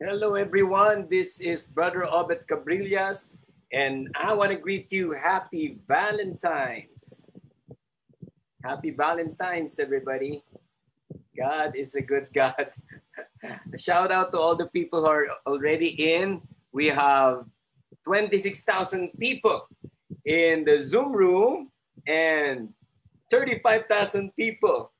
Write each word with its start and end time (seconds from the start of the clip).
Hello, 0.00 0.32
everyone. 0.32 1.12
This 1.12 1.44
is 1.44 1.68
Brother 1.68 2.08
Obet 2.08 2.48
Cabrillas, 2.48 3.36
and 3.68 4.08
I 4.16 4.32
want 4.32 4.48
to 4.48 4.56
greet 4.56 4.88
you 4.88 5.12
Happy 5.12 5.76
Valentine's. 5.84 7.28
Happy 8.64 8.96
Valentine's, 8.96 9.78
everybody. 9.78 10.42
God 11.36 11.76
is 11.76 11.96
a 11.96 12.00
good 12.00 12.32
God. 12.32 12.72
Shout 13.76 14.10
out 14.10 14.32
to 14.32 14.38
all 14.40 14.56
the 14.56 14.72
people 14.72 15.04
who 15.04 15.12
are 15.12 15.28
already 15.44 15.92
in. 15.92 16.40
We 16.72 16.86
have 16.86 17.44
26,000 18.08 19.12
people 19.20 19.68
in 20.24 20.64
the 20.64 20.80
Zoom 20.80 21.12
room 21.12 21.68
and 22.08 22.72
35,000 23.28 24.32
people 24.34 24.92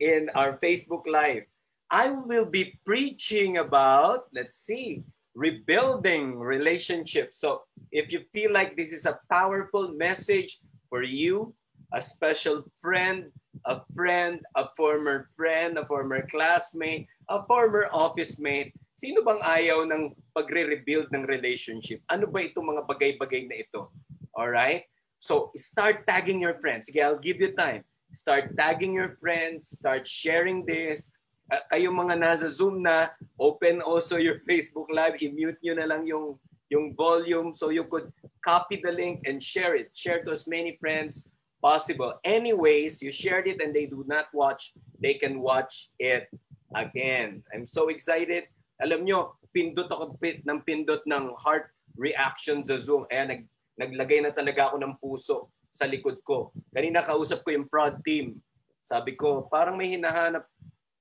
in 0.00 0.30
our 0.34 0.56
Facebook 0.56 1.04
Live. 1.04 1.44
I 1.90 2.10
will 2.10 2.46
be 2.46 2.78
preaching 2.84 3.58
about, 3.58 4.26
let's 4.34 4.56
see, 4.56 5.02
rebuilding 5.34 6.38
relationships. 6.38 7.38
So 7.38 7.62
if 7.92 8.10
you 8.10 8.24
feel 8.32 8.52
like 8.52 8.76
this 8.76 8.92
is 8.92 9.06
a 9.06 9.20
powerful 9.30 9.92
message 9.92 10.58
for 10.88 11.02
you, 11.02 11.54
a 11.92 12.00
special 12.00 12.64
friend, 12.80 13.30
a 13.64 13.80
friend, 13.94 14.40
a 14.56 14.68
former 14.76 15.28
friend, 15.36 15.78
a 15.78 15.86
former 15.86 16.26
classmate, 16.26 17.06
a 17.28 17.44
former 17.46 17.86
office 17.92 18.38
mate, 18.38 18.74
sino 18.96 19.22
bang 19.22 19.38
ayaw 19.44 19.86
ng 19.86 20.16
pagre-rebuild 20.34 21.12
ng 21.12 21.28
relationship? 21.28 22.02
Ano 22.10 22.26
ba 22.26 22.42
itong 22.42 22.66
mga 22.66 22.82
bagay-bagay 22.88 23.46
na 23.46 23.62
ito? 23.62 23.92
All 24.34 24.50
right? 24.50 24.82
So 25.20 25.52
start 25.54 26.08
tagging 26.08 26.40
your 26.42 26.58
friends. 26.58 26.90
Sige, 26.90 27.04
I'll 27.04 27.20
give 27.20 27.38
you 27.38 27.54
time. 27.54 27.84
Start 28.10 28.56
tagging 28.56 28.94
your 28.94 29.18
friends, 29.20 29.76
start 29.76 30.06
sharing 30.08 30.64
this. 30.64 31.10
Uh, 31.46 31.62
kayo 31.70 31.94
mga 31.94 32.18
nasa 32.18 32.50
Zoom 32.50 32.82
na, 32.82 33.14
open 33.38 33.78
also 33.78 34.18
your 34.18 34.42
Facebook 34.42 34.90
Live, 34.90 35.22
i-mute 35.22 35.62
nyo 35.62 35.74
na 35.78 35.86
lang 35.86 36.02
yung 36.02 36.34
yung 36.66 36.98
volume 36.98 37.54
so 37.54 37.70
you 37.70 37.86
could 37.86 38.10
copy 38.42 38.82
the 38.82 38.90
link 38.90 39.22
and 39.22 39.38
share 39.38 39.78
it. 39.78 39.94
Share 39.94 40.26
to 40.26 40.34
as 40.34 40.50
many 40.50 40.74
friends 40.82 41.30
possible. 41.62 42.18
Anyways, 42.26 42.98
you 43.02 43.14
shared 43.14 43.46
it 43.46 43.62
and 43.62 43.70
they 43.70 43.86
do 43.86 44.02
not 44.10 44.26
watch, 44.34 44.74
they 44.98 45.14
can 45.14 45.38
watch 45.38 45.90
it 46.02 46.26
again. 46.74 47.42
I'm 47.54 47.62
so 47.62 47.88
excited. 47.88 48.50
Alam 48.82 49.06
nyo, 49.06 49.38
pindot 49.54 49.88
ako 49.88 50.18
ng 50.20 50.60
pindot 50.66 51.06
ng 51.06 51.32
heart 51.38 51.70
reaction 51.96 52.66
sa 52.66 52.76
Zoom. 52.76 53.06
Eh, 53.08 53.24
nag, 53.24 53.40
naglagay 53.78 54.20
na 54.20 54.34
talaga 54.34 54.74
ako 54.74 54.76
ng 54.82 54.94
puso 54.98 55.36
sa 55.70 55.86
likod 55.86 56.20
ko. 56.26 56.50
Kanina 56.74 57.00
kausap 57.00 57.46
ko 57.46 57.54
yung 57.54 57.70
prod 57.70 58.02
team. 58.02 58.36
Sabi 58.82 59.18
ko, 59.18 59.48
parang 59.50 59.74
may 59.74 59.94
hinahanap, 59.96 60.46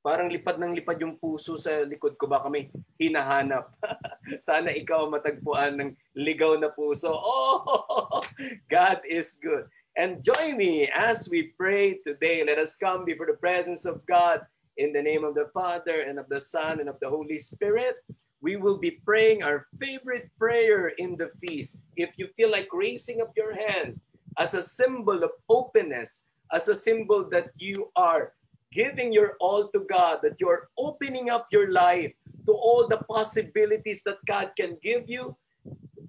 parang 0.06 0.30
lipad 0.30 0.62
ng 0.62 0.78
lipad 0.78 1.02
yung 1.02 1.18
puso 1.18 1.58
sa 1.58 1.82
likod 1.82 2.14
ko. 2.14 2.30
Baka 2.30 2.46
may 2.46 2.70
hinahanap. 3.02 3.74
Sana 4.38 4.70
ikaw 4.70 5.10
matagpuan 5.10 5.82
ng 5.82 5.90
ligaw 6.14 6.54
na 6.62 6.70
puso. 6.70 7.10
Oh, 7.26 8.22
God 8.70 9.02
is 9.02 9.42
good. 9.42 9.66
And 9.98 10.22
join 10.22 10.62
me 10.62 10.86
as 10.94 11.26
we 11.26 11.56
pray 11.58 11.98
today. 12.06 12.46
Let 12.46 12.62
us 12.62 12.78
come 12.78 13.02
before 13.02 13.26
the 13.26 13.40
presence 13.40 13.90
of 13.90 14.06
God 14.06 14.46
in 14.78 14.94
the 14.94 15.02
name 15.02 15.26
of 15.26 15.34
the 15.34 15.50
Father 15.56 16.06
and 16.06 16.20
of 16.20 16.30
the 16.30 16.40
Son 16.40 16.80
and 16.80 16.88
of 16.92 17.00
the 17.02 17.10
Holy 17.10 17.40
Spirit. 17.40 17.98
We 18.46 18.62
will 18.62 18.78
be 18.78 19.02
praying 19.02 19.42
our 19.42 19.66
favorite 19.80 20.30
prayer 20.38 20.94
in 21.02 21.18
the 21.18 21.34
feast. 21.42 21.82
If 21.98 22.20
you 22.22 22.30
feel 22.38 22.52
like 22.52 22.70
raising 22.70 23.26
up 23.26 23.34
your 23.34 23.56
hand 23.56 23.98
as 24.38 24.54
a 24.54 24.62
symbol 24.62 25.24
of 25.24 25.32
openness, 25.50 26.22
as 26.54 26.68
a 26.68 26.76
symbol 26.76 27.26
that 27.32 27.50
you 27.58 27.90
are 27.96 28.36
giving 28.76 29.16
your 29.16 29.40
all 29.40 29.72
to 29.72 29.88
God, 29.88 30.20
that 30.24 30.36
you're 30.38 30.68
opening 30.78 31.32
up 31.32 31.48
your 31.56 31.72
life 31.72 32.12
to 32.46 32.52
all 32.52 32.86
the 32.88 33.00
possibilities 33.08 34.04
that 34.04 34.20
God 34.28 34.52
can 34.60 34.76
give 34.84 35.08
you, 35.08 35.36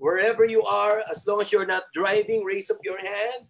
wherever 0.03 0.45
you 0.45 0.67
are, 0.67 1.07
as 1.09 1.25
long 1.27 1.41
as 1.41 1.55
you're 1.55 1.71
not 1.71 1.85
driving, 1.95 2.43
raise 2.43 2.69
up 2.69 2.83
your 2.83 2.99
hand 2.99 3.47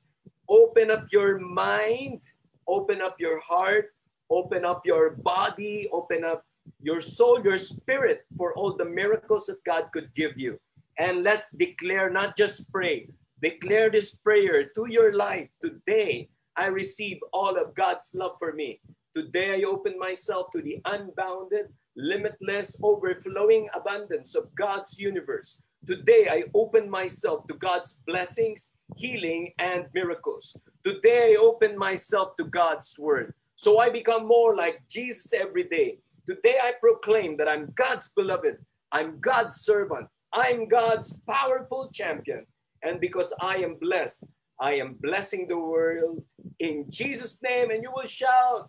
Open 0.49 0.91
up 0.91 1.11
your 1.11 1.39
mind, 1.39 2.21
open 2.69 3.03
up 3.03 3.19
your 3.19 3.41
heart, 3.41 3.91
open 4.31 4.65
up 4.65 4.87
your 4.87 5.19
body, 5.19 5.89
open 5.91 6.25
up 6.25 6.47
your 6.81 7.01
soul, 7.01 7.43
your 7.43 7.59
spirit 7.59 8.25
for 8.37 8.55
all 8.55 8.77
the 8.77 8.85
miracles 8.85 9.47
that 9.47 9.63
God 9.65 9.91
could 9.93 10.15
give 10.15 10.39
you. 10.39 10.59
And 10.99 11.25
let's 11.25 11.51
declare, 11.51 12.11
not 12.11 12.37
just 12.37 12.71
pray, 12.71 13.11
declare 13.43 13.91
this 13.91 14.15
prayer 14.15 14.71
to 14.71 14.87
your 14.89 15.15
life. 15.15 15.51
Today, 15.61 16.31
I 16.57 16.67
receive 16.67 17.19
all 17.33 17.59
of 17.59 17.75
God's 17.75 18.15
love 18.15 18.39
for 18.39 18.53
me. 18.53 18.81
Today, 19.17 19.61
I 19.61 19.65
open 19.65 19.99
myself 19.99 20.51
to 20.53 20.61
the 20.61 20.79
unbounded, 20.85 21.67
limitless, 21.97 22.77
overflowing 22.83 23.69
abundance 23.75 24.37
of 24.37 24.55
God's 24.55 25.01
universe. 25.01 25.63
Today, 25.87 26.29
I 26.31 26.45
open 26.53 26.91
myself 26.91 27.47
to 27.47 27.55
God's 27.55 28.03
blessings 28.07 28.73
healing, 28.95 29.53
and 29.59 29.87
miracles. 29.95 30.57
Today, 30.85 31.35
I 31.35 31.37
open 31.41 31.77
myself 31.77 32.37
to 32.37 32.45
God's 32.45 32.97
word. 32.99 33.35
So 33.57 33.81
I 33.81 33.91
become 33.91 34.27
more 34.27 34.55
like 34.55 34.83
Jesus 34.89 35.33
every 35.33 35.65
day. 35.65 35.99
Today, 36.27 36.59
I 36.63 36.73
proclaim 36.81 37.37
that 37.39 37.49
I'm 37.49 37.73
God's 37.75 38.09
beloved. 38.09 38.57
I'm 38.93 39.19
God's 39.21 39.57
servant. 39.57 40.09
I'm 40.33 40.69
God's 40.69 41.19
powerful 41.29 41.91
champion. 41.93 42.47
And 42.83 43.01
because 43.01 43.33
I 43.41 43.57
am 43.57 43.77
blessed, 43.81 44.25
I 44.61 44.75
am 44.75 44.95
blessing 45.01 45.47
the 45.49 45.59
world 45.59 46.23
in 46.59 46.87
Jesus' 46.89 47.41
name. 47.43 47.71
And 47.71 47.83
you 47.83 47.93
will 47.95 48.07
shout, 48.07 48.69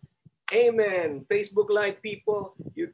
Amen. 0.53 1.25
Facebook 1.29 1.69
Live 1.69 2.01
people, 2.01 2.55
you 2.73 2.93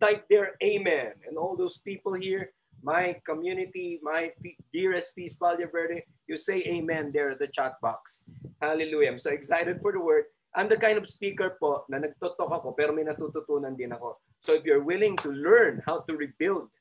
type 0.00 0.26
there, 0.28 0.56
Amen. 0.62 1.12
And 1.26 1.38
all 1.38 1.56
those 1.56 1.78
people 1.78 2.12
here, 2.12 2.52
my 2.82 3.16
community, 3.24 4.00
my 4.02 4.32
dearest 4.72 5.14
Peace 5.14 5.34
Valle 5.34 5.68
Verde, 5.70 6.02
you 6.26 6.36
say 6.36 6.62
amen 6.66 7.10
there 7.12 7.30
at 7.30 7.38
the 7.38 7.46
chat 7.48 7.80
box. 7.82 8.24
Hallelujah. 8.60 9.10
I'm 9.10 9.18
so 9.18 9.30
excited 9.30 9.80
for 9.80 9.92
the 9.92 10.00
word. 10.00 10.24
I'm 10.54 10.68
the 10.68 10.76
kind 10.76 10.98
of 10.98 11.06
speaker 11.06 11.56
po 11.60 11.84
na 11.88 11.98
nagtotok 12.02 12.50
ako 12.50 12.74
pero 12.74 12.90
may 12.90 13.06
natututunan 13.06 13.76
din 13.78 13.92
ako. 13.92 14.18
So 14.38 14.54
if 14.54 14.64
you're 14.64 14.82
willing 14.82 15.14
to 15.22 15.30
learn 15.30 15.82
how 15.86 16.02
to 16.08 16.16
rebuild 16.16 16.72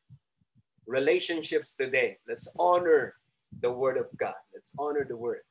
relationships 0.88 1.76
today, 1.78 2.18
let's 2.26 2.50
honor 2.58 3.14
the 3.62 3.70
word 3.70 3.98
of 3.98 4.10
God. 4.18 4.40
Let's 4.56 4.74
honor 4.80 5.06
the 5.06 5.18
word. 5.18 5.46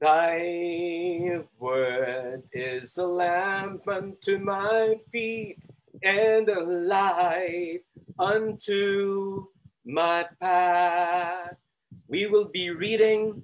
Thy 0.00 1.40
word 1.58 2.42
is 2.52 2.96
a 2.98 3.06
lamp 3.06 3.88
unto 3.88 4.38
my 4.38 4.94
feet 5.10 5.58
and 6.02 6.48
a 6.48 6.60
light 6.60 7.80
unto 8.18 9.46
my 9.84 10.26
path 10.40 11.56
we 12.08 12.26
will 12.26 12.46
be 12.46 12.70
reading 12.70 13.42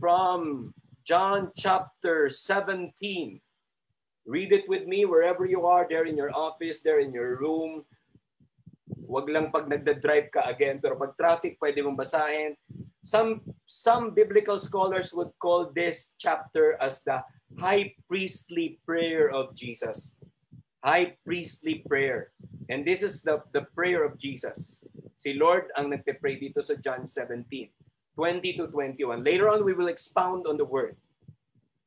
from 0.00 0.74
John 1.04 1.52
chapter 1.56 2.28
17. 2.28 3.40
Read 4.26 4.52
it 4.52 4.68
with 4.68 4.86
me 4.86 5.04
wherever 5.04 5.46
you 5.46 5.64
are, 5.64 5.86
there 5.88 6.06
in 6.06 6.16
your 6.16 6.34
office, 6.34 6.80
there 6.80 6.98
in 6.98 7.12
your 7.12 7.38
room. 7.38 7.84
Wag 8.86 9.28
lang 9.28 9.52
pag 9.52 9.68
nagda-drive 9.68 10.32
ka 10.32 10.48
again, 10.48 10.80
pero 10.82 10.98
pag 10.98 11.14
traffic, 11.14 11.56
pwede 11.60 11.84
mong 11.84 11.98
basahin. 11.98 12.56
Some, 13.02 13.42
some 13.66 14.14
biblical 14.14 14.58
scholars 14.58 15.10
would 15.12 15.34
call 15.42 15.70
this 15.74 16.14
chapter 16.18 16.78
as 16.78 17.02
the 17.02 17.22
high 17.58 17.94
priestly 18.06 18.78
prayer 18.86 19.30
of 19.30 19.54
Jesus. 19.54 20.14
High 20.82 21.18
priestly 21.26 21.82
prayer. 21.86 22.30
And 22.70 22.86
this 22.86 23.02
is 23.02 23.22
the, 23.22 23.42
the 23.52 23.66
prayer 23.74 24.02
of 24.06 24.18
Jesus. 24.18 24.80
Si 25.14 25.34
Lord 25.34 25.70
ang 25.78 25.90
nagpe-pray 25.90 26.38
dito 26.38 26.62
sa 26.62 26.74
John 26.78 27.06
17, 27.06 27.46
20 28.18 28.58
to 28.58 28.66
21. 28.70 29.22
Later 29.22 29.50
on, 29.50 29.62
we 29.62 29.74
will 29.74 29.90
expound 29.90 30.46
on 30.46 30.58
the 30.58 30.66
word. 30.66 30.96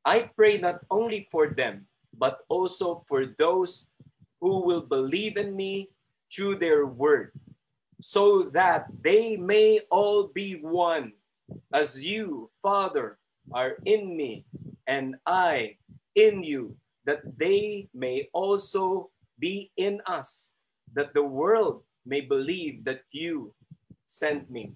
I 0.06 0.29
pray 0.38 0.62
not 0.62 0.85
only 0.91 1.27
for 1.31 1.50
them, 1.50 1.89
but 2.13 2.45
also 2.47 3.03
for 3.09 3.25
those 3.39 3.89
who 4.39 4.63
will 4.63 4.86
believe 4.86 5.36
in 5.36 5.56
me 5.56 5.89
through 6.36 6.56
their 6.56 6.86
word, 6.86 7.32
so 8.02 8.52
that 8.52 8.88
they 9.02 9.38
may 9.38 9.80
all 9.90 10.28
be 10.28 10.60
one, 10.60 11.14
as 11.74 12.04
you, 12.04 12.52
Father, 12.62 13.18
are 13.54 13.78
in 13.86 14.18
me, 14.18 14.44
and 14.88 15.16
I 15.26 15.78
in 16.16 16.44
you, 16.44 16.76
that 17.06 17.22
they 17.38 17.88
may 17.94 18.28
also 18.34 19.10
be 19.40 19.72
in 19.78 20.02
us, 20.08 20.54
that 20.94 21.14
the 21.14 21.24
world 21.24 21.84
may 22.06 22.22
believe 22.22 22.84
that 22.84 23.02
you 23.12 23.54
sent 24.06 24.50
me. 24.52 24.74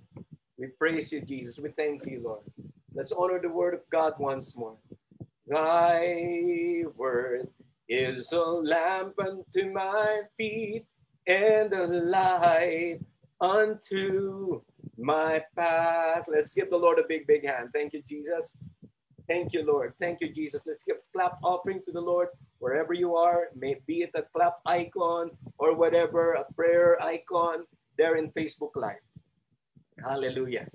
We 0.57 0.67
praise 0.67 1.11
you, 1.11 1.21
Jesus. 1.21 1.59
We 1.59 1.69
thank 1.69 2.05
you, 2.05 2.21
Lord. 2.23 2.43
Let's 2.93 3.11
honor 3.11 3.39
the 3.41 3.49
word 3.49 3.73
of 3.73 3.81
God 3.89 4.13
once 4.19 4.55
more. 4.57 4.77
Thy 5.47 6.83
word 6.95 7.47
is 7.87 8.31
a 8.33 8.41
lamp 8.41 9.13
unto 9.19 9.71
my 9.71 10.21
feet 10.37 10.85
and 11.29 11.71
a 11.73 11.85
light 11.85 12.99
unto 13.39 14.61
my 14.97 15.41
path. 15.55 16.25
Let's 16.27 16.53
give 16.53 16.69
the 16.69 16.77
Lord 16.77 16.97
a 16.97 17.07
big, 17.07 17.27
big 17.27 17.45
hand. 17.45 17.69
Thank 17.71 17.93
you, 17.93 18.01
Jesus. 18.01 18.53
Thank 19.27 19.53
you, 19.53 19.63
Lord. 19.63 19.93
Thank 20.01 20.21
you, 20.21 20.33
Jesus. 20.33 20.63
Let's 20.65 20.83
give 20.83 20.97
clap 21.13 21.37
offering 21.43 21.81
to 21.85 21.91
the 21.91 22.01
Lord 22.01 22.29
wherever 22.57 22.93
you 22.93 23.15
are, 23.15 23.49
may 23.55 23.77
be 23.85 24.01
it 24.01 24.11
a 24.15 24.23
clap 24.33 24.57
icon 24.65 25.29
or 25.59 25.75
whatever, 25.75 26.33
a 26.33 26.51
prayer 26.53 27.01
icon 27.01 27.63
there 27.97 28.15
in 28.15 28.31
Facebook 28.31 28.75
Live. 28.75 29.05
Hallelujah. 30.03 30.67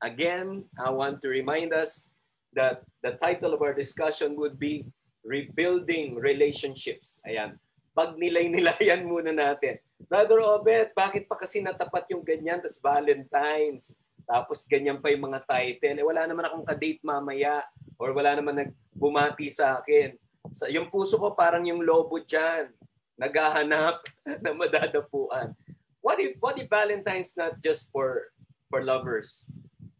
Again, 0.00 0.64
I 0.78 0.90
want 0.90 1.20
to 1.22 1.28
remind 1.28 1.74
us 1.74 2.08
that 2.54 2.82
the 3.02 3.12
title 3.12 3.52
of 3.52 3.62
our 3.62 3.74
discussion 3.74 4.36
would 4.36 4.58
be 4.58 4.86
Rebuilding 5.24 6.14
Relationships. 6.14 7.20
Ayan. 7.26 7.58
Pag 7.92 8.16
nilay-nilayan 8.16 9.04
muna 9.04 9.30
natin. 9.30 9.76
Brother 10.08 10.40
Obet, 10.42 10.92
bakit 10.96 11.28
pa 11.28 11.36
kasi 11.36 11.60
natapat 11.60 12.08
yung 12.12 12.24
ganyan, 12.24 12.58
tas 12.58 12.80
Valentine's, 12.80 13.96
tapos 14.24 14.64
ganyan 14.64 14.98
pa 14.98 15.12
yung 15.12 15.28
mga 15.28 15.44
title. 15.44 15.96
Eh, 16.00 16.04
wala 16.04 16.24
naman 16.24 16.48
akong 16.48 16.66
ka-date 16.66 17.04
mamaya 17.04 17.62
or 18.00 18.16
wala 18.16 18.32
naman 18.34 18.54
nagbumati 18.64 19.52
sa 19.52 19.78
akin. 19.78 20.16
Sa, 20.50 20.66
yung 20.72 20.88
puso 20.90 21.20
ko 21.20 21.36
parang 21.36 21.62
yung 21.68 21.84
lobo 21.84 22.18
dyan, 22.20 22.72
naghahanap 23.20 24.02
na 24.42 24.50
madadapuan. 24.56 25.54
What 26.02 26.18
if, 26.18 26.34
what 26.42 26.58
if 26.58 26.66
Valentine's 26.66 27.38
not 27.38 27.62
just 27.62 27.92
for 27.94 28.32
for 28.72 28.82
lovers? 28.82 29.46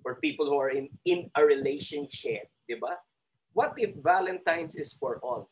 for 0.03 0.19
people 0.19 0.45
who 0.47 0.59
are 0.59 0.75
in, 0.75 0.91
in 1.07 1.31
a 1.39 1.43
relationship, 1.47 2.51
di 2.67 2.75
ba? 2.77 2.99
What 3.55 3.79
if 3.79 3.95
Valentine's 4.03 4.75
is 4.75 4.93
for 4.93 5.23
all? 5.23 5.49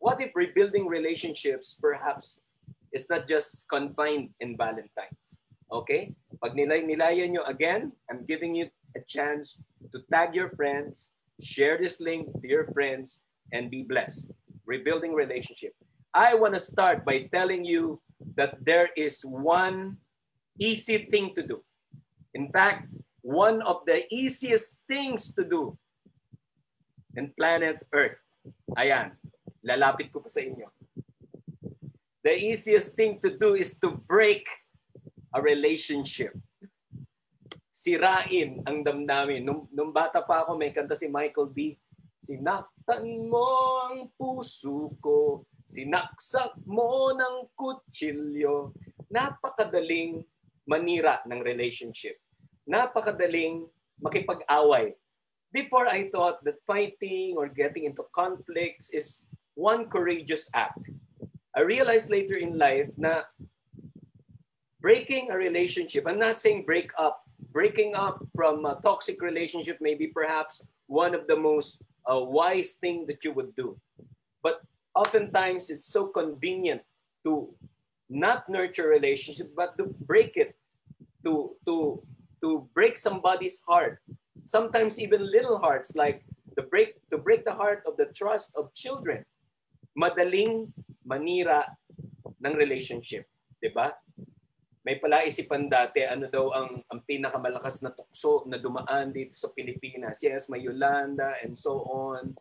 What 0.00 0.16
if 0.24 0.32
rebuilding 0.32 0.88
relationships 0.88 1.76
perhaps 1.76 2.40
is 2.90 3.04
not 3.12 3.28
just 3.28 3.68
confined 3.68 4.32
in 4.40 4.56
Valentine's? 4.56 5.36
Okay? 5.68 6.16
Pag 6.40 6.56
nilay-nilayan 6.56 7.36
nyo 7.36 7.44
again, 7.44 7.92
I'm 8.08 8.24
giving 8.24 8.56
you 8.56 8.72
a 8.96 9.04
chance 9.04 9.60
to 9.92 10.00
tag 10.08 10.32
your 10.32 10.56
friends, 10.56 11.12
share 11.36 11.76
this 11.76 12.00
link 12.00 12.32
to 12.40 12.46
your 12.48 12.72
friends, 12.72 13.28
and 13.52 13.68
be 13.68 13.84
blessed. 13.84 14.32
Rebuilding 14.64 15.12
relationship. 15.12 15.76
I 16.16 16.32
want 16.32 16.56
to 16.56 16.62
start 16.64 17.04
by 17.04 17.28
telling 17.28 17.68
you 17.68 18.00
that 18.40 18.56
there 18.64 18.88
is 18.96 19.20
one 19.20 20.00
easy 20.56 21.12
thing 21.12 21.36
to 21.36 21.44
do. 21.44 21.60
In 22.32 22.48
fact, 22.48 22.88
one 23.20 23.60
of 23.68 23.84
the 23.84 24.08
easiest 24.08 24.80
things 24.88 25.28
to 25.36 25.44
do 25.44 25.76
in 27.20 27.36
planet 27.36 27.84
Earth. 27.92 28.16
Ayan, 28.80 29.12
lalapit 29.64 30.12
ko 30.12 30.20
pa 30.20 30.30
sa 30.32 30.40
inyo. 30.40 30.68
The 32.20 32.36
easiest 32.36 32.92
thing 32.96 33.16
to 33.24 33.32
do 33.32 33.56
is 33.56 33.76
to 33.80 33.96
break 34.04 34.44
a 35.32 35.40
relationship. 35.40 36.36
Sirain 37.72 38.60
ang 38.68 38.84
damdamin. 38.84 39.40
Nung, 39.40 39.64
nung 39.72 39.88
bata 39.88 40.20
pa 40.20 40.44
ako, 40.44 40.60
may 40.60 40.68
kanta 40.68 40.92
si 40.92 41.08
Michael 41.08 41.48
B. 41.48 41.80
Sinaktan 42.20 43.08
mo 43.24 43.80
ang 43.88 44.12
puso 44.20 44.92
ko, 45.00 45.48
sinaksak 45.64 46.60
mo 46.68 47.16
ng 47.16 47.48
kutsilyo. 47.56 48.76
Napakadaling 49.08 50.20
manira 50.68 51.24
ng 51.24 51.40
relationship 51.40 52.20
napakadaling 52.70 53.66
makipag-away. 53.98 54.94
Before 55.50 55.90
I 55.90 56.06
thought 56.14 56.38
that 56.46 56.62
fighting 56.62 57.34
or 57.34 57.50
getting 57.50 57.90
into 57.90 58.06
conflicts 58.14 58.94
is 58.94 59.26
one 59.60 59.92
courageous 59.92 60.48
act. 60.56 60.88
I 61.54 61.60
realized 61.60 62.08
later 62.08 62.40
in 62.40 62.56
life 62.56 62.88
na 62.96 63.28
breaking 64.80 65.30
a 65.30 65.36
relationship, 65.36 66.08
I'm 66.08 66.18
not 66.18 66.40
saying 66.40 66.64
break 66.64 66.90
up, 66.96 67.28
breaking 67.52 67.94
up 67.94 68.24
from 68.34 68.64
a 68.64 68.80
toxic 68.80 69.20
relationship 69.20 69.76
may 69.84 69.94
be 69.94 70.08
perhaps 70.08 70.64
one 70.88 71.14
of 71.14 71.28
the 71.28 71.36
most 71.36 71.84
uh, 72.08 72.18
wise 72.18 72.80
thing 72.80 73.04
that 73.06 73.20
you 73.22 73.36
would 73.36 73.54
do. 73.54 73.76
But 74.42 74.64
oftentimes 74.96 75.68
it's 75.68 75.92
so 75.92 76.08
convenient 76.08 76.80
to 77.24 77.52
not 78.08 78.48
nurture 78.48 78.88
relationship, 78.88 79.52
but 79.54 79.76
to 79.76 79.92
break 80.08 80.40
it, 80.40 80.56
to, 81.24 81.52
to 81.66 82.00
to 82.40 82.64
break 82.72 82.96
somebody's 82.96 83.60
heart. 83.68 84.00
Sometimes 84.44 84.98
even 84.98 85.20
little 85.30 85.60
hearts 85.60 85.94
like 85.94 86.24
the 86.56 86.62
break 86.62 86.96
to 87.10 87.18
break 87.18 87.44
the 87.44 87.52
heart 87.52 87.84
of 87.86 88.00
the 88.00 88.08
trust 88.16 88.56
of 88.56 88.72
children. 88.72 89.20
Madaling 90.00 90.64
manira 91.04 91.68
ng 92.40 92.54
relationship, 92.56 93.28
'di 93.60 93.68
ba? 93.76 93.92
May 94.80 94.96
palaisipan 94.96 95.68
dati 95.68 96.08
ano 96.08 96.32
daw 96.32 96.56
ang 96.56 96.80
ang 96.88 97.00
pinakamalakas 97.04 97.84
na 97.84 97.92
tukso 97.92 98.48
na 98.48 98.56
dumaan 98.56 99.12
dito 99.12 99.36
sa 99.36 99.52
Pilipinas. 99.52 100.24
Yes, 100.24 100.48
may 100.48 100.64
Yolanda 100.64 101.36
and 101.44 101.52
so 101.52 101.84
on. 101.84 102.32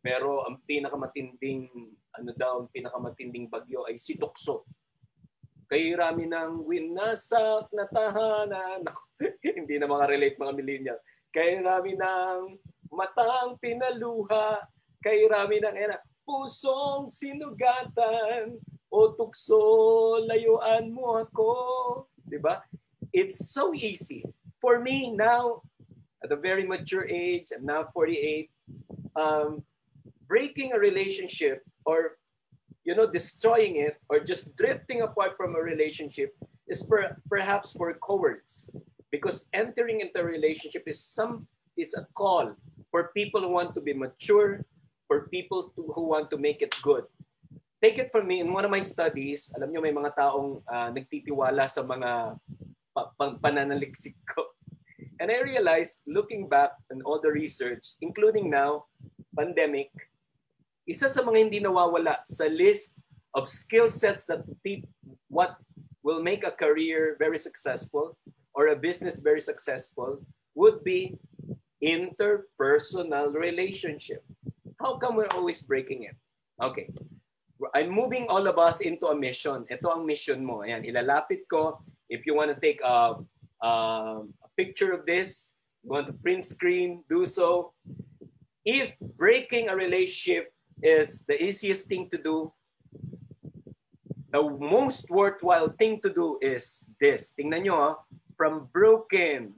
Pero 0.00 0.48
ang 0.48 0.64
pinakamatinding 0.64 1.68
ano 2.16 2.30
daw, 2.32 2.64
ang 2.64 2.72
pinakamatinding 2.72 3.52
bagyo 3.52 3.84
ay 3.84 4.00
si 4.00 4.16
Tukso 4.16 4.64
Kay 5.64 5.96
rami 5.96 6.28
ng 6.28 6.68
winasak 6.68 7.72
na 7.72 7.88
tahanan. 7.88 8.84
Hindi 9.58 9.80
na 9.80 9.88
mga-relate 9.88 10.36
mga 10.36 10.54
millennial. 10.54 10.98
Kay 11.32 11.64
rami 11.64 11.96
ng 11.96 12.40
matang 12.92 13.56
pinaluha. 13.58 14.60
Kay 15.00 15.24
rami 15.24 15.60
ng 15.64 15.76
ena, 15.76 15.96
pusong 16.26 17.12
sinugatan. 17.12 18.58
O 18.90 19.12
tukso, 19.12 20.24
layuan 20.26 20.90
mo 20.90 21.22
ako. 21.22 22.06
It's 23.12 23.52
so 23.52 23.74
easy. 23.74 24.24
For 24.60 24.80
me 24.80 25.12
now, 25.12 25.62
at 26.22 26.32
a 26.32 26.36
very 26.36 26.66
mature 26.66 27.06
age, 27.06 27.52
I'm 27.54 27.66
now 27.66 27.86
48, 27.92 28.50
um, 29.14 29.62
breaking 30.26 30.72
a 30.72 30.78
relationship 30.78 31.62
or 31.84 32.16
you 32.84 32.94
know, 32.94 33.08
destroying 33.08 33.76
it 33.76 33.96
or 34.08 34.20
just 34.20 34.54
drifting 34.56 35.00
apart 35.00 35.36
from 35.36 35.56
a 35.56 35.60
relationship 35.60 36.36
is 36.68 36.82
per, 36.82 37.16
perhaps 37.28 37.72
for 37.72 37.96
cowards. 38.04 38.68
Because 39.10 39.48
entering 39.52 40.00
into 40.00 40.20
a 40.20 40.24
relationship 40.24 40.84
is 40.86 41.00
some 41.00 41.46
is 41.76 41.94
a 41.94 42.06
call 42.14 42.54
for 42.90 43.10
people 43.16 43.40
who 43.40 43.48
want 43.48 43.74
to 43.74 43.80
be 43.80 43.94
mature, 43.94 44.64
for 45.06 45.28
people 45.28 45.72
to, 45.76 45.90
who 45.94 46.08
want 46.14 46.30
to 46.30 46.38
make 46.38 46.62
it 46.62 46.74
good. 46.82 47.04
Take 47.82 47.98
it 47.98 48.08
from 48.12 48.26
me, 48.26 48.40
in 48.40 48.52
one 48.52 48.64
of 48.64 48.72
my 48.72 48.80
studies, 48.80 49.52
alam 49.52 49.68
nyo 49.68 49.84
may 49.84 49.92
mga 49.92 50.16
taong 50.16 50.64
uh, 50.64 50.88
nagtitiwala 50.88 51.68
sa 51.68 51.84
mga 51.84 52.40
pa, 52.96 53.02
pa, 53.18 53.36
pananaliksik 53.36 54.16
ko. 54.24 54.48
And 55.20 55.28
I 55.30 55.44
realized, 55.44 56.00
looking 56.08 56.48
back 56.48 56.72
on 56.88 57.04
all 57.04 57.20
the 57.20 57.30
research, 57.30 57.94
including 58.00 58.48
now, 58.48 58.88
pandemic, 59.36 59.92
isa 60.88 61.12
sa 61.12 61.20
mga 61.20 61.38
hindi 61.48 61.58
nawawala 61.60 62.24
sa 62.24 62.48
list 62.48 62.96
of 63.36 63.48
skill 63.48 63.92
sets 63.92 64.24
that 64.26 64.44
people, 64.64 64.88
what 65.28 65.60
will 66.04 66.24
make 66.24 66.44
a 66.44 66.52
career 66.52 67.16
very 67.18 67.38
successful 67.38 68.16
or 68.54 68.68
a 68.68 68.76
business 68.76 69.18
very 69.18 69.40
successful 69.40 70.20
would 70.54 70.84
be 70.84 71.18
interpersonal 71.82 73.34
relationship. 73.34 74.22
How 74.84 75.00
come 75.00 75.16
we're 75.16 75.32
always 75.32 75.64
breaking 75.64 76.04
it? 76.04 76.16
Okay. 76.60 76.92
I'm 77.72 77.88
moving 77.88 78.28
all 78.28 78.44
of 78.44 78.60
us 78.60 78.84
into 78.84 79.08
a 79.08 79.16
mission. 79.16 79.64
Ito 79.72 79.96
ang 79.96 80.04
mission 80.04 80.44
mo. 80.44 80.60
Ayan, 80.60 80.84
ilalapit 80.84 81.48
ko. 81.48 81.80
If 82.12 82.28
you 82.28 82.36
want 82.36 82.52
to 82.52 82.58
take 82.60 82.84
a, 82.84 83.16
a, 83.64 83.70
a 84.28 84.48
picture 84.60 84.92
of 84.92 85.08
this, 85.08 85.56
you 85.80 85.88
want 85.88 86.04
to 86.12 86.16
print 86.20 86.44
screen, 86.44 87.00
do 87.08 87.24
so. 87.24 87.72
If 88.68 88.92
breaking 89.16 89.72
a 89.72 89.74
relationship 89.74 90.52
is 90.84 91.24
the 91.24 91.40
easiest 91.40 91.88
thing 91.88 92.12
to 92.12 92.20
do. 92.20 92.52
The 94.36 94.44
most 94.44 95.08
worthwhile 95.08 95.72
thing 95.80 96.04
to 96.04 96.12
do 96.12 96.36
is 96.44 96.92
this. 97.00 97.32
Tingnan 97.32 97.64
nyo, 97.64 97.76
ha? 97.80 97.90
from 98.36 98.68
broken 98.68 99.56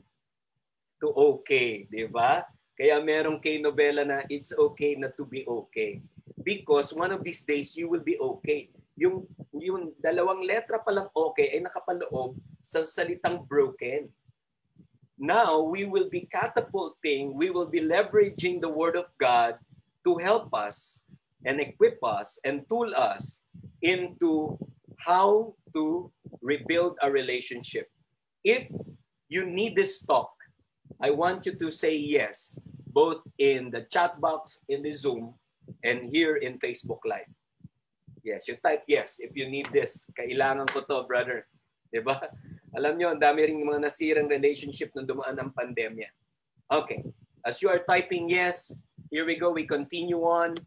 to 1.02 1.11
okay, 1.11 1.88
di 1.90 2.06
ba? 2.06 2.45
Kaya 2.76 3.00
merong 3.00 3.40
kay 3.40 3.56
novela 3.56 4.04
na 4.04 4.21
it's 4.28 4.52
okay 4.52 5.00
na 5.00 5.09
to 5.09 5.25
be 5.25 5.49
okay. 5.49 6.04
Because 6.45 6.92
one 6.92 7.09
of 7.09 7.25
these 7.25 7.40
days, 7.40 7.73
you 7.73 7.88
will 7.88 8.04
be 8.04 8.21
okay. 8.21 8.68
Yung, 9.00 9.25
yung 9.56 9.97
dalawang 9.97 10.45
letra 10.45 10.85
pa 10.85 10.92
lang 10.92 11.09
okay 11.16 11.56
ay 11.56 11.64
nakapaloob 11.64 12.37
sa 12.61 12.85
salitang 12.85 13.49
broken. 13.49 14.12
Now, 15.16 15.64
we 15.64 15.88
will 15.88 16.12
be 16.12 16.28
catapulting, 16.28 17.33
we 17.33 17.49
will 17.49 17.66
be 17.66 17.80
leveraging 17.80 18.61
the 18.61 18.68
Word 18.68 19.00
of 19.00 19.09
God 19.16 19.56
to 20.04 20.21
help 20.21 20.52
us 20.52 21.00
and 21.49 21.56
equip 21.56 21.97
us 22.04 22.37
and 22.45 22.68
tool 22.68 22.92
us 22.92 23.40
into 23.80 24.61
how 25.00 25.56
to 25.73 26.12
rebuild 26.45 27.00
a 27.00 27.09
relationship. 27.09 27.88
If 28.45 28.68
you 29.33 29.49
need 29.49 29.73
this 29.73 30.04
talk, 30.04 30.36
I 31.00 31.12
want 31.12 31.45
you 31.45 31.53
to 31.61 31.69
say 31.69 31.97
yes, 31.97 32.59
both 32.88 33.21
in 33.37 33.69
the 33.71 33.85
chat 33.93 34.17
box 34.21 34.65
in 34.69 34.81
the 34.81 34.93
Zoom 34.93 35.37
and 35.85 36.09
here 36.09 36.37
in 36.41 36.59
Facebook 36.59 37.05
Live. 37.05 37.29
Yes, 38.25 38.49
you 38.49 38.57
type 38.59 38.83
yes 38.88 39.21
if 39.21 39.37
you 39.37 39.47
need 39.47 39.69
this. 39.71 40.09
Kailangan 40.17 40.67
ko 40.73 40.83
to, 40.83 41.07
brother. 41.07 41.47
Diba? 41.95 42.19
Alam 42.75 42.99
nyo, 42.99 43.15
ang 43.15 43.23
dami 43.23 43.47
rin 43.47 43.62
mga 43.62 43.87
nasirang 43.87 44.26
relationship 44.26 44.91
nung 44.97 45.07
dumaan 45.07 45.38
ng 45.38 45.55
pandemya. 45.55 46.11
Okay. 46.67 47.07
As 47.47 47.62
you 47.62 47.71
are 47.71 47.87
typing 47.87 48.26
yes, 48.26 48.75
here 49.12 49.23
we 49.23 49.38
go. 49.38 49.55
We 49.55 49.62
continue 49.62 50.19
on. 50.26 50.59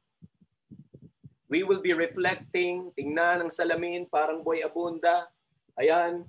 We 1.51 1.67
will 1.67 1.83
be 1.83 1.91
reflecting, 1.91 2.93
tingnan 2.95 3.43
ng 3.43 3.51
salamin, 3.51 4.07
parang 4.07 4.45
Boy 4.45 4.63
Abunda. 4.63 5.27
Ayan, 5.75 6.23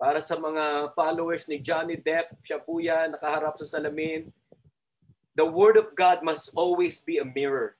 para 0.00 0.16
sa 0.16 0.40
mga 0.40 0.96
followers 0.96 1.44
ni 1.44 1.60
Johnny 1.60 2.00
Depp, 2.00 2.32
siya 2.40 2.56
po 2.56 2.80
yan, 2.80 3.12
nakaharap 3.12 3.60
sa 3.60 3.68
salamin. 3.76 4.32
The 5.36 5.44
Word 5.44 5.76
of 5.76 5.92
God 5.92 6.24
must 6.24 6.56
always 6.56 7.04
be 7.04 7.20
a 7.20 7.28
mirror. 7.28 7.76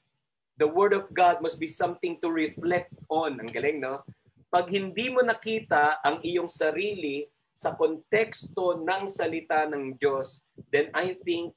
The 0.61 0.69
Word 0.69 0.93
of 0.93 1.09
God 1.17 1.41
must 1.41 1.57
be 1.57 1.65
something 1.65 2.21
to 2.21 2.29
reflect 2.29 2.93
on. 3.09 3.41
Ang 3.41 3.49
galing, 3.49 3.81
no? 3.81 4.05
Pag 4.53 4.69
hindi 4.69 5.09
mo 5.09 5.25
nakita 5.25 5.97
ang 6.05 6.21
iyong 6.21 6.45
sarili 6.45 7.25
sa 7.57 7.73
konteksto 7.73 8.77
ng 8.77 9.09
salita 9.09 9.65
ng 9.65 9.97
Diyos, 9.97 10.45
then 10.69 10.93
I 10.93 11.17
think 11.25 11.57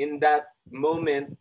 in 0.00 0.16
that 0.24 0.48
moment, 0.72 1.36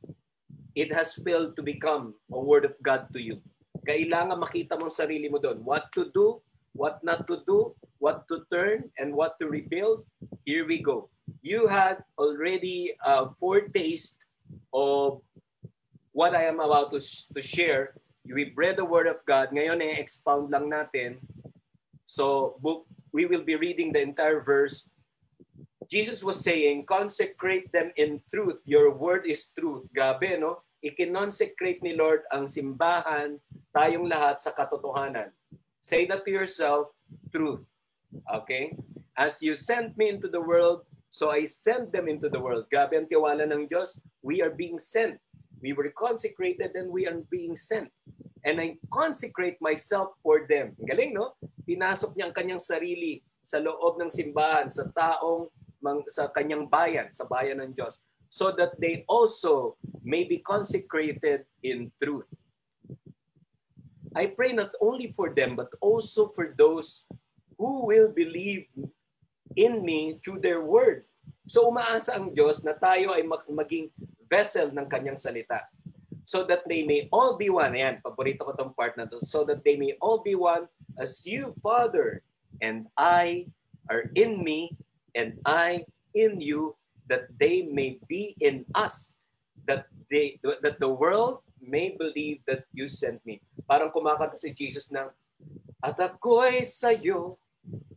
it 0.76 0.92
has 0.92 1.16
failed 1.16 1.56
to 1.56 1.64
become 1.64 2.12
a 2.28 2.40
word 2.44 2.68
of 2.68 2.76
God 2.84 3.08
to 3.16 3.24
you. 3.24 3.40
Kailangan 3.88 4.36
makita 4.36 4.76
mo 4.76 4.92
sarili 4.92 5.32
mo 5.32 5.40
doon. 5.40 5.64
What 5.64 5.96
to 5.96 6.12
do, 6.12 6.44
what 6.74 7.02
not 7.04 7.26
to 7.30 7.42
do, 7.48 7.74
what 7.98 8.28
to 8.28 8.46
turn, 8.52 8.90
and 8.98 9.14
what 9.14 9.40
to 9.40 9.48
rebuild. 9.48 10.06
Here 10.46 10.66
we 10.66 10.82
go. 10.82 11.10
You 11.42 11.68
had 11.68 12.04
already 12.18 12.94
a 13.06 13.30
foretaste 13.40 14.26
of 14.74 15.22
what 16.12 16.36
I 16.36 16.44
am 16.46 16.60
about 16.60 16.92
to, 16.92 17.00
to 17.00 17.42
share. 17.42 17.96
We 18.26 18.52
read 18.56 18.78
the 18.78 18.86
Word 18.86 19.08
of 19.08 19.24
God. 19.26 19.50
Ngayon, 19.54 19.82
i-expound 19.82 20.52
lang 20.52 20.70
natin. 20.70 21.18
So, 22.06 22.58
book, 22.60 22.86
we 23.12 23.26
will 23.26 23.44
be 23.44 23.56
reading 23.56 23.94
the 23.94 24.02
entire 24.02 24.42
verse. 24.42 24.90
Jesus 25.90 26.24
was 26.24 26.40
saying, 26.40 26.86
consecrate 26.86 27.72
them 27.72 27.92
in 27.96 28.22
truth. 28.34 28.58
Your 28.66 28.92
word 28.96 29.28
is 29.28 29.52
truth. 29.54 29.86
Grabe, 29.94 30.40
no? 30.40 30.64
ikinonsecrate 30.84 31.80
ni 31.80 31.96
Lord 31.96 32.28
ang 32.28 32.46
simbahan, 32.46 33.40
tayong 33.72 34.06
lahat 34.06 34.36
sa 34.38 34.52
katotohanan. 34.52 35.32
Say 35.84 36.08
that 36.08 36.24
to 36.24 36.32
yourself, 36.32 36.96
truth. 37.36 37.68
Okay? 38.32 38.72
As 39.20 39.44
you 39.44 39.52
sent 39.52 40.00
me 40.00 40.08
into 40.08 40.32
the 40.32 40.40
world, 40.40 40.88
so 41.12 41.36
I 41.36 41.44
sent 41.44 41.92
them 41.92 42.08
into 42.08 42.32
the 42.32 42.40
world. 42.40 42.72
Grabe 42.72 42.96
ang 42.96 43.12
tiwala 43.12 43.44
ng 43.52 43.68
Diyos. 43.68 44.00
We 44.24 44.40
are 44.40 44.56
being 44.56 44.80
sent. 44.80 45.20
We 45.60 45.76
were 45.76 45.92
consecrated 45.92 46.72
and 46.80 46.88
we 46.88 47.04
are 47.04 47.20
being 47.28 47.60
sent. 47.60 47.92
And 48.48 48.64
I 48.64 48.80
consecrate 48.96 49.60
myself 49.60 50.16
for 50.24 50.48
them. 50.48 50.72
Galing, 50.88 51.20
no? 51.20 51.36
Pinasok 51.68 52.16
niya 52.16 52.32
ang 52.32 52.36
kanyang 52.36 52.64
sarili 52.64 53.20
sa 53.44 53.60
loob 53.60 54.00
ng 54.00 54.12
simbahan, 54.12 54.72
sa 54.72 54.88
taong, 54.88 55.52
sa 56.08 56.32
kanyang 56.32 56.72
bayan, 56.72 57.12
sa 57.12 57.28
bayan 57.28 57.60
ng 57.60 57.76
Diyos 57.76 58.00
so 58.34 58.50
that 58.50 58.74
they 58.82 59.06
also 59.06 59.78
may 60.02 60.26
be 60.26 60.42
consecrated 60.42 61.46
in 61.62 61.94
truth. 62.02 62.26
I 64.16 64.30
pray 64.30 64.54
not 64.54 64.72
only 64.82 65.12
for 65.12 65.34
them, 65.34 65.56
but 65.56 65.70
also 65.82 66.30
for 66.32 66.54
those 66.58 67.06
who 67.58 67.86
will 67.86 68.14
believe 68.14 68.70
in 69.56 69.86
me 69.86 70.20
through 70.24 70.40
their 70.42 70.62
word. 70.62 71.06
So 71.46 71.68
umaasa 71.70 72.16
ang 72.16 72.32
Diyos 72.32 72.64
na 72.64 72.74
tayo 72.74 73.14
ay 73.14 73.26
maging 73.28 73.92
vessel 74.30 74.72
ng 74.72 74.88
kanyang 74.88 75.20
salita. 75.20 75.68
So 76.24 76.48
that 76.48 76.64
they 76.72 76.88
may 76.88 77.12
all 77.12 77.36
be 77.36 77.52
one. 77.52 77.76
Ayan, 77.76 78.00
paborito 78.00 78.48
ko 78.48 78.56
tong 78.56 78.72
part 78.72 78.96
na 78.96 79.04
to. 79.12 79.20
So 79.20 79.44
that 79.44 79.68
they 79.68 79.76
may 79.76 80.00
all 80.00 80.24
be 80.24 80.40
one 80.40 80.72
as 80.96 81.28
you, 81.28 81.52
Father, 81.60 82.24
and 82.64 82.88
I 82.96 83.52
are 83.92 84.08
in 84.16 84.40
me, 84.40 84.72
and 85.12 85.36
I 85.44 85.84
in 86.16 86.40
you, 86.40 86.80
that 87.12 87.28
they 87.36 87.68
may 87.68 88.00
be 88.08 88.40
in 88.40 88.64
us, 88.72 89.20
that 89.68 89.92
they 90.08 90.40
that 90.64 90.80
the 90.80 90.88
world 90.88 91.44
may 91.64 91.96
believe 91.96 92.44
that 92.46 92.68
you 92.76 92.92
sent 92.92 93.24
me. 93.24 93.40
Parang 93.66 93.90
kumakanta 93.90 94.36
si 94.36 94.52
Jesus 94.52 94.92
ng, 94.92 95.10
At 95.84 96.00
ako'y 96.00 96.64
sa'yo, 96.64 97.36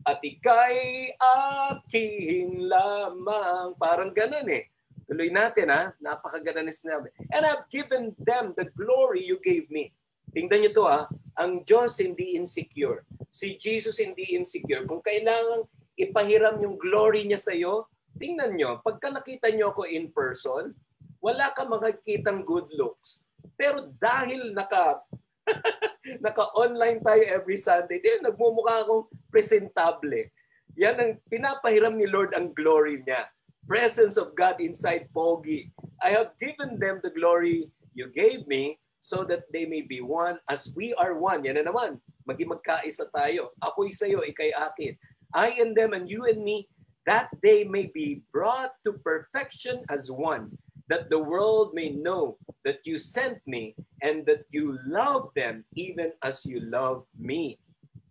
at 0.06 0.23
ika'y 0.23 1.14
aking 1.18 2.70
lamang. 2.70 3.75
Parang 3.75 4.14
ganun 4.14 4.46
eh. 4.46 4.70
Tuloy 5.06 5.30
natin 5.35 5.70
ha. 5.70 5.90
Napakaganda 5.99 6.62
ni 6.62 6.70
sinabi. 6.70 7.11
And 7.35 7.42
I've 7.42 7.66
given 7.70 8.14
them 8.18 8.54
the 8.54 8.70
glory 8.78 9.26
you 9.26 9.42
gave 9.42 9.66
me. 9.70 9.90
Tingnan 10.30 10.66
niyo 10.66 10.73
to 10.78 10.85
ha. 10.87 11.11
Ang 11.42 11.66
Diyos 11.66 11.99
hindi 11.99 12.38
insecure. 12.38 13.02
Si 13.30 13.58
Jesus 13.58 13.99
hindi 13.99 14.38
insecure. 14.38 14.87
Kung 14.87 15.02
kailangan 15.02 15.66
ipahiram 15.99 16.62
yung 16.62 16.78
glory 16.78 17.26
niya 17.26 17.42
sa 17.42 17.50
iyo, 17.50 17.90
tingnan 18.16 18.54
nyo, 18.54 18.80
pagka 18.80 19.11
nakita 19.11 19.50
nyo 19.52 19.75
ako 19.75 19.90
in 19.90 20.08
person, 20.14 20.73
wala 21.18 21.50
ka 21.52 21.66
makikitang 21.66 22.46
good 22.46 22.70
looks. 22.78 23.20
Pero 23.57 23.89
dahil 23.97 24.53
naka 24.53 25.01
naka-online 26.25 27.01
tayo 27.03 27.23
every 27.27 27.57
Sunday, 27.57 27.99
din 28.03 28.23
nagmumukha 28.23 28.85
akong 28.85 29.09
presentable. 29.33 30.31
Yan 30.77 30.97
ang 31.01 31.13
pinapahiram 31.33 31.97
ni 31.97 32.05
Lord 32.05 32.37
ang 32.37 32.53
glory 32.53 33.01
niya. 33.01 33.27
Presence 33.67 34.15
of 34.21 34.37
God 34.39 34.63
inside 34.63 35.11
Pogi. 35.11 35.73
I 35.99 36.15
have 36.15 36.37
given 36.39 36.79
them 36.79 37.03
the 37.03 37.11
glory 37.11 37.67
you 37.97 38.13
gave 38.13 38.47
me 38.47 38.79
so 39.01 39.25
that 39.27 39.49
they 39.51 39.67
may 39.67 39.83
be 39.83 40.03
one 40.03 40.39
as 40.47 40.71
we 40.77 40.93
are 41.01 41.19
one. 41.19 41.43
Yan 41.43 41.59
na 41.59 41.67
naman. 41.67 41.99
Maging 42.29 42.53
magkaisa 42.53 43.09
tayo. 43.11 43.55
Ako'y 43.63 43.91
sa'yo, 43.91 44.23
ikay 44.23 44.53
akin. 44.55 44.95
I 45.35 45.59
and 45.63 45.75
them 45.75 45.95
and 45.95 46.07
you 46.07 46.27
and 46.27 46.43
me 46.43 46.67
that 47.07 47.31
they 47.39 47.63
may 47.63 47.87
be 47.87 48.27
brought 48.35 48.75
to 48.83 48.99
perfection 49.01 49.87
as 49.89 50.11
one, 50.11 50.51
that 50.88 51.11
the 51.11 51.19
world 51.19 51.75
may 51.75 51.90
know 51.90 52.38
that 52.64 52.87
you 52.87 52.99
sent 52.99 53.38
me 53.47 53.75
and 54.02 54.26
that 54.26 54.47
you 54.50 54.78
love 54.87 55.31
them 55.35 55.64
even 55.75 56.14
as 56.23 56.47
you 56.47 56.62
love 56.62 57.07
me. 57.19 57.59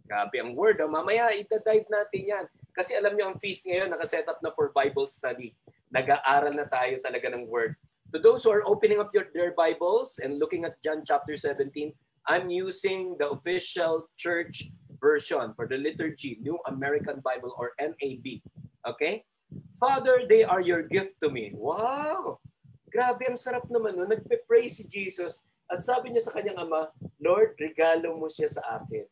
Grabe 0.06 0.38
ang 0.38 0.54
word. 0.54 0.78
Oh. 0.84 0.92
Mamaya 0.92 1.34
ita-dive 1.34 1.88
natin 1.90 2.22
yan. 2.30 2.46
Kasi 2.76 2.94
alam 2.94 3.16
niyo 3.16 3.32
ang 3.32 3.40
feast 3.42 3.66
ngayon 3.66 3.90
naka-set 3.90 4.28
up 4.30 4.38
na 4.44 4.54
for 4.54 4.70
Bible 4.76 5.08
study. 5.08 5.56
Nag-aaral 5.90 6.54
na 6.54 6.68
tayo 6.70 7.00
talaga 7.02 7.32
ng 7.34 7.48
word. 7.50 7.74
To 8.14 8.22
those 8.22 8.46
who 8.46 8.52
are 8.54 8.68
opening 8.68 9.02
up 9.02 9.10
your, 9.16 9.32
their 9.34 9.56
Bibles 9.56 10.22
and 10.22 10.38
looking 10.38 10.64
at 10.64 10.78
John 10.84 11.02
chapter 11.02 11.34
17, 11.34 11.92
I'm 12.28 12.52
using 12.52 13.18
the 13.18 13.34
official 13.34 14.08
church 14.20 14.70
version 15.02 15.54
for 15.56 15.66
the 15.68 15.78
liturgy, 15.78 16.38
New 16.42 16.60
American 16.68 17.22
Bible 17.24 17.56
or 17.58 17.74
NAB. 17.82 18.46
Okay? 18.86 19.26
Father, 19.80 20.24
they 20.30 20.44
are 20.44 20.62
your 20.62 20.84
gift 20.84 21.18
to 21.24 21.30
me. 21.30 21.52
Wow! 21.56 22.40
Grabe, 22.96 23.28
ang 23.28 23.36
sarap 23.36 23.68
naman 23.68 23.92
nun. 23.92 24.08
Nagpe-pray 24.08 24.72
si 24.72 24.88
Jesus 24.88 25.44
at 25.68 25.84
sabi 25.84 26.16
niya 26.16 26.24
sa 26.24 26.32
kanyang 26.32 26.64
ama, 26.64 26.88
Lord, 27.20 27.60
regalo 27.60 28.16
mo 28.16 28.32
siya 28.32 28.48
sa 28.48 28.80
akin. 28.80 29.04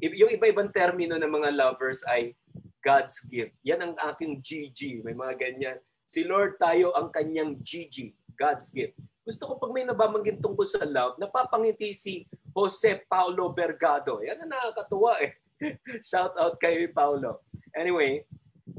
Yung 0.00 0.32
iba-ibang 0.32 0.72
termino 0.72 1.20
ng 1.20 1.28
mga 1.28 1.52
lovers 1.52 2.00
ay 2.08 2.32
God's 2.80 3.20
gift. 3.28 3.52
Yan 3.60 3.84
ang 3.84 3.94
aking 4.08 4.40
GG. 4.40 5.04
May 5.04 5.12
mga 5.12 5.36
ganyan. 5.36 5.76
Si 6.08 6.24
Lord 6.24 6.56
tayo 6.56 6.96
ang 6.96 7.12
kanyang 7.12 7.60
GG, 7.60 8.16
God's 8.40 8.72
gift. 8.72 8.96
Gusto 9.20 9.52
ko 9.52 9.60
pag 9.60 9.72
may 9.76 9.84
nababanggit 9.84 10.40
tungkol 10.40 10.64
sa 10.64 10.88
love, 10.88 11.20
napapangiti 11.20 11.92
si 11.92 12.24
Jose 12.56 13.04
Paulo 13.04 13.52
Bergado. 13.52 14.24
Yan 14.24 14.48
ang 14.48 14.52
nakakatuwa 14.56 15.20
eh. 15.20 15.36
Shout 16.08 16.32
out 16.40 16.56
kay 16.56 16.88
Paulo. 16.88 17.44
Anyway, 17.76 18.24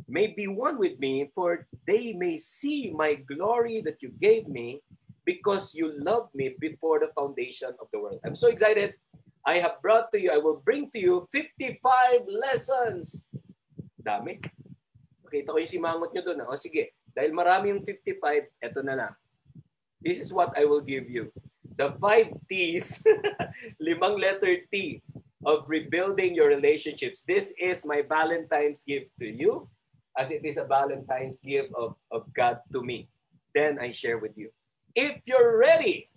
may 0.07 0.27
be 0.27 0.47
one 0.47 0.77
with 0.77 0.99
me, 0.99 1.29
for 1.33 1.67
they 1.85 2.13
may 2.13 2.37
see 2.37 2.93
my 2.93 3.15
glory 3.15 3.81
that 3.81 4.01
you 4.01 4.09
gave 4.21 4.47
me, 4.47 4.81
because 5.25 5.73
you 5.73 5.91
loved 5.97 6.33
me 6.33 6.55
before 6.61 6.99
the 7.01 7.09
foundation 7.17 7.73
of 7.81 7.89
the 7.91 7.99
world. 7.99 8.21
I'm 8.23 8.37
so 8.37 8.47
excited. 8.47 8.93
I 9.45 9.57
have 9.57 9.81
brought 9.81 10.11
to 10.13 10.21
you, 10.21 10.31
I 10.31 10.37
will 10.37 10.61
bring 10.61 10.89
to 10.91 10.99
you 10.99 11.27
55 11.33 11.81
lessons. 12.29 13.25
Dami. 14.01 14.41
Makita 15.25 15.49
ko 15.53 15.57
yung 15.57 15.69
simangot 15.69 16.13
nyo 16.13 16.21
doon. 16.21 16.45
O 16.45 16.57
sige, 16.57 16.93
dahil 17.13 17.33
marami 17.33 17.73
yung 17.73 17.81
55, 17.81 18.21
eto 18.61 18.81
na 18.85 18.93
lang. 18.97 19.13
This 20.01 20.21
is 20.21 20.29
what 20.29 20.53
I 20.53 20.69
will 20.69 20.81
give 20.81 21.09
you. 21.09 21.33
The 21.77 21.97
five 21.97 22.29
T's, 22.45 23.01
limang 23.85 24.21
letter 24.21 24.61
T 24.69 25.01
of 25.45 25.65
rebuilding 25.65 26.37
your 26.37 26.49
relationships. 26.49 27.25
This 27.25 27.53
is 27.57 27.85
my 27.85 28.05
Valentine's 28.05 28.85
gift 28.85 29.13
to 29.21 29.29
you 29.29 29.69
as 30.17 30.31
it 30.31 30.43
is 30.45 30.57
a 30.57 30.65
Valentine's 30.65 31.39
gift 31.39 31.71
of, 31.75 31.95
of 32.11 32.31
God 32.33 32.59
to 32.71 32.81
me. 32.81 33.09
Then 33.53 33.79
I 33.79 33.91
share 33.91 34.17
with 34.17 34.37
you. 34.37 34.49
If 34.95 35.19
you're 35.27 35.57
ready, 35.59 36.09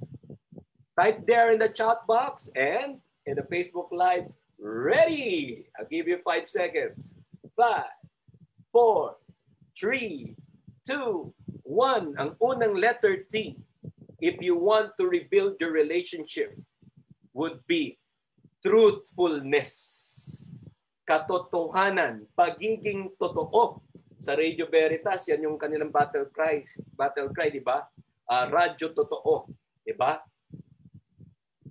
type 0.99 1.27
there 1.27 1.51
in 1.51 1.59
the 1.59 1.69
chat 1.69 2.07
box 2.07 2.51
and 2.55 2.99
in 3.27 3.35
the 3.37 3.47
Facebook 3.47 3.91
Live, 3.91 4.31
ready. 4.59 5.67
I'll 5.79 5.87
give 5.91 6.07
you 6.07 6.19
five 6.25 6.49
seconds. 6.49 7.15
Five, 7.57 7.91
four, 8.71 9.17
three, 9.79 10.35
two, 10.87 11.35
one. 11.63 12.15
Ang 12.19 12.39
unang 12.39 12.79
letter 12.79 13.27
T, 13.31 13.59
if 14.23 14.39
you 14.43 14.59
want 14.59 14.95
to 14.99 15.07
rebuild 15.07 15.59
your 15.59 15.75
relationship, 15.75 16.55
would 17.35 17.63
be 17.67 17.99
truthfulness. 18.63 20.51
Katotohanan, 21.09 22.29
pagiging 22.37 23.11
totoo 23.17 23.81
sa 24.19 24.35
Radio 24.35 24.67
Veritas, 24.67 25.31
yan 25.31 25.47
yung 25.47 25.57
kanilang 25.57 25.95
battle 25.95 26.27
cry, 26.35 26.61
battle 26.99 27.31
cry, 27.31 27.49
di 27.49 27.63
ba? 27.63 27.87
Uh, 28.29 28.45
radyo 28.51 28.93
totoo, 28.93 29.49
di 29.87 29.95
ba? 29.95 30.19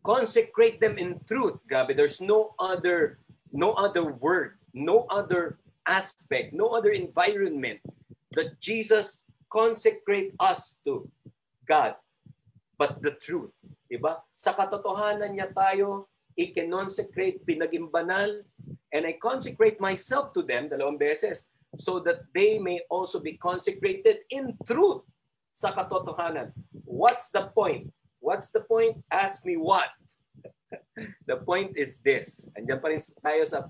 consecrate 0.07 0.79
them 0.79 0.95
in 0.95 1.19
truth. 1.27 1.59
Grabe, 1.67 1.91
there's 1.91 2.23
no 2.23 2.55
other 2.55 3.19
no 3.51 3.75
other 3.75 4.07
word, 4.07 4.55
no 4.71 5.03
other 5.11 5.59
aspect, 5.83 6.55
no 6.55 6.71
other 6.71 6.95
environment 6.95 7.83
that 8.31 8.55
Jesus 8.63 9.27
consecrate 9.51 10.31
us 10.39 10.79
to 10.87 11.03
God 11.67 11.99
but 12.79 13.03
the 13.03 13.19
truth. 13.19 13.51
Diba? 13.91 14.23
Sa 14.35 14.55
katotohanan 14.55 15.35
niya 15.35 15.51
tayo, 15.51 16.11
i-consecrate, 16.35 17.43
pinaging 17.47 17.87
banal, 17.87 18.43
and 18.91 19.07
I 19.07 19.15
consecrate 19.15 19.79
myself 19.79 20.35
to 20.35 20.43
them, 20.43 20.67
dalawang 20.67 20.99
beses, 20.99 21.47
so 21.75 22.00
that 22.00 22.24
they 22.33 22.59
may 22.59 22.79
also 22.89 23.19
be 23.19 23.36
consecrated 23.36 24.24
in 24.31 24.55
truth 24.63 25.03
sa 25.51 25.74
katotohanan. 25.74 26.53
What's 26.86 27.33
the 27.33 27.50
point? 27.51 27.91
What's 28.21 28.53
the 28.53 28.62
point? 28.62 29.01
Ask 29.12 29.43
me 29.43 29.57
what? 29.57 29.89
the 31.29 31.38
point 31.43 31.75
is 31.75 32.00
this. 32.05 32.47
Andiyan 32.55 32.79
pa 32.79 32.88
rin 32.93 33.01
tayo 33.19 33.43
sa 33.43 33.67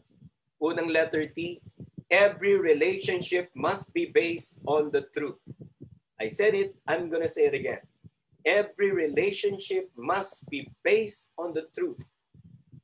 unang 0.62 0.92
letter 0.92 1.26
T. 1.32 1.64
Every 2.08 2.56
relationship 2.56 3.52
must 3.52 3.92
be 3.92 4.08
based 4.08 4.60
on 4.64 4.92
the 4.96 5.08
truth. 5.12 5.40
I 6.20 6.32
said 6.32 6.56
it, 6.56 6.74
I'm 6.88 7.12
gonna 7.12 7.28
say 7.28 7.52
it 7.52 7.56
again. 7.56 7.84
Every 8.48 8.96
relationship 8.96 9.92
must 10.00 10.48
be 10.48 10.72
based 10.84 11.36
on 11.36 11.52
the 11.52 11.68
truth. 11.76 12.00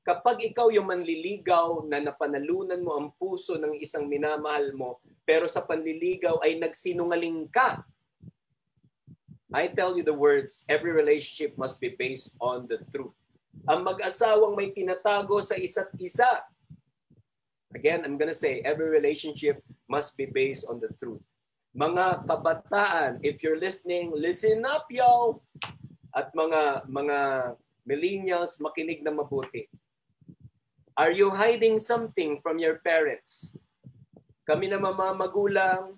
Kapag 0.04 0.44
ikaw 0.44 0.68
yung 0.68 0.92
manliligaw 0.92 1.88
na 1.88 2.04
napanalunan 2.04 2.84
mo 2.84 3.00
ang 3.00 3.08
puso 3.16 3.56
ng 3.56 3.80
isang 3.80 4.04
minamahal 4.04 4.76
mo, 4.76 5.00
pero 5.24 5.48
sa 5.48 5.64
panliligaw 5.64 6.44
ay 6.44 6.60
nagsinungaling 6.60 7.48
ka, 7.48 7.88
I 9.56 9.72
tell 9.72 9.96
you 9.96 10.04
the 10.04 10.12
words, 10.12 10.68
every 10.68 10.92
relationship 10.92 11.56
must 11.56 11.80
be 11.80 11.96
based 11.96 12.36
on 12.44 12.68
the 12.68 12.84
truth. 12.92 13.16
Ang 13.64 13.88
mag-asawang 13.88 14.60
may 14.60 14.76
tinatago 14.76 15.40
sa 15.40 15.56
isa't 15.56 15.96
isa. 16.04 16.28
Again, 17.72 18.04
I'm 18.04 18.20
gonna 18.20 18.36
say, 18.36 18.60
every 18.68 18.92
relationship 18.92 19.64
must 19.88 20.20
be 20.20 20.28
based 20.28 20.68
on 20.68 20.84
the 20.84 20.92
truth. 21.00 21.24
Mga 21.72 22.28
kabataan, 22.28 23.24
if 23.24 23.40
you're 23.40 23.62
listening, 23.62 24.12
listen 24.12 24.68
up, 24.68 24.84
y'all. 24.92 25.40
At 26.12 26.36
mga 26.36 26.92
mga 26.92 27.18
millennials, 27.88 28.60
makinig 28.60 29.00
na 29.00 29.16
mabuti. 29.16 29.72
Are 30.94 31.10
you 31.10 31.34
hiding 31.34 31.82
something 31.82 32.38
from 32.46 32.62
your 32.62 32.78
parents? 32.86 33.50
Kami 34.46 34.70
na 34.70 34.78
mamamagulang, 34.78 35.98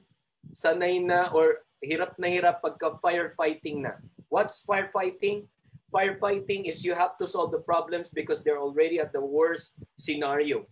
sanay 0.56 1.04
na 1.04 1.28
or 1.36 1.68
hirap 1.84 2.16
na 2.16 2.32
hirap 2.32 2.64
pagka 2.64 2.96
firefighting 3.04 3.84
na. 3.84 4.00
What's 4.32 4.64
firefighting? 4.64 5.52
Firefighting 5.92 6.64
is 6.64 6.88
you 6.88 6.96
have 6.96 7.20
to 7.20 7.28
solve 7.28 7.52
the 7.52 7.64
problems 7.64 8.08
because 8.08 8.40
they're 8.40 8.62
already 8.62 9.04
at 9.04 9.12
the 9.12 9.24
worst 9.24 9.76
scenario. 10.00 10.64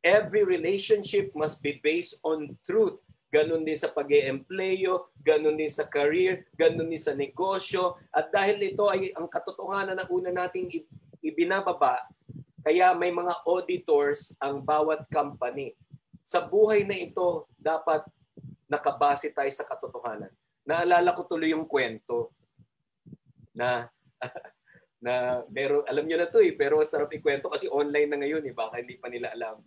Every 0.00 0.44
relationship 0.44 1.32
must 1.36 1.60
be 1.60 1.80
based 1.84 2.20
on 2.24 2.56
truth 2.64 3.00
ganun 3.34 3.66
din 3.66 3.74
sa 3.74 3.90
pag 3.90 4.06
empleyo 4.06 5.10
ganun 5.18 5.58
din 5.58 5.72
sa 5.72 5.90
career, 5.90 6.46
ganun 6.54 6.86
din 6.86 7.02
sa 7.02 7.18
negosyo. 7.18 7.98
At 8.14 8.30
dahil 8.30 8.62
ito 8.62 8.86
ay 8.86 9.10
ang 9.18 9.26
katotohanan 9.26 9.98
na 9.98 10.06
una 10.06 10.30
nating 10.30 10.70
ibinababa, 11.18 11.98
kaya 12.64 12.96
may 12.96 13.12
mga 13.12 13.44
auditors 13.44 14.32
ang 14.40 14.64
bawat 14.64 15.04
company. 15.12 15.76
Sa 16.24 16.40
buhay 16.40 16.88
na 16.88 16.96
ito, 16.96 17.44
dapat 17.60 18.00
nakabase 18.64 19.28
tayo 19.36 19.52
sa 19.52 19.68
katotohanan. 19.68 20.32
Naalala 20.64 21.12
ko 21.12 21.28
tuloy 21.28 21.52
yung 21.52 21.68
kwento 21.68 22.32
na 23.52 23.84
na 25.04 25.44
pero 25.52 25.84
alam 25.84 26.08
niyo 26.08 26.16
na 26.16 26.32
to 26.32 26.40
eh, 26.40 26.56
pero 26.56 26.80
sarap 26.80 27.12
ikwento 27.12 27.52
kasi 27.52 27.68
online 27.68 28.08
na 28.08 28.18
ngayon 28.24 28.48
eh, 28.48 28.56
baka 28.56 28.80
hindi 28.80 28.96
pa 28.96 29.12
nila 29.12 29.36
alam. 29.36 29.60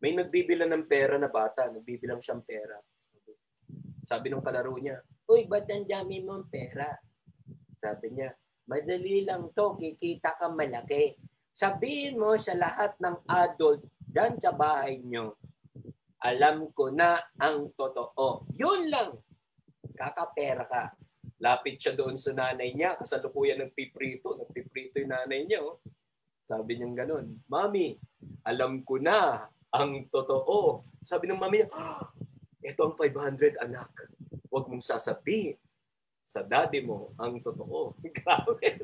May 0.00 0.16
nagbibilang 0.16 0.72
ng 0.72 0.88
pera 0.88 1.20
na 1.20 1.28
bata, 1.28 1.68
nagbibilang 1.68 2.24
siyang 2.24 2.40
pera. 2.42 2.80
Sabi 4.02 4.32
nung 4.32 4.42
kalaro 4.42 4.72
niya, 4.80 4.98
Uy, 5.28 5.46
ba't 5.46 5.68
ang 5.70 5.86
dami 5.86 6.24
mong 6.24 6.48
pera? 6.48 6.88
Sabi 7.76 8.16
niya, 8.16 8.32
madali 8.66 9.22
lang 9.22 9.52
to, 9.54 9.78
kikita 9.78 10.34
ka 10.40 10.50
malaki. 10.50 11.14
Sabihin 11.52 12.16
mo 12.16 12.32
sa 12.40 12.56
lahat 12.56 12.96
ng 12.96 13.28
adult 13.28 13.84
dyan 14.08 14.40
sa 14.40 14.56
bahay 14.56 14.96
niyo, 15.04 15.36
alam 16.24 16.72
ko 16.72 16.88
na 16.88 17.20
ang 17.36 17.68
totoo. 17.76 18.48
Yun 18.56 18.88
lang. 18.88 19.20
Kakapera 19.92 20.64
ka. 20.64 20.96
Lapit 21.42 21.76
siya 21.76 21.92
doon 21.92 22.16
sa 22.16 22.32
nanay 22.32 22.72
niya, 22.72 22.96
kasalukuyan 22.96 23.60
ng 23.60 23.74
piprito. 23.76 24.32
Nagpiprito 24.38 25.02
yung 25.02 25.12
nanay 25.12 25.44
niya. 25.44 25.60
Oh. 25.60 25.82
Sabi 26.46 26.78
niya 26.80 27.04
ganun, 27.04 27.42
Mami, 27.50 28.00
alam 28.48 28.80
ko 28.86 28.96
na 28.96 29.44
ang 29.72 30.08
totoo. 30.08 30.88
Sabi 31.02 31.26
ng 31.26 31.40
mami 31.40 31.64
niya, 31.64 31.70
oh, 31.74 32.04
ito 32.62 32.80
ang 32.86 32.94
500 32.94 33.58
anak. 33.64 33.90
Huwag 34.52 34.68
mong 34.68 34.84
sasabihin 34.84 35.58
sa 36.32 36.40
daddy 36.40 36.80
mo 36.80 37.12
ang 37.20 37.36
totoo. 37.44 37.92
Grabe. 38.16 38.80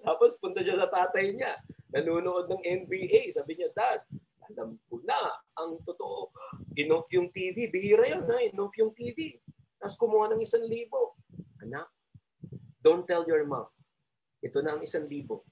Tapos 0.00 0.40
punta 0.40 0.64
siya 0.64 0.80
sa 0.80 0.88
tatay 0.88 1.36
niya. 1.36 1.60
Nanonood 1.92 2.48
ng 2.48 2.64
NBA. 2.64 3.36
Sabi 3.36 3.60
niya, 3.60 3.68
Dad, 3.76 4.00
alam 4.48 4.80
ko 4.88 5.04
na 5.04 5.36
ang 5.60 5.76
totoo. 5.84 6.32
Inoff 6.80 7.12
yung 7.12 7.28
TV. 7.28 7.68
Bihira 7.68 8.08
yun, 8.08 8.24
ha? 8.24 8.40
Inoff 8.40 8.72
yung 8.80 8.96
TV. 8.96 9.36
Tapos 9.76 10.00
kumuha 10.00 10.32
ng 10.32 10.40
isang 10.40 10.64
libo. 10.64 11.20
Anak, 11.60 11.92
don't 12.80 13.04
tell 13.04 13.28
your 13.28 13.44
mom. 13.44 13.68
Ito 14.40 14.64
na 14.64 14.80
ang 14.80 14.82
isang 14.82 15.04
libo. 15.04 15.44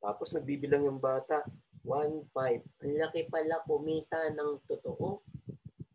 Tapos 0.00 0.32
nagbibilang 0.32 0.88
yung 0.88 1.00
bata. 1.02 1.44
1.5. 1.84 2.84
Ang 2.84 2.94
laki 2.96 3.28
pala 3.28 3.60
kumita 3.68 4.32
ng 4.32 4.64
totoo. 4.64 5.20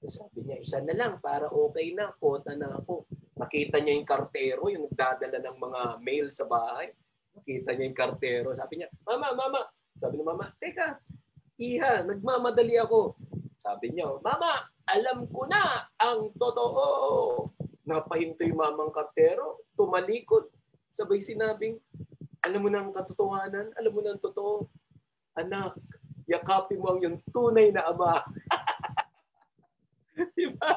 Sabi 0.04 0.44
niya, 0.44 0.60
isa 0.60 0.84
na 0.84 0.94
lang 0.94 1.24
para 1.24 1.48
okay 1.48 1.96
na, 1.96 2.12
kota 2.20 2.54
na 2.60 2.76
ako. 2.76 3.08
Nakita 3.54 3.86
niya 3.86 4.02
yung 4.02 4.10
kartero, 4.10 4.66
yung 4.66 4.90
nagdadala 4.90 5.38
ng 5.38 5.58
mga 5.62 5.82
mail 6.02 6.34
sa 6.34 6.50
bahay. 6.50 6.90
Nakita 7.38 7.78
niya 7.78 7.86
yung 7.86 8.00
kartero. 8.02 8.50
Sabi 8.58 8.82
niya, 8.82 8.90
Mama, 9.06 9.30
Mama. 9.38 9.62
Sabi 9.94 10.18
ni 10.18 10.26
Mama, 10.26 10.50
Teka, 10.58 10.98
Iha, 11.62 12.02
nagmamadali 12.02 12.82
ako. 12.82 13.14
Sabi 13.54 13.94
niya, 13.94 14.10
Mama, 14.26 14.74
alam 14.90 15.30
ko 15.30 15.46
na 15.46 15.86
ang 16.02 16.34
totoo. 16.34 16.82
Napahinto 17.86 18.42
yung 18.42 18.58
mamang 18.58 18.90
kartero, 18.90 19.62
tumalikod. 19.78 20.50
Sabay 20.90 21.22
sinabing, 21.22 21.78
alam 22.42 22.58
mo 22.58 22.74
na 22.74 22.82
ang 22.82 22.90
katotohanan, 22.90 23.70
alam 23.78 23.94
mo 23.94 24.02
na 24.02 24.18
ang 24.18 24.22
totoo. 24.26 24.66
Anak, 25.38 25.78
yakapin 26.26 26.82
mo 26.82 26.98
ang 26.98 27.06
yung 27.06 27.22
tunay 27.30 27.70
na 27.70 27.86
ama. 27.86 28.18
diba? 30.42 30.74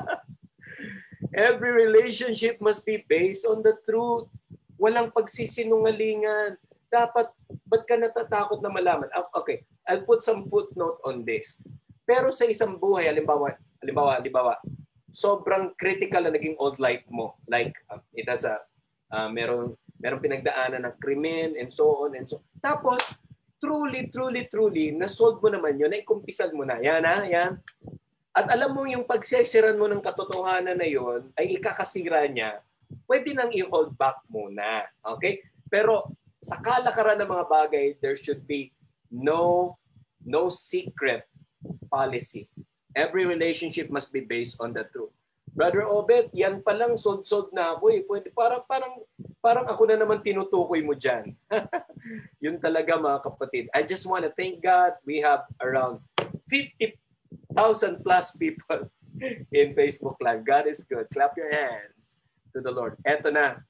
Every 1.37 1.69
relationship 1.69 2.57
must 2.65 2.89
be 2.89 3.05
based 3.05 3.45
on 3.45 3.61
the 3.61 3.77
truth. 3.85 4.25
Walang 4.81 5.13
pagsisinungalingan. 5.13 6.57
Dapat, 6.89 7.29
ba't 7.69 7.85
ka 7.85 8.01
natatakot 8.01 8.65
na 8.65 8.73
malaman? 8.73 9.13
Ah, 9.13 9.21
okay, 9.37 9.69
I'll 9.85 10.01
put 10.09 10.25
some 10.25 10.49
footnote 10.49 10.97
on 11.05 11.29
this. 11.29 11.61
Pero 12.09 12.33
sa 12.33 12.49
isang 12.49 12.81
buhay, 12.81 13.13
halimbawa, 13.13 13.53
halimbawa, 13.85 14.17
halimbawa, 14.17 14.57
sobrang 15.13 15.77
critical 15.77 16.25
na 16.25 16.33
naging 16.33 16.57
old 16.57 16.81
life 16.81 17.05
mo. 17.13 17.37
Like, 17.45 17.77
uh, 17.93 18.01
it 18.17 18.25
has 18.33 18.49
a, 18.49 18.65
uh, 19.13 19.29
meron, 19.29 19.77
meron 20.01 20.25
pinagdaanan 20.25 20.89
ng 20.89 20.97
krimen 21.03 21.61
and 21.61 21.69
so 21.69 22.09
on 22.09 22.17
and 22.17 22.25
so. 22.25 22.41
Tapos, 22.65 23.03
truly, 23.61 24.09
truly, 24.09 24.49
truly, 24.49 24.95
na-solve 24.95 25.43
mo 25.45 25.53
naman 25.53 25.77
yun, 25.77 25.93
na-ikumpisal 25.93 26.49
mo 26.57 26.65
na. 26.65 26.81
Yan 26.81 27.05
ha, 27.05 27.29
yan. 27.29 27.61
At 28.37 28.53
alam 28.53 28.77
mo 28.77 28.85
yung 28.85 29.09
pagsesiran 29.09 29.81
mo 29.81 29.89
ng 29.89 30.05
katotohanan 30.05 30.77
na 30.77 30.85
yon 30.85 31.33
ay 31.41 31.57
ikakasira 31.57 32.29
niya, 32.29 32.61
pwede 33.09 33.33
nang 33.33 33.49
i-hold 33.49 33.97
back 33.97 34.21
muna. 34.29 34.85
Okay? 35.01 35.41
Pero 35.73 36.13
sa 36.45 36.61
kalakaran 36.61 37.17
ng 37.17 37.33
mga 37.33 37.49
bagay, 37.49 37.87
there 38.05 38.13
should 38.13 38.45
be 38.45 38.77
no 39.09 39.73
no 40.21 40.53
secret 40.53 41.25
policy. 41.89 42.45
Every 42.93 43.25
relationship 43.25 43.89
must 43.89 44.13
be 44.13 44.21
based 44.21 44.61
on 44.61 44.77
the 44.77 44.85
truth. 44.85 45.17
Brother 45.57 45.89
Obed, 45.89 46.29
yan 46.37 46.61
pa 46.61 46.77
lang 46.77 47.01
sod-sod 47.01 47.49
na 47.57 47.73
ako 47.73 47.89
eh. 47.89 48.05
Pwede, 48.05 48.29
parang, 48.37 48.61
parang, 48.69 49.01
parang 49.41 49.65
ako 49.65 49.89
na 49.89 49.97
naman 49.97 50.21
tinutukoy 50.21 50.85
mo 50.85 50.93
dyan. 50.93 51.33
Yun 52.45 52.61
talaga 52.61 53.01
mga 53.01 53.25
kapatid. 53.25 53.65
I 53.73 53.81
just 53.81 54.05
want 54.05 54.29
to 54.29 54.33
thank 54.37 54.61
God 54.61 55.01
we 55.09 55.25
have 55.25 55.49
around 55.65 56.05
50 56.53 57.01
1,000 57.53 58.05
plus 58.05 58.33
people 58.37 58.91
in 59.53 59.75
Facebook 59.75 60.17
Live. 60.21 60.45
God 60.45 60.67
is 60.67 60.85
good. 60.85 61.07
Clap 61.13 61.37
your 61.37 61.53
hands 61.53 62.19
to 62.55 62.61
the 62.61 62.71
Lord. 62.71 62.97
Eto 63.07 63.33
na. 63.33 63.61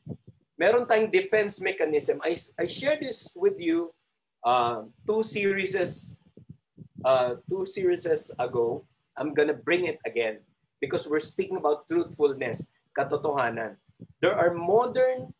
Meron 0.56 0.88
tayong 0.88 1.12
defense 1.12 1.60
mechanism. 1.60 2.18
I, 2.24 2.34
I 2.58 2.64
shared 2.66 3.04
this 3.04 3.36
with 3.36 3.60
you 3.60 3.92
uh, 4.40 4.88
two 5.04 5.22
series 5.22 5.76
uh, 7.04 7.38
two 7.48 7.64
series 7.66 8.08
ago. 8.38 8.86
I'm 9.16 9.34
gonna 9.34 9.54
bring 9.56 9.84
it 9.84 10.00
again 10.04 10.40
because 10.80 11.06
we're 11.06 11.22
speaking 11.22 11.56
about 11.56 11.88
truthfulness, 11.88 12.66
katotohanan. 12.96 13.76
There 14.20 14.34
are 14.34 14.52
modern 14.52 15.32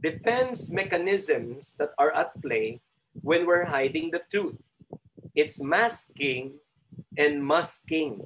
defense 0.00 0.70
mechanisms 0.70 1.74
that 1.78 1.90
are 1.98 2.12
at 2.14 2.34
play 2.42 2.80
when 3.22 3.46
we're 3.46 3.64
hiding 3.64 4.10
the 4.10 4.22
truth. 4.30 4.58
It's 5.34 5.62
masking 5.62 6.58
and 7.14 7.42
masking. 7.42 8.20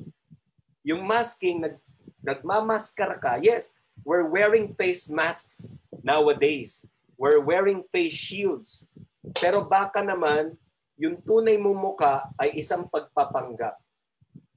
Yung 0.84 1.04
masking, 1.04 1.64
nag, 1.64 1.76
nagmamaskara 2.24 3.20
ka. 3.20 3.36
Yes, 3.40 3.72
we're 4.04 4.28
wearing 4.28 4.74
face 4.76 5.08
masks 5.08 5.68
nowadays. 6.00 6.86
We're 7.18 7.42
wearing 7.42 7.84
face 7.90 8.14
shields. 8.14 8.86
Pero 9.36 9.66
baka 9.66 10.00
naman, 10.00 10.56
yung 10.98 11.20
tunay 11.22 11.60
mong 11.60 11.78
muka 11.78 12.26
ay 12.40 12.58
isang 12.58 12.86
pagpapanggap. 12.90 13.78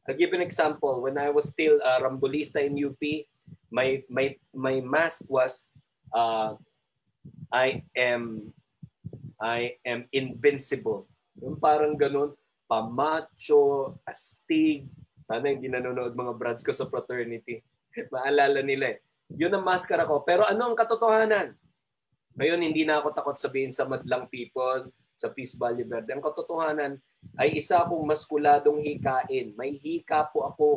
I'll 0.09 0.17
give 0.17 0.33
an 0.33 0.41
example. 0.41 0.97
When 1.01 1.21
I 1.21 1.29
was 1.29 1.53
still 1.53 1.77
a 1.85 2.01
Rambulista 2.01 2.57
in 2.65 2.73
UP, 2.73 2.99
my 3.69 4.01
my 4.09 4.33
my 4.49 4.81
mask 4.81 5.29
was 5.29 5.69
uh, 6.09 6.57
I 7.53 7.85
am 7.93 8.53
I 9.37 9.77
am 9.85 10.09
invincible. 10.09 11.05
Yung 11.37 11.61
parang 11.61 11.93
ganun, 11.93 12.33
pamacho, 12.71 13.99
astig. 14.07 14.87
Sana 15.19 15.51
hindi 15.51 15.67
nanonood 15.67 16.15
mga 16.15 16.33
brads 16.39 16.63
ko 16.63 16.71
sa 16.71 16.87
fraternity. 16.87 17.59
Maalala 18.15 18.63
nila 18.63 18.95
eh. 18.95 19.03
Yun 19.35 19.59
ang 19.59 19.67
maskara 19.67 20.07
ko. 20.07 20.23
Pero 20.23 20.47
ano 20.47 20.71
ang 20.71 20.75
katotohanan? 20.79 21.51
Ngayon, 22.39 22.63
hindi 22.63 22.87
na 22.87 23.03
ako 23.03 23.11
takot 23.11 23.35
sabihin 23.35 23.75
sa 23.75 23.83
madlang 23.83 24.31
people, 24.31 24.87
sa 25.19 25.27
Peace 25.27 25.59
Valley 25.59 25.83
Verde. 25.83 26.15
Ang 26.15 26.23
katotohanan 26.23 26.95
ay 27.35 27.59
isa 27.59 27.83
akong 27.83 28.07
maskuladong 28.07 28.79
hikain. 28.79 29.51
May 29.59 29.75
hika 29.75 30.31
po 30.31 30.47
ako. 30.47 30.69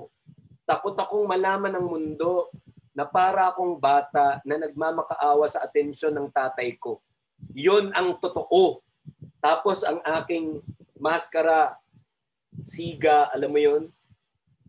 Takot 0.67 0.99
akong 0.99 1.31
malaman 1.31 1.79
ng 1.79 1.87
mundo 1.87 2.51
na 2.91 3.07
para 3.07 3.55
akong 3.55 3.79
bata 3.79 4.43
na 4.43 4.59
nagmamakaawa 4.59 5.47
sa 5.47 5.63
atensyon 5.63 6.15
ng 6.15 6.29
tatay 6.35 6.75
ko. 6.75 6.99
Yun 7.55 7.95
ang 7.95 8.19
totoo. 8.19 8.83
Tapos 9.39 9.87
ang 9.87 10.03
aking 10.23 10.59
maskara, 10.99 11.77
siga, 12.63 13.33
alam 13.35 13.51
mo 13.51 13.59
yun? 13.59 13.83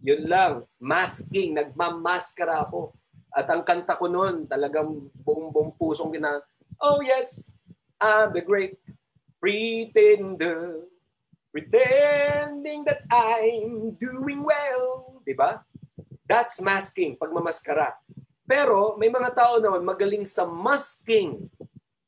Yun 0.01 0.21
lang, 0.25 0.53
masking, 0.81 1.53
nagmamaskara 1.53 2.65
ako. 2.65 2.97
At 3.29 3.45
ang 3.51 3.61
kanta 3.61 3.99
ko 3.99 4.09
noon, 4.09 4.49
talagang 4.49 5.11
buong 5.21 5.53
buong 5.53 5.73
pusong 5.77 6.09
kina, 6.09 6.41
Oh 6.83 6.99
yes, 6.99 7.55
I'm 7.99 8.35
the 8.35 8.43
great 8.43 8.79
pretender, 9.39 10.83
pretending 11.55 12.83
that 12.83 13.07
I'm 13.07 13.95
doing 13.95 14.43
well. 14.43 15.21
Diba? 15.23 15.63
That's 16.27 16.59
masking, 16.59 17.15
pagmamaskara. 17.15 17.95
Pero 18.45 18.97
may 18.99 19.07
mga 19.09 19.31
tao 19.33 19.57
naman 19.57 19.85
magaling 19.85 20.25
sa 20.25 20.43
masking. 20.43 21.47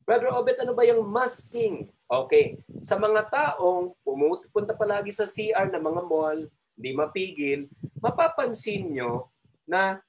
Brother 0.04 0.34
Obet, 0.34 0.60
ano 0.62 0.74
ba 0.76 0.86
yung 0.86 1.06
masking? 1.08 1.90
Okay. 2.08 2.60
Sa 2.88 2.96
mga 2.96 3.28
taong 3.28 3.92
pumupunta 4.00 4.72
palagi 4.72 5.12
sa 5.12 5.28
CR 5.28 5.68
ng 5.68 5.84
mga 5.84 6.02
mall, 6.08 6.48
hindi 6.80 6.92
mapigil, 6.96 7.68
mapapansin 8.00 8.96
nyo 8.96 9.28
na 9.68 10.00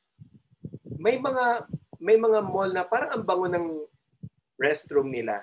may 0.87 1.19
mga 1.19 1.67
may 1.99 2.15
mga 2.15 2.39
mall 2.47 2.71
na 2.71 2.87
parang 2.87 3.19
ang 3.19 3.27
bango 3.27 3.51
ng 3.51 3.83
restroom 4.55 5.11
nila. 5.11 5.43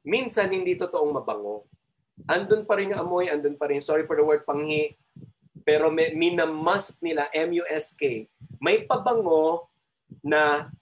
Minsan 0.00 0.56
hindi 0.56 0.72
totoong 0.72 1.20
mabango. 1.20 1.68
Andun 2.24 2.64
pa 2.64 2.80
rin 2.80 2.96
yung 2.96 3.04
amoy, 3.04 3.28
andun 3.28 3.60
pa 3.60 3.68
rin, 3.68 3.84
sorry 3.84 4.08
for 4.08 4.16
the 4.16 4.24
word 4.24 4.48
panghi, 4.48 4.96
pero 5.60 5.92
may, 5.92 6.16
minamask 6.16 6.96
nila, 7.04 7.28
M-U-S-K. 7.36 8.24
May 8.56 8.88
pabango 8.88 9.68
na 10.24 10.72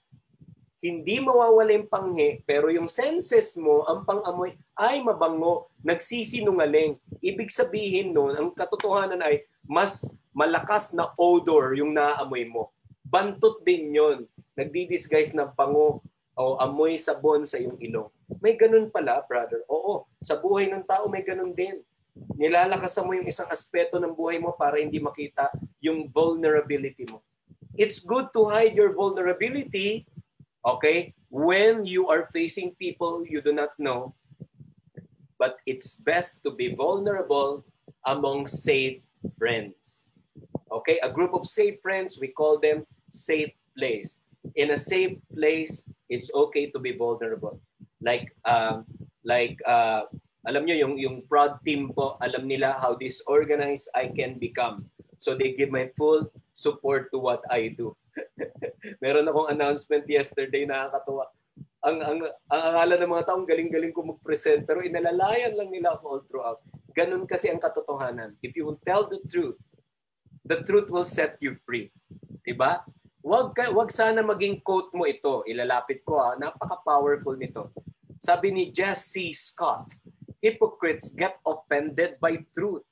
hindi 0.79 1.19
mawawala 1.19 1.75
yung 1.75 1.91
panghi, 1.91 2.43
pero 2.47 2.71
yung 2.71 2.87
senses 2.87 3.59
mo, 3.59 3.83
ang 3.91 4.07
pang-amoy, 4.07 4.55
ay 4.79 5.03
mabango, 5.03 5.75
nagsisinungaling. 5.83 6.95
Ibig 7.19 7.51
sabihin 7.51 8.15
nun, 8.15 8.39
ang 8.39 8.49
katotohanan 8.55 9.19
ay 9.19 9.43
mas 9.67 10.07
malakas 10.31 10.95
na 10.95 11.11
odor 11.19 11.75
yung 11.75 11.91
naamoy 11.91 12.47
mo. 12.47 12.71
Bantot 13.03 13.67
din 13.67 13.91
yon 13.91 14.19
Nagdi-disguise 14.55 15.35
ng 15.35 15.55
pango 15.59 16.03
o 16.39 16.55
amoy 16.63 16.95
sabon 16.95 17.43
sa 17.43 17.59
iyong 17.59 17.79
ilong. 17.83 18.11
May 18.39 18.55
ganun 18.55 18.95
pala, 18.95 19.19
brother. 19.27 19.67
Oo, 19.67 20.07
sa 20.23 20.39
buhay 20.39 20.71
ng 20.71 20.87
tao 20.87 21.11
may 21.11 21.27
ganun 21.27 21.51
din. 21.51 21.83
Nilalakasan 22.39 23.07
mo 23.07 23.15
yung 23.19 23.27
isang 23.27 23.51
aspeto 23.51 23.99
ng 23.99 24.15
buhay 24.15 24.39
mo 24.39 24.55
para 24.55 24.79
hindi 24.79 25.03
makita 25.03 25.51
yung 25.83 26.07
vulnerability 26.07 27.07
mo. 27.11 27.23
It's 27.79 28.03
good 28.03 28.31
to 28.35 28.47
hide 28.47 28.75
your 28.75 28.95
vulnerability, 28.95 30.07
okay, 30.65 31.15
when 31.31 31.85
you 31.85 32.09
are 32.09 32.27
facing 32.33 32.75
people 32.77 33.25
you 33.27 33.41
do 33.41 33.53
not 33.53 33.71
know. 33.79 34.15
But 35.39 35.63
it's 35.67 35.95
best 35.95 36.43
to 36.43 36.51
be 36.51 36.75
vulnerable 36.75 37.63
among 38.07 38.51
safe 38.51 38.99
friends. 39.39 40.11
Okay, 40.71 40.99
a 40.99 41.09
group 41.09 41.33
of 41.33 41.47
safe 41.47 41.79
friends, 41.81 42.19
we 42.21 42.29
call 42.29 42.59
them 42.59 42.85
safe 43.09 43.55
place. 43.79 44.21
In 44.57 44.75
a 44.75 44.77
safe 44.77 45.17
place, 45.31 45.87
it's 46.11 46.35
okay 46.35 46.71
to 46.75 46.79
be 46.79 46.93
vulnerable. 46.93 47.61
Like, 48.03 48.35
um, 48.45 48.85
like 49.23 49.63
uh, 49.65 50.11
alam 50.47 50.65
nyo, 50.65 50.75
yung, 50.75 50.99
yung 50.99 51.23
prod 51.29 51.61
team 51.63 51.93
po, 51.95 52.17
alam 52.19 52.49
nila 52.49 52.75
how 52.81 52.95
disorganized 52.95 53.89
I 53.95 54.09
can 54.09 54.39
become. 54.39 54.91
So 55.19 55.35
they 55.35 55.53
give 55.53 55.71
my 55.71 55.91
full 55.99 56.31
support 56.53 57.11
to 57.13 57.19
what 57.19 57.43
I 57.51 57.75
do. 57.77 57.97
Meron 59.03 59.29
akong 59.29 59.49
announcement 59.53 60.05
yesterday 60.07 60.65
na 60.65 60.87
nakakatuwa. 60.87 61.27
Ang, 61.79 61.99
ang, 62.03 62.19
ang 62.51 62.63
akala 62.75 62.95
ng 62.99 63.13
mga 63.15 63.27
taong 63.31 63.47
galing-galing 63.47 63.95
ko 63.95 64.03
mag-present 64.03 64.67
pero 64.67 64.83
inalalayan 64.83 65.55
lang 65.55 65.71
nila 65.71 65.95
ako 65.95 66.05
all 66.11 66.23
throughout. 66.27 66.59
Ganun 66.91 67.25
kasi 67.25 67.51
ang 67.51 67.63
katotohanan. 67.63 68.35
If 68.43 68.59
you 68.59 68.67
will 68.67 68.81
tell 68.83 69.07
the 69.07 69.23
truth, 69.31 69.59
the 70.43 70.63
truth 70.67 70.91
will 70.91 71.07
set 71.07 71.39
you 71.39 71.55
free. 71.63 71.95
Diba? 72.43 72.83
Wag, 73.23 73.55
ka, 73.55 73.71
wag 73.71 73.91
sana 73.95 74.25
maging 74.27 74.63
quote 74.67 74.91
mo 74.95 75.07
ito. 75.07 75.47
Ilalapit 75.47 76.03
ko 76.03 76.19
ha. 76.19 76.35
Napaka-powerful 76.35 77.39
nito. 77.39 77.71
Sabi 78.19 78.51
ni 78.51 78.75
Jess 78.75 79.15
C. 79.15 79.31
Scott, 79.31 79.95
hypocrites 80.43 81.15
get 81.15 81.39
offended 81.47 82.19
by 82.19 82.43
truth. 82.51 82.83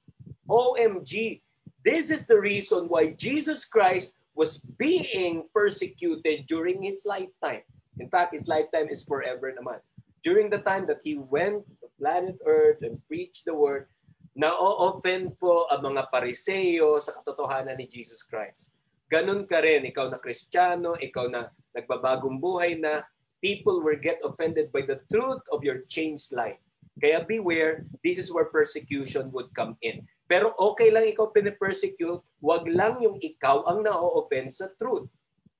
OMG, 0.46 1.42
This 1.86 2.10
is 2.10 2.26
the 2.26 2.34
reason 2.34 2.90
why 2.90 3.14
Jesus 3.14 3.62
Christ 3.62 4.18
was 4.36 4.60
being 4.76 5.48
persecuted 5.56 6.44
during 6.44 6.84
his 6.84 7.08
lifetime. 7.08 7.64
In 7.96 8.12
fact, 8.12 8.36
his 8.36 8.44
lifetime 8.46 8.92
is 8.92 9.00
forever 9.00 9.48
naman. 9.56 9.80
During 10.20 10.52
the 10.52 10.60
time 10.60 10.84
that 10.92 11.00
he 11.00 11.16
went 11.16 11.64
to 11.80 11.88
planet 11.96 12.36
Earth 12.44 12.84
and 12.84 13.00
preached 13.08 13.48
the 13.48 13.56
word, 13.56 13.88
na-offend 14.36 15.32
po 15.40 15.64
ang 15.72 15.80
mga 15.80 16.12
pariseyo 16.12 17.00
sa 17.00 17.16
katotohanan 17.16 17.80
ni 17.80 17.88
Jesus 17.88 18.20
Christ. 18.20 18.68
Ganun 19.08 19.48
ka 19.48 19.64
rin, 19.64 19.88
ikaw 19.88 20.12
na 20.12 20.20
kristyano, 20.20 20.92
ikaw 21.00 21.32
na 21.32 21.48
nagbabagong 21.72 22.36
buhay 22.36 22.76
na, 22.76 23.00
people 23.40 23.80
will 23.80 23.96
get 23.96 24.20
offended 24.20 24.68
by 24.68 24.84
the 24.84 25.00
truth 25.08 25.40
of 25.48 25.64
your 25.64 25.88
changed 25.88 26.36
life. 26.36 26.60
Kaya 27.00 27.24
beware, 27.24 27.88
this 28.04 28.20
is 28.20 28.28
where 28.28 28.52
persecution 28.52 29.32
would 29.32 29.48
come 29.56 29.80
in. 29.80 30.04
Pero 30.26 30.50
okay 30.58 30.90
lang 30.90 31.06
ikaw 31.06 31.30
pinipersecute, 31.30 32.18
wag 32.42 32.66
lang 32.66 32.98
yung 32.98 33.22
ikaw 33.22 33.62
ang 33.70 33.86
na-offend 33.86 34.50
sa 34.50 34.66
truth. 34.74 35.06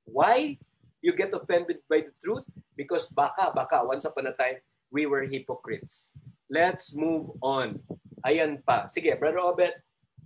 Why 0.02 0.58
you 0.98 1.14
get 1.14 1.30
offended 1.30 1.86
by 1.86 2.10
the 2.10 2.14
truth? 2.18 2.42
Because 2.74 3.06
baka, 3.06 3.54
baka, 3.54 3.86
once 3.86 4.02
upon 4.02 4.26
a 4.26 4.34
time, 4.34 4.58
we 4.90 5.06
were 5.06 5.22
hypocrites. 5.22 6.18
Let's 6.50 6.98
move 6.98 7.30
on. 7.38 7.78
Ayan 8.26 8.58
pa. 8.66 8.90
Sige, 8.90 9.14
Brother 9.14 9.38
Obet, 9.38 9.78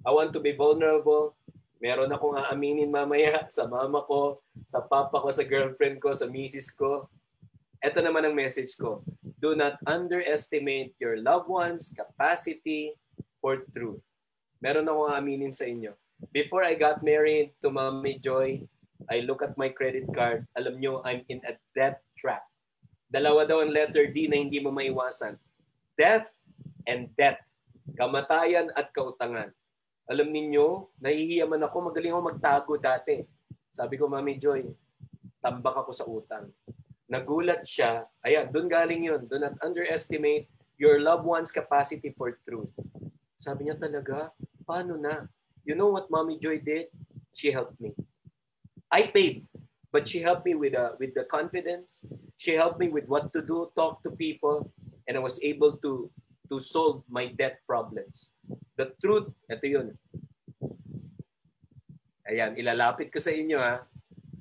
I 0.09 0.11
want 0.11 0.33
to 0.33 0.41
be 0.41 0.57
vulnerable. 0.57 1.37
Meron 1.77 2.13
akong 2.13 2.41
aaminin 2.41 2.89
mamaya 2.89 3.45
sa 3.53 3.69
mama 3.69 4.05
ko, 4.09 4.41
sa 4.65 4.81
papa 4.81 5.21
ko, 5.21 5.29
sa 5.29 5.45
girlfriend 5.45 6.01
ko, 6.01 6.17
sa 6.17 6.25
misis 6.25 6.73
ko. 6.73 7.13
Ito 7.85 8.01
naman 8.01 8.25
ang 8.25 8.37
message 8.37 8.73
ko. 8.77 9.05
Do 9.41 9.53
not 9.53 9.81
underestimate 9.85 10.97
your 10.97 11.21
loved 11.21 11.49
one's 11.49 11.93
capacity 11.93 12.97
for 13.41 13.65
truth 13.73 14.01
meron 14.61 14.87
akong 14.87 15.17
aminin 15.17 15.53
sa 15.53 15.65
inyo. 15.65 15.97
Before 16.31 16.63
I 16.63 16.77
got 16.77 17.01
married 17.01 17.57
to 17.65 17.73
Mami 17.73 18.21
Joy, 18.21 18.61
I 19.09 19.25
look 19.25 19.41
at 19.41 19.57
my 19.57 19.73
credit 19.73 20.05
card. 20.13 20.45
Alam 20.53 20.77
nyo, 20.77 21.01
I'm 21.01 21.25
in 21.33 21.41
a 21.49 21.57
debt 21.73 22.05
trap. 22.13 22.45
Dalawa 23.09 23.49
daw 23.49 23.65
ang 23.65 23.73
letter 23.73 24.13
D 24.13 24.29
na 24.29 24.37
hindi 24.37 24.61
mo 24.61 24.69
maiwasan. 24.71 25.41
Death 25.97 26.29
and 26.85 27.09
debt. 27.17 27.41
Kamatayan 27.97 28.71
at 28.77 28.93
kautangan. 28.93 29.51
Alam 30.07 30.29
ninyo, 30.31 30.93
nahihiya 31.01 31.49
man 31.49 31.65
ako, 31.65 31.91
magaling 31.91 32.13
ako 32.13 32.23
magtago 32.23 32.73
dati. 32.77 33.25
Sabi 33.73 33.97
ko, 33.97 34.07
Mami 34.07 34.37
Joy, 34.37 34.69
tambak 35.41 35.75
ako 35.75 35.91
sa 35.91 36.05
utang. 36.05 36.53
Nagulat 37.11 37.65
siya. 37.67 38.07
Ayan, 38.23 38.53
doon 38.53 38.69
galing 38.71 39.03
yun. 39.09 39.25
Do 39.27 39.41
not 39.41 39.57
underestimate 39.65 40.47
your 40.79 41.03
loved 41.03 41.27
one's 41.27 41.51
capacity 41.51 42.15
for 42.15 42.39
truth. 42.47 42.71
Sabi 43.41 43.73
niya 43.73 43.81
talaga, 43.81 44.37
paano 44.69 45.01
na? 45.01 45.25
You 45.65 45.73
know 45.73 45.89
what 45.89 46.13
Mommy 46.13 46.37
Joy 46.37 46.61
did? 46.61 46.93
She 47.33 47.49
helped 47.49 47.81
me. 47.81 47.97
I 48.93 49.09
paid, 49.09 49.49
but 49.89 50.05
she 50.05 50.21
helped 50.21 50.45
me 50.45 50.61
with, 50.61 50.77
uh, 50.77 50.93
with 51.01 51.17
the 51.17 51.25
confidence. 51.25 52.05
She 52.37 52.53
helped 52.53 52.77
me 52.77 52.93
with 52.93 53.09
what 53.09 53.33
to 53.33 53.41
do, 53.41 53.73
talk 53.73 54.05
to 54.05 54.13
people, 54.13 54.69
and 55.09 55.17
I 55.17 55.25
was 55.25 55.41
able 55.41 55.81
to 55.81 56.13
to 56.51 56.59
solve 56.59 57.07
my 57.09 57.31
debt 57.31 57.63
problems. 57.65 58.35
The 58.75 58.93
truth, 58.99 59.31
ito 59.47 59.67
yun. 59.71 59.89
Ayan, 62.27 62.59
ilalapit 62.59 63.15
ko 63.15 63.23
sa 63.23 63.31
inyo 63.31 63.63
ha. 63.63 63.87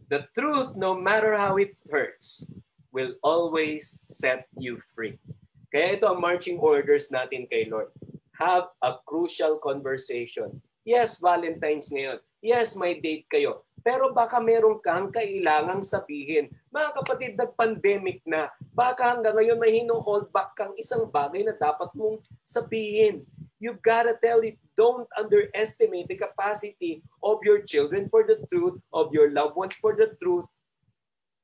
The 0.09 0.25
truth, 0.33 0.73
no 0.73 0.97
matter 0.97 1.37
how 1.37 1.61
it 1.61 1.77
hurts, 1.87 2.49
will 2.89 3.13
always 3.21 3.85
set 3.85 4.49
you 4.57 4.81
free. 4.91 5.21
Kaya 5.69 6.01
ito 6.01 6.09
ang 6.09 6.17
marching 6.17 6.57
orders 6.57 7.13
natin 7.13 7.45
kay 7.45 7.69
Lord. 7.69 7.93
Have 8.39 8.71
a 8.79 8.95
crucial 9.03 9.59
conversation. 9.59 10.63
Yes, 10.87 11.19
Valentine's 11.19 11.91
ngayon. 11.91 12.23
Yes, 12.39 12.73
may 12.79 12.97
date 12.97 13.27
kayo. 13.27 13.67
Pero 13.83 14.15
baka 14.15 14.39
meron 14.39 14.79
kang 14.79 15.11
kailangang 15.11 15.83
sabihin. 15.83 16.47
Mga 16.71 16.89
kapatid, 17.03 17.31
nag-pandemic 17.35 18.23
na. 18.23 18.47
Baka 18.71 19.15
hanggang 19.15 19.35
ngayon 19.35 19.59
may 19.59 19.83
hino-hold 19.83 20.31
back 20.31 20.55
kang 20.55 20.71
isang 20.79 21.03
bagay 21.11 21.43
na 21.43 21.55
dapat 21.55 21.91
mong 21.91 22.23
sabihin. 22.41 23.27
You've 23.59 23.83
got 23.83 24.07
to 24.07 24.15
tell 24.23 24.39
it. 24.39 24.55
Don't 24.79 25.07
underestimate 25.19 26.07
the 26.07 26.15
capacity 26.15 27.03
of 27.19 27.43
your 27.43 27.59
children 27.67 28.07
for 28.07 28.23
the 28.23 28.39
truth, 28.47 28.79
of 28.95 29.11
your 29.11 29.35
loved 29.35 29.59
ones 29.59 29.75
for 29.75 29.91
the 29.99 30.15
truth, 30.15 30.47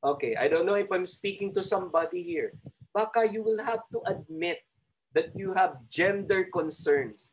Okay, 0.06 0.38
I 0.38 0.46
don't 0.46 0.70
know 0.70 0.78
if 0.78 0.86
I'm 0.94 1.06
speaking 1.10 1.50
to 1.58 1.66
somebody 1.66 2.22
here. 2.22 2.54
Baka 2.94 3.26
you 3.26 3.42
will 3.42 3.58
have 3.58 3.82
to 3.90 4.06
admit 4.06 4.62
that 5.16 5.32
you 5.34 5.56
have 5.56 5.80
gender 5.90 6.46
concerns. 6.52 7.32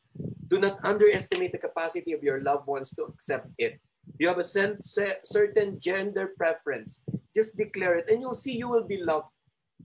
Do 0.48 0.62
not 0.62 0.78
underestimate 0.86 1.50
the 1.52 1.58
capacity 1.58 2.14
of 2.14 2.22
your 2.22 2.40
loved 2.40 2.66
ones 2.66 2.94
to 2.94 3.04
accept 3.10 3.50
it. 3.58 3.82
You 4.18 4.28
have 4.28 4.38
a 4.38 4.46
certain 4.46 5.80
gender 5.82 6.32
preference. 6.38 7.02
Just 7.34 7.58
declare 7.58 7.98
it 7.98 8.06
and 8.08 8.22
you'll 8.22 8.38
see 8.38 8.56
you 8.56 8.68
will 8.70 8.86
be 8.86 9.02
loved. 9.02 9.26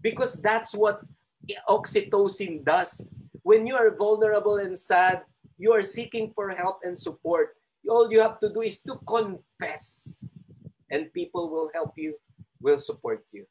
Because 0.02 0.38
that's 0.40 0.78
what 0.78 1.02
oxytocin 1.68 2.64
does. 2.64 3.02
When 3.42 3.66
you 3.66 3.76
are 3.76 3.96
vulnerable 3.96 4.58
and 4.62 4.78
sad, 4.78 5.24
you 5.58 5.74
are 5.74 5.82
seeking 5.82 6.32
for 6.36 6.54
help 6.54 6.80
and 6.84 6.94
support. 6.94 7.58
All 7.90 8.12
you 8.12 8.22
have 8.22 8.38
to 8.40 8.54
do 8.54 8.62
is 8.62 8.82
to 8.84 9.00
confess. 9.08 10.24
And 10.92 11.12
people 11.14 11.50
will 11.50 11.72
help 11.74 11.98
you 11.98 12.14
will 12.62 12.78
support 12.78 13.26
you. 13.32 13.46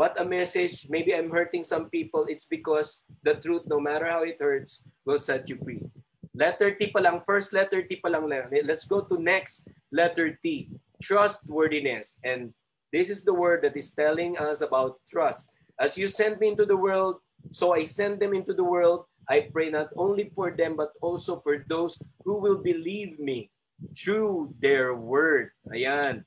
What 0.00 0.16
a 0.16 0.24
message. 0.24 0.88
Maybe 0.88 1.12
I'm 1.12 1.28
hurting 1.28 1.60
some 1.60 1.92
people. 1.92 2.24
It's 2.24 2.48
because 2.48 3.04
the 3.20 3.36
truth, 3.36 3.68
no 3.68 3.76
matter 3.76 4.08
how 4.08 4.24
it 4.24 4.40
hurts, 4.40 4.80
will 5.04 5.20
set 5.20 5.44
you 5.52 5.60
free. 5.60 5.84
Letter 6.32 6.72
T 6.72 6.88
pa 6.88 7.04
lang. 7.04 7.20
First 7.28 7.52
letter 7.52 7.84
T 7.84 8.00
pa 8.00 8.08
lang. 8.08 8.24
Let's 8.64 8.88
go 8.88 9.04
to 9.04 9.20
next 9.20 9.68
letter 9.92 10.40
T. 10.40 10.72
Trustworthiness. 11.04 12.16
And 12.24 12.56
this 12.88 13.12
is 13.12 13.28
the 13.28 13.36
word 13.36 13.60
that 13.68 13.76
is 13.76 13.92
telling 13.92 14.40
us 14.40 14.64
about 14.64 15.04
trust. 15.04 15.52
As 15.76 16.00
you 16.00 16.08
send 16.08 16.40
me 16.40 16.48
into 16.48 16.64
the 16.64 16.80
world, 16.80 17.20
so 17.52 17.76
I 17.76 17.84
send 17.84 18.24
them 18.24 18.32
into 18.32 18.56
the 18.56 18.64
world. 18.64 19.04
I 19.28 19.52
pray 19.52 19.68
not 19.68 19.92
only 20.00 20.32
for 20.32 20.48
them, 20.48 20.80
but 20.80 20.96
also 21.04 21.44
for 21.44 21.60
those 21.68 22.00
who 22.24 22.40
will 22.40 22.64
believe 22.64 23.20
me 23.20 23.52
through 23.92 24.56
their 24.64 24.96
word. 24.96 25.52
Ayan. 25.68 26.24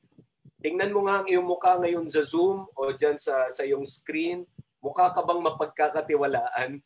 Tingnan 0.63 0.95
mo 0.95 1.03
nga 1.03 1.19
ang 1.19 1.27
iyong 1.27 1.43
mukha 1.43 1.75
ngayon 1.75 2.07
sa 2.07 2.23
Zoom 2.23 2.63
o 2.71 2.81
dyan 2.95 3.19
sa, 3.19 3.51
sa 3.51 3.67
iyong 3.67 3.83
screen. 3.83 4.47
Mukha 4.79 5.11
ka 5.11 5.19
bang 5.19 5.43
mapagkakatiwalaan? 5.43 6.79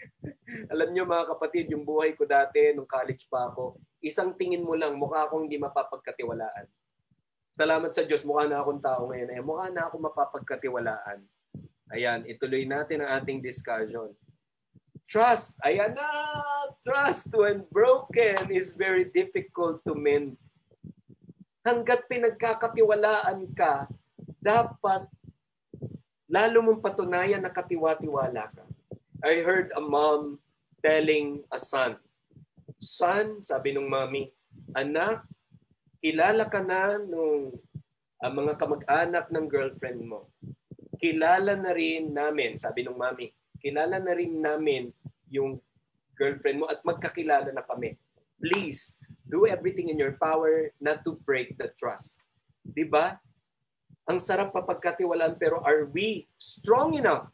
Alam 0.72 0.88
niyo 0.94 1.02
mga 1.02 1.34
kapatid, 1.34 1.66
yung 1.74 1.82
buhay 1.82 2.14
ko 2.14 2.30
dati 2.30 2.70
nung 2.70 2.86
college 2.86 3.26
pa 3.26 3.50
ako, 3.50 3.74
isang 3.98 4.38
tingin 4.38 4.62
mo 4.62 4.78
lang, 4.78 4.94
mukha 4.94 5.26
akong 5.26 5.50
hindi 5.50 5.58
mapapagkatiwalaan. 5.58 6.70
Salamat 7.58 7.90
sa 7.90 8.06
Diyos, 8.06 8.22
mukha 8.22 8.46
na 8.46 8.62
akong 8.62 8.78
tao 8.78 9.10
ngayon. 9.10 9.30
Eh, 9.34 9.42
mukha 9.42 9.66
na 9.66 9.90
ako 9.90 9.98
mapapagkatiwalaan. 9.98 11.26
Ayan, 11.90 12.22
ituloy 12.30 12.62
natin 12.70 13.02
ang 13.02 13.18
ating 13.18 13.42
discussion. 13.42 14.14
Trust, 15.10 15.58
ayan 15.66 15.90
na! 15.98 16.06
Trust 16.86 17.34
when 17.34 17.66
broken 17.74 18.46
is 18.54 18.78
very 18.78 19.10
difficult 19.10 19.82
to 19.82 19.98
mend 19.98 20.38
hanggat 21.64 22.04
pinagkakatiwalaan 22.06 23.48
ka, 23.56 23.88
dapat 24.38 25.08
lalo 26.28 26.58
mong 26.60 26.84
patunayan 26.84 27.40
na 27.40 27.50
katiwa-tiwala 27.50 28.52
ka. 28.52 28.64
I 29.24 29.40
heard 29.40 29.72
a 29.72 29.80
mom 29.80 30.36
telling 30.84 31.40
a 31.48 31.56
son, 31.56 31.96
Son, 32.76 33.40
sabi 33.40 33.72
nung 33.72 33.88
mami, 33.88 34.28
anak, 34.76 35.24
kilala 35.96 36.44
ka 36.52 36.60
na 36.60 37.00
nung 37.00 37.56
uh, 38.20 38.32
mga 38.32 38.60
kamag-anak 38.60 39.32
ng 39.32 39.46
girlfriend 39.48 40.04
mo. 40.04 40.28
Kilala 41.00 41.56
na 41.56 41.72
rin 41.72 42.12
namin, 42.12 42.60
sabi 42.60 42.84
nung 42.84 43.00
mami, 43.00 43.32
kilala 43.56 43.96
na 43.96 44.12
rin 44.12 44.36
namin 44.36 44.92
yung 45.32 45.56
girlfriend 46.12 46.60
mo 46.60 46.66
at 46.68 46.84
magkakilala 46.84 47.48
na 47.48 47.64
kami. 47.64 47.96
Please, 48.36 49.00
do 49.24 49.48
everything 49.48 49.88
in 49.88 49.96
your 49.96 50.16
power 50.20 50.70
not 50.80 51.02
to 51.04 51.16
break 51.24 51.56
the 51.56 51.72
trust. 51.76 52.20
'Di 52.64 52.88
ba? 52.88 53.16
Ang 54.04 54.20
sarap 54.20 54.52
papagkatiwalaan 54.52 55.40
pero 55.40 55.64
are 55.64 55.88
we 55.88 56.28
strong 56.36 56.92
enough? 56.96 57.32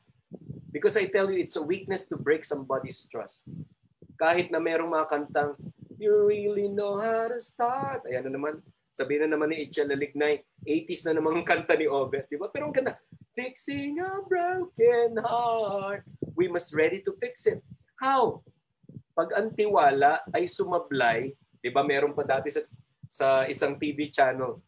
Because 0.70 0.94
I 0.94 1.10
tell 1.10 1.26
you, 1.26 1.42
it's 1.42 1.58
a 1.58 1.66
weakness 1.66 2.06
to 2.06 2.16
break 2.16 2.46
somebody's 2.46 3.02
trust. 3.10 3.42
Kahit 4.14 4.54
na 4.54 4.62
merong 4.62 4.94
mga 4.94 5.10
kantang, 5.10 5.58
you 5.98 6.14
really 6.14 6.70
know 6.70 7.02
how 7.02 7.26
to 7.26 7.42
start. 7.42 8.06
Ayan 8.06 8.30
na 8.30 8.38
naman. 8.38 8.62
Sabihin 8.94 9.26
na 9.26 9.34
naman 9.34 9.50
ni 9.50 9.66
Itchel 9.66 9.90
Lignay, 9.90 10.46
80s 10.62 11.10
na 11.10 11.18
naman 11.18 11.42
ang 11.42 11.46
kanta 11.46 11.74
ni 11.74 11.90
Obet. 11.90 12.30
Di 12.30 12.38
ba? 12.38 12.46
Pero 12.50 12.70
ang 12.70 12.74
ganda, 12.74 12.98
fixing 13.34 13.98
a 13.98 14.22
broken 14.26 15.18
heart. 15.22 16.06
We 16.38 16.46
must 16.46 16.70
ready 16.70 17.02
to 17.02 17.14
fix 17.18 17.50
it. 17.50 17.62
How? 17.98 18.46
Pag 19.14 19.34
ang 19.34 19.52
tiwala 19.54 20.22
ay 20.30 20.46
sumablay 20.46 21.34
'Di 21.60 21.68
ba 21.68 21.84
meron 21.84 22.16
pa 22.16 22.24
dati 22.24 22.48
sa 22.48 22.64
sa 23.04 23.28
isang 23.44 23.76
TV 23.76 24.08
channel. 24.08 24.64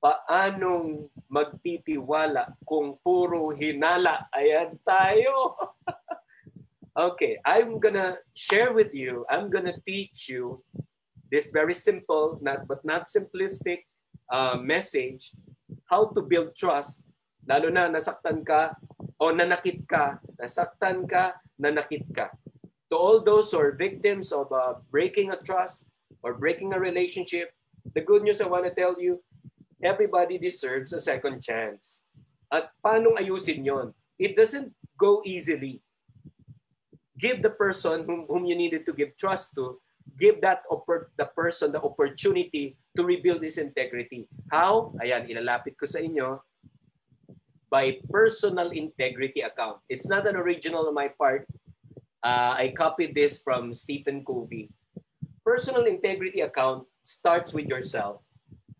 Paanong 0.00 1.12
magtitiwala 1.28 2.56
kung 2.66 2.98
puro 2.98 3.52
hinala? 3.54 4.26
Ayan 4.32 4.74
tayo. 4.82 5.54
okay, 7.10 7.38
I'm 7.46 7.78
gonna 7.78 8.18
share 8.32 8.72
with 8.72 8.90
you, 8.96 9.28
I'm 9.30 9.52
gonna 9.52 9.76
teach 9.86 10.32
you 10.32 10.64
this 11.30 11.52
very 11.54 11.76
simple, 11.76 12.40
not 12.42 12.66
but 12.66 12.82
not 12.82 13.06
simplistic 13.06 13.86
uh, 14.32 14.58
message, 14.58 15.36
how 15.86 16.10
to 16.16 16.24
build 16.24 16.56
trust, 16.56 17.04
lalo 17.46 17.70
na 17.70 17.86
nasaktan 17.92 18.40
ka 18.42 18.74
o 19.20 19.30
nanakit 19.30 19.84
ka, 19.84 20.18
nasaktan 20.40 21.04
ka, 21.04 21.36
nanakit 21.60 22.08
ka. 22.10 22.32
To 22.90 22.98
all 22.98 23.22
those 23.22 23.52
who 23.52 23.62
are 23.62 23.76
victims 23.76 24.34
of 24.34 24.50
uh, 24.50 24.82
breaking 24.90 25.30
a 25.30 25.38
trust, 25.38 25.86
or 26.22 26.36
breaking 26.36 26.72
a 26.72 26.80
relationship, 26.80 27.52
the 27.94 28.00
good 28.00 28.22
news 28.22 28.40
I 28.40 28.48
want 28.48 28.64
to 28.64 28.74
tell 28.74 28.96
you, 29.00 29.20
everybody 29.82 30.38
deserves 30.38 30.92
a 30.92 31.00
second 31.00 31.40
chance. 31.40 32.02
At 32.52 32.70
paano 32.84 33.16
ayusin 33.16 33.64
yon? 33.64 33.94
It 34.18 34.36
doesn't 34.36 34.72
go 34.98 35.22
easily. 35.24 35.80
Give 37.16 37.40
the 37.40 37.50
person 37.50 38.04
whom, 38.04 38.26
whom 38.28 38.44
you 38.44 38.56
needed 38.56 38.84
to 38.86 38.92
give 38.92 39.16
trust 39.16 39.54
to, 39.56 39.80
give 40.18 40.40
that 40.40 40.64
the 41.16 41.28
person 41.36 41.72
the 41.72 41.80
opportunity 41.80 42.76
to 42.96 43.04
rebuild 43.04 43.42
his 43.42 43.58
integrity. 43.58 44.28
How? 44.50 44.92
Ayan, 45.00 45.28
ilalapit 45.28 45.76
ko 45.76 45.86
sa 45.86 46.00
inyo. 46.00 46.40
By 47.70 48.02
personal 48.10 48.74
integrity 48.74 49.46
account. 49.46 49.78
It's 49.88 50.10
not 50.10 50.26
an 50.26 50.34
original 50.34 50.88
on 50.88 50.94
my 50.94 51.08
part. 51.14 51.46
Uh, 52.20 52.58
I 52.58 52.74
copied 52.76 53.14
this 53.14 53.40
from 53.40 53.72
Stephen 53.72 54.24
Covey 54.26 54.68
personal 55.50 55.82
integrity 55.90 56.46
account 56.46 56.86
starts 57.02 57.50
with 57.50 57.66
yourself. 57.66 58.22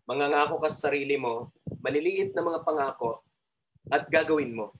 Mangangako 0.07 0.63
ka 0.63 0.71
sa 0.71 0.87
sarili 0.87 1.19
mo, 1.19 1.51
maliliit 1.83 2.31
na 2.31 2.47
mga 2.47 2.63
pangako, 2.63 3.27
at 3.91 4.07
gagawin 4.07 4.55
mo. 4.55 4.71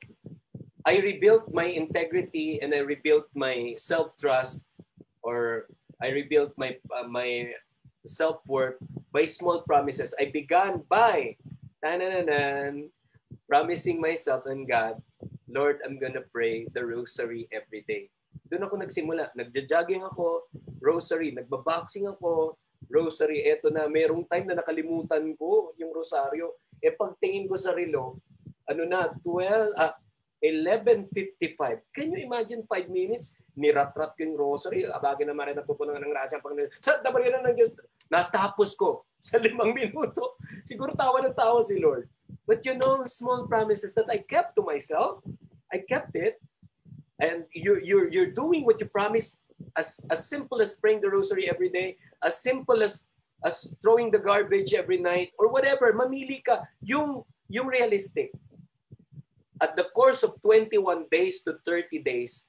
I 0.87 1.03
rebuilt 1.03 1.50
my 1.50 1.66
integrity 1.66 2.62
and 2.62 2.70
I 2.70 2.87
rebuilt 2.87 3.26
my 3.35 3.74
self-trust 3.74 4.62
or 5.18 5.66
I 5.98 6.14
rebuilt 6.14 6.55
my 6.55 6.79
uh, 6.94 7.11
my 7.11 7.59
self-worth 8.07 8.79
by 9.11 9.26
small 9.26 9.66
promises. 9.66 10.14
I 10.14 10.31
began 10.31 10.87
by 10.87 11.35
tanananan, 11.83 12.94
promising 13.50 13.98
myself 13.98 14.46
and 14.46 14.62
God, 14.62 15.03
Lord, 15.50 15.83
I'm 15.83 15.98
gonna 15.98 16.22
pray 16.22 16.70
the 16.70 16.87
rosary 16.87 17.50
every 17.50 17.83
day. 17.83 18.14
Doon 18.50 18.66
ako 18.66 18.74
nagsimula. 18.82 19.30
Nagja-jogging 19.38 20.02
ako, 20.02 20.50
rosary. 20.82 21.30
Nagbaboxing 21.30 22.10
ako, 22.10 22.58
rosary. 22.90 23.46
Eto 23.46 23.70
na, 23.70 23.86
merong 23.86 24.26
time 24.26 24.50
na 24.50 24.58
nakalimutan 24.58 25.22
ko 25.38 25.70
yung 25.78 25.94
rosaryo. 25.94 26.58
E 26.82 26.90
pagtingin 26.90 27.46
ko 27.46 27.54
sa 27.54 27.70
relo, 27.70 28.18
ano 28.66 28.82
na, 28.90 29.14
12, 29.22 29.78
ah, 29.78 29.94
11.55. 30.42 31.92
Can 31.92 32.16
you 32.16 32.24
imagine 32.24 32.64
5 32.64 32.88
minutes? 32.88 33.36
Nirat-rat 33.54 34.16
ko 34.16 34.20
yung 34.24 34.36
rosary. 34.40 34.88
Abagin 34.88 35.28
na 35.28 35.36
marin 35.36 35.54
nagpupunan 35.54 36.00
ng 36.00 36.10
radya. 36.16 36.40
Pag, 36.40 36.56
sa 36.80 36.98
dabar 37.04 37.20
yan 37.20 37.44
ng. 37.44 37.60
Natapos 38.10 38.74
ko 38.74 39.04
sa 39.22 39.36
limang 39.38 39.76
minuto. 39.76 40.40
Siguro 40.64 40.96
tawa 40.96 41.22
ng 41.22 41.36
tawa 41.36 41.60
si 41.62 41.78
Lord. 41.78 42.08
But 42.48 42.64
you 42.66 42.74
know, 42.74 43.04
small 43.06 43.46
promises 43.46 43.94
that 43.94 44.08
I 44.10 44.24
kept 44.24 44.56
to 44.58 44.64
myself, 44.64 45.22
I 45.70 45.84
kept 45.84 46.16
it. 46.18 46.40
And 47.20 47.44
you're, 47.52 47.80
you're, 47.80 48.09
you're 48.11 48.33
doing 48.33 48.64
what 48.64 48.80
you 48.80 48.87
promised 48.87 49.38
as, 49.76 50.04
as 50.11 50.28
simple 50.28 50.61
as 50.61 50.74
praying 50.74 51.00
the 51.00 51.11
rosary 51.11 51.48
every 51.48 51.68
day, 51.68 51.96
as 52.24 52.42
simple 52.42 52.83
as 52.83 53.06
as 53.44 53.72
throwing 53.80 54.11
the 54.11 54.20
garbage 54.20 54.74
every 54.74 55.00
night 55.00 55.33
or 55.40 55.48
whatever, 55.48 55.92
mamili 55.96 56.44
ka 56.44 56.61
yung 56.85 57.24
yung 57.48 57.66
realistic. 57.66 58.30
At 59.61 59.76
the 59.76 59.88
course 59.92 60.24
of 60.24 60.37
21 60.40 61.09
days 61.12 61.44
to 61.44 61.61
30 61.64 62.00
days, 62.00 62.48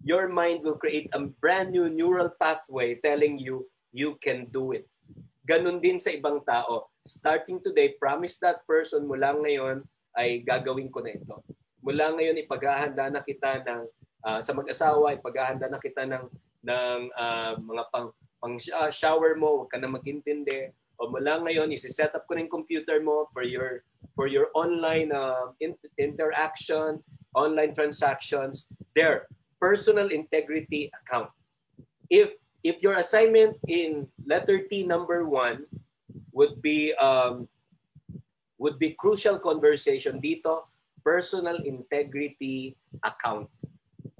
your 0.00 0.28
mind 0.28 0.64
will 0.64 0.80
create 0.80 1.12
a 1.12 1.20
brand 1.40 1.72
new 1.72 1.92
neural 1.92 2.32
pathway 2.40 2.96
telling 3.04 3.36
you 3.36 3.68
you 3.92 4.16
can 4.20 4.48
do 4.48 4.72
it. 4.72 4.88
Ganon 5.44 5.80
din 5.80 6.00
sa 6.00 6.12
ibang 6.12 6.40
tao. 6.44 6.88
Starting 7.04 7.60
today, 7.60 7.96
promise 8.00 8.40
that 8.40 8.64
person 8.64 9.04
mula 9.08 9.36
ngayon 9.36 9.84
ay 10.16 10.40
gagawin 10.44 10.92
ko 10.92 11.04
na 11.04 11.16
ito. 11.16 11.40
Mula 11.84 12.16
ngayon 12.16 12.40
ipaghahanda 12.40 13.12
na 13.12 13.20
kita 13.24 13.64
ng 13.64 13.84
uh, 14.24 14.40
sa 14.42 14.52
mag-asawa, 14.54 15.14
ipaghahanda 15.18 15.70
na 15.70 15.78
kita 15.78 16.06
ng 16.06 16.24
ng 16.66 17.00
uh, 17.14 17.54
mga 17.58 17.84
pang 17.94 18.08
pang 18.38 18.54
uh, 18.58 18.90
shower 18.90 19.34
mo, 19.34 19.64
wag 19.64 19.70
ka 19.74 19.78
na 19.78 19.90
magintindi. 19.90 20.70
O 20.98 21.10
mula 21.10 21.38
ngayon, 21.42 21.70
isi-set 21.70 22.14
up 22.14 22.26
ko 22.26 22.34
na 22.34 22.42
yung 22.42 22.50
computer 22.50 22.98
mo 22.98 23.30
for 23.30 23.46
your 23.46 23.86
for 24.18 24.26
your 24.26 24.50
online 24.58 25.14
uh, 25.14 25.54
in- 25.62 25.78
interaction, 25.98 26.98
online 27.38 27.70
transactions. 27.74 28.66
There, 28.98 29.30
personal 29.62 30.10
integrity 30.10 30.90
account. 30.90 31.30
If 32.10 32.34
if 32.66 32.82
your 32.82 32.98
assignment 32.98 33.58
in 33.70 34.10
letter 34.26 34.66
T 34.66 34.82
number 34.82 35.26
one 35.26 35.70
would 36.34 36.58
be 36.58 36.94
um, 36.98 37.46
would 38.58 38.78
be 38.82 38.98
crucial 38.98 39.38
conversation 39.38 40.18
dito, 40.18 40.66
personal 41.06 41.62
integrity 41.62 42.74
account. 43.06 43.46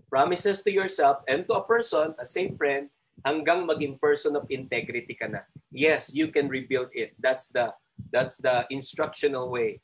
Promises 0.09 0.64
to 0.64 0.73
yourself 0.73 1.21
and 1.29 1.47
to 1.49 1.61
a 1.61 1.64
person, 1.64 2.16
a 2.18 2.25
same 2.25 2.57
friend, 2.57 2.88
hanggang 3.29 3.68
maging 3.68 4.01
person 4.01 4.37
of 4.37 4.49
integrity 4.49 5.12
ka 5.12 5.29
na. 5.29 5.44
Yes, 5.68 6.14
you 6.14 6.33
can 6.33 6.49
rebuild 6.49 6.88
it. 6.97 7.12
That's 7.21 7.53
the 7.53 7.77
that's 8.09 8.40
the 8.40 8.64
instructional 8.71 9.51
way 9.51 9.81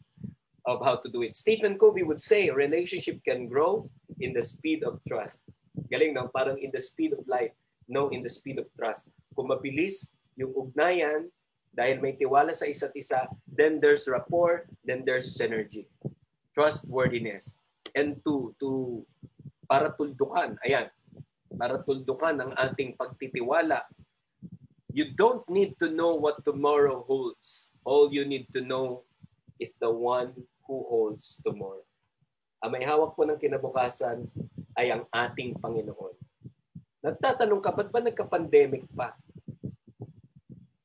of 0.65 0.81
how 0.81 0.97
to 0.97 1.09
do 1.13 1.23
it. 1.23 1.37
Stephen 1.37 1.77
Covey 1.77 2.03
would 2.03 2.21
say, 2.21 2.49
relationship 2.49 3.21
can 3.27 3.49
grow 3.49 3.91
in 4.21 4.33
the 4.33 4.41
speed 4.41 4.83
of 4.85 5.01
trust. 5.05 5.45
Galing 5.93 6.15
no? 6.15 6.31
Parang 6.33 6.57
in 6.57 6.71
the 6.73 6.81
speed 6.81 7.13
of 7.13 7.27
light. 7.29 7.53
No, 7.85 8.09
in 8.09 8.23
the 8.23 8.33
speed 8.33 8.57
of 8.59 8.65
trust. 8.79 9.13
Kung 9.37 9.53
mabilis 9.53 10.17
yung 10.41 10.57
ugnayan, 10.57 11.29
dahil 11.75 12.01
may 12.01 12.17
tiwala 12.17 12.55
sa 12.55 12.65
isa't 12.65 12.95
isa, 12.97 13.29
then 13.45 13.83
there's 13.83 14.09
rapport, 14.09 14.71
then 14.87 15.03
there's 15.05 15.37
synergy. 15.37 15.85
Trustworthiness. 16.55 17.59
And 17.93 18.23
to, 18.25 18.55
to, 18.63 19.03
para 19.65 19.93
tuldukan, 19.93 20.57
ayan, 20.65 20.89
para 21.55 21.81
tuldukan 21.81 22.35
ang 22.37 22.53
ating 22.57 22.97
pagtitiwala. 22.99 23.85
You 24.95 25.11
don't 25.11 25.43
need 25.51 25.75
to 25.83 25.91
know 25.91 26.15
what 26.15 26.47
tomorrow 26.47 27.03
holds. 27.03 27.75
All 27.83 28.09
you 28.15 28.23
need 28.23 28.47
to 28.55 28.63
know 28.63 29.03
is 29.59 29.75
the 29.79 29.91
one 29.91 30.35
who 30.67 30.77
holds 30.87 31.39
tomorrow. 31.43 31.83
Ang 32.63 32.71
may 32.79 32.85
hawak 32.87 33.19
po 33.19 33.27
ng 33.27 33.37
kinabukasan 33.37 34.25
ay 34.79 34.95
ang 34.95 35.05
ating 35.11 35.59
Panginoon. 35.59 36.17
Nagtatanong 37.05 37.61
ka, 37.61 37.75
ba't 37.75 37.93
ba 37.93 38.01
nagka-pandemic 38.01 38.89
pa? 38.95 39.13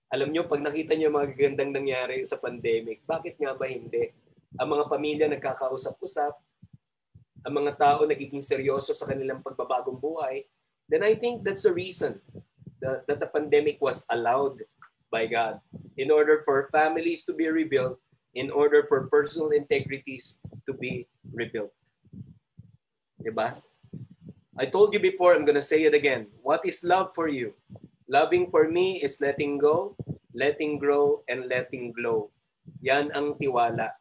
Alam 0.10 0.34
nyo, 0.34 0.44
pag 0.50 0.60
nakita 0.60 0.98
nyo 0.98 1.14
mga 1.14 1.32
gagandang 1.38 1.72
nangyari 1.72 2.26
sa 2.26 2.36
pandemic, 2.42 3.06
bakit 3.06 3.38
nga 3.40 3.54
ba 3.54 3.70
hindi? 3.70 4.10
Ang 4.58 4.76
mga 4.76 4.86
pamilya 4.90 5.26
nagkakausap-usap, 5.30 6.34
ang 7.46 7.54
mga 7.56 7.80
tao 7.80 8.04
nagiging 8.04 8.44
seryoso 8.44 8.92
sa 8.92 9.08
kanilang 9.08 9.44
pagbabagong 9.44 10.00
buhay, 10.00 10.44
then 10.92 11.04
I 11.04 11.16
think 11.16 11.44
that's 11.44 11.64
the 11.64 11.74
reason 11.74 12.20
that, 12.82 13.08
that 13.08 13.20
the 13.20 13.30
pandemic 13.30 13.80
was 13.80 14.04
allowed 14.10 14.64
by 15.12 15.26
God 15.26 15.60
in 15.98 16.12
order 16.12 16.42
for 16.46 16.70
families 16.72 17.26
to 17.26 17.34
be 17.34 17.50
rebuilt, 17.50 17.98
in 18.34 18.52
order 18.52 18.86
for 18.88 19.08
personal 19.08 19.52
integrities 19.52 20.38
to 20.68 20.74
be 20.74 21.08
rebuilt. 21.34 21.74
Diba? 23.20 23.58
I 24.60 24.66
told 24.68 24.94
you 24.94 25.00
before, 25.00 25.36
I'm 25.36 25.48
gonna 25.48 25.64
say 25.64 25.84
it 25.84 25.96
again. 25.96 26.28
What 26.44 26.64
is 26.68 26.84
love 26.84 27.16
for 27.16 27.28
you? 27.28 27.56
Loving 28.10 28.50
for 28.52 28.68
me 28.68 29.00
is 29.00 29.22
letting 29.22 29.58
go, 29.58 29.96
letting 30.34 30.80
grow, 30.80 31.24
and 31.30 31.48
letting 31.48 31.94
glow. 31.94 32.32
Yan 32.82 33.12
ang 33.16 33.38
tiwala. 33.40 33.96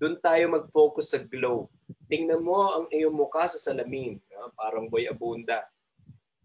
Doon 0.00 0.16
tayo 0.20 0.44
mag-focus 0.52 1.12
sa 1.12 1.20
glow. 1.20 1.68
Tingnan 2.10 2.42
mo 2.42 2.74
ang 2.74 2.86
iyong 2.90 3.14
mukha 3.14 3.46
sa 3.46 3.56
salamin. 3.56 4.18
Parang 4.58 4.90
boy 4.90 5.06
abunda 5.06 5.62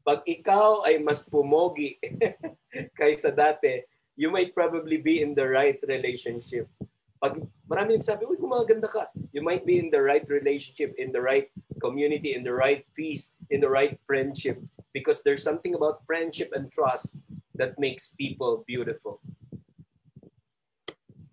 pag 0.05 0.21
ikaw 0.29 0.85
ay 0.85 1.01
mas 1.01 1.25
pumogi 1.25 1.97
kaysa 3.01 3.33
dati, 3.33 3.81
you 4.13 4.29
might 4.29 4.53
probably 4.53 5.01
be 5.01 5.25
in 5.25 5.33
the 5.33 5.43
right 5.43 5.81
relationship. 5.89 6.69
Pag 7.17 7.41
marami 7.65 7.97
nagsabi, 7.97 8.29
uy, 8.29 8.37
gumaganda 8.37 8.85
ka. 8.85 9.09
You 9.33 9.41
might 9.41 9.65
be 9.65 9.81
in 9.81 9.89
the 9.89 9.97
right 9.97 10.23
relationship, 10.29 10.93
in 11.01 11.09
the 11.09 11.19
right 11.19 11.49
community, 11.81 12.37
in 12.37 12.45
the 12.45 12.53
right 12.53 12.85
feast, 12.93 13.33
in 13.49 13.65
the 13.65 13.71
right 13.71 13.97
friendship. 14.05 14.61
Because 14.93 15.25
there's 15.25 15.41
something 15.41 15.73
about 15.73 16.05
friendship 16.05 16.53
and 16.53 16.69
trust 16.69 17.17
that 17.57 17.73
makes 17.81 18.13
people 18.13 18.61
beautiful. 18.69 19.19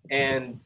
And 0.09 0.59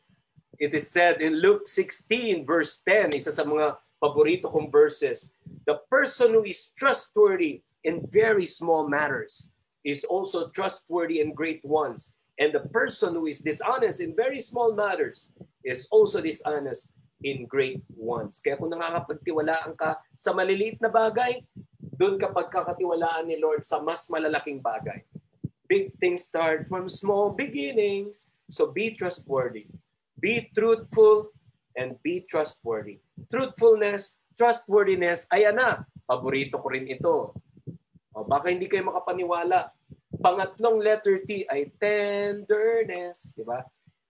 it 0.59 0.73
is 0.73 0.89
said 0.89 1.21
in 1.21 1.41
Luke 1.41 1.67
16 1.67 2.45
verse 2.45 2.81
10, 2.85 3.13
isa 3.13 3.31
sa 3.31 3.45
mga 3.45 3.77
paborito 4.01 4.49
kong 4.49 4.69
verses, 4.69 5.29
the 5.65 5.81
person 5.89 6.33
who 6.33 6.43
is 6.45 6.73
trustworthy 6.77 7.61
in 7.85 8.05
very 8.09 8.45
small 8.45 8.89
matters 8.89 9.49
is 9.85 10.03
also 10.05 10.49
trustworthy 10.51 11.21
in 11.21 11.33
great 11.33 11.63
ones. 11.63 12.17
And 12.37 12.53
the 12.53 12.69
person 12.69 13.17
who 13.17 13.25
is 13.25 13.41
dishonest 13.41 13.97
in 14.01 14.13
very 14.13 14.41
small 14.41 14.73
matters 14.73 15.33
is 15.65 15.89
also 15.89 16.21
dishonest 16.21 16.93
in 17.25 17.49
great 17.49 17.81
ones. 17.97 18.37
Kaya 18.37 18.61
kung 18.61 18.69
nakakapagtiwalaan 18.69 19.73
ka 19.73 19.97
sa 20.13 20.37
maliliit 20.37 20.77
na 20.77 20.93
bagay, 20.93 21.41
doon 21.97 22.21
ka 22.21 22.29
pagkakatiwalaan 22.29 23.25
ni 23.25 23.41
Lord 23.41 23.65
sa 23.65 23.81
mas 23.81 24.05
malalaking 24.13 24.61
bagay. 24.61 25.01
Big 25.65 25.97
things 25.97 26.29
start 26.29 26.69
from 26.69 26.85
small 26.85 27.33
beginnings. 27.33 28.29
So 28.53 28.69
be 28.69 28.93
trustworthy. 28.93 29.65
Be 30.17 30.49
truthful 30.53 31.29
and 31.77 31.93
be 32.01 32.25
trustworthy. 32.25 32.99
Truthfulness, 33.29 34.17
trustworthiness, 34.33 35.29
ayan 35.29 35.61
na. 35.61 35.85
Paborito 36.09 36.57
ko 36.57 36.73
rin 36.73 36.89
ito. 36.89 37.37
O, 38.17 38.25
baka 38.25 38.49
hindi 38.49 38.65
kayo 38.65 38.89
makapaniwala. 38.89 39.69
Pangatlong 40.17 40.81
letter 40.81 41.21
T 41.21 41.45
ay 41.45 41.69
tenderness, 41.77 43.37
di 43.37 43.45
ba? 43.45 43.61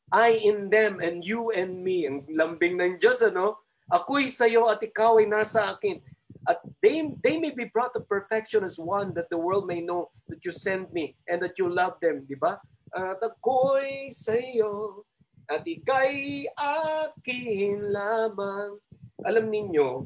I 0.08 0.40
in 0.48 0.72
them 0.72 1.04
and 1.04 1.20
you 1.20 1.52
and 1.52 1.84
me. 1.84 2.08
Ang 2.08 2.24
lambing 2.32 2.80
ng 2.80 2.96
Diyos, 2.96 3.20
ano? 3.20 3.60
Ako'y 3.92 4.32
sa'yo 4.32 4.72
at 4.72 4.80
ikaw 4.80 5.20
ay 5.20 5.28
nasa 5.28 5.76
akin. 5.76 6.00
At 6.48 6.64
they, 6.80 7.04
they 7.20 7.36
may 7.36 7.52
be 7.52 7.68
brought 7.68 7.92
to 8.00 8.04
perfection 8.08 8.64
as 8.64 8.80
one 8.80 9.12
that 9.20 9.28
the 9.28 9.36
world 9.36 9.68
may 9.68 9.84
know 9.84 10.08
that 10.32 10.40
you 10.48 10.56
sent 10.56 10.96
me 10.96 11.20
and 11.28 11.44
that 11.44 11.60
you 11.60 11.68
love 11.68 12.00
them, 12.00 12.24
di 12.24 12.40
ba? 12.40 12.56
At 12.96 13.20
ako'y 13.20 14.08
sa'yo 14.08 15.04
at 15.48 15.64
ika'y 15.64 16.44
akin 16.60 17.88
lamang. 17.88 18.76
Alam 19.24 19.48
ninyo, 19.48 20.04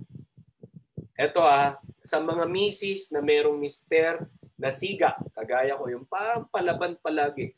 eto 1.18 1.42
ah, 1.42 1.82
sa 2.06 2.22
mga 2.22 2.46
misis 2.46 3.10
na 3.10 3.26
merong 3.26 3.58
mister 3.58 4.30
na 4.62 4.70
siga, 4.70 5.18
kagaya 5.34 5.78
ko, 5.78 5.90
yung 5.90 6.06
pampalaban 6.06 6.94
palagi. 7.02 7.58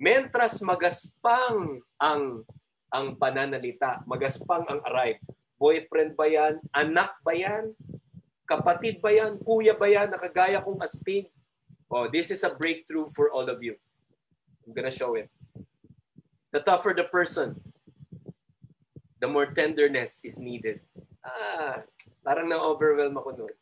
Mentras 0.00 0.64
magaspang 0.64 1.84
ang 2.00 2.42
ang 2.88 3.20
pananalita, 3.20 4.00
magaspang 4.08 4.64
ang 4.64 4.80
aray. 4.88 5.20
Boyfriend 5.60 6.16
ba 6.16 6.24
yan? 6.24 6.56
Anak 6.72 7.20
ba 7.20 7.36
yan? 7.36 7.76
Kapatid 8.48 9.04
ba 9.04 9.12
yan? 9.12 9.36
Kuya 9.44 9.76
ba 9.76 9.84
yan? 9.84 10.08
Nakagaya 10.08 10.64
kong 10.64 10.80
astig? 10.80 11.28
Oh, 11.92 12.08
this 12.08 12.32
is 12.32 12.40
a 12.48 12.52
breakthrough 12.56 13.12
for 13.12 13.28
all 13.28 13.44
of 13.44 13.60
you. 13.60 13.76
I'm 14.64 14.72
gonna 14.72 14.92
show 14.92 15.12
it. 15.20 15.28
The 16.52 16.60
tougher 16.64 16.96
the 16.96 17.04
person, 17.04 17.60
the 19.20 19.28
more 19.28 19.52
tenderness 19.52 20.20
is 20.24 20.40
needed. 20.40 20.80
Ah, 21.20 21.84
parang 22.24 22.48
na-overwhelm 22.48 23.16
ako 23.20 23.30
noon 23.36 23.56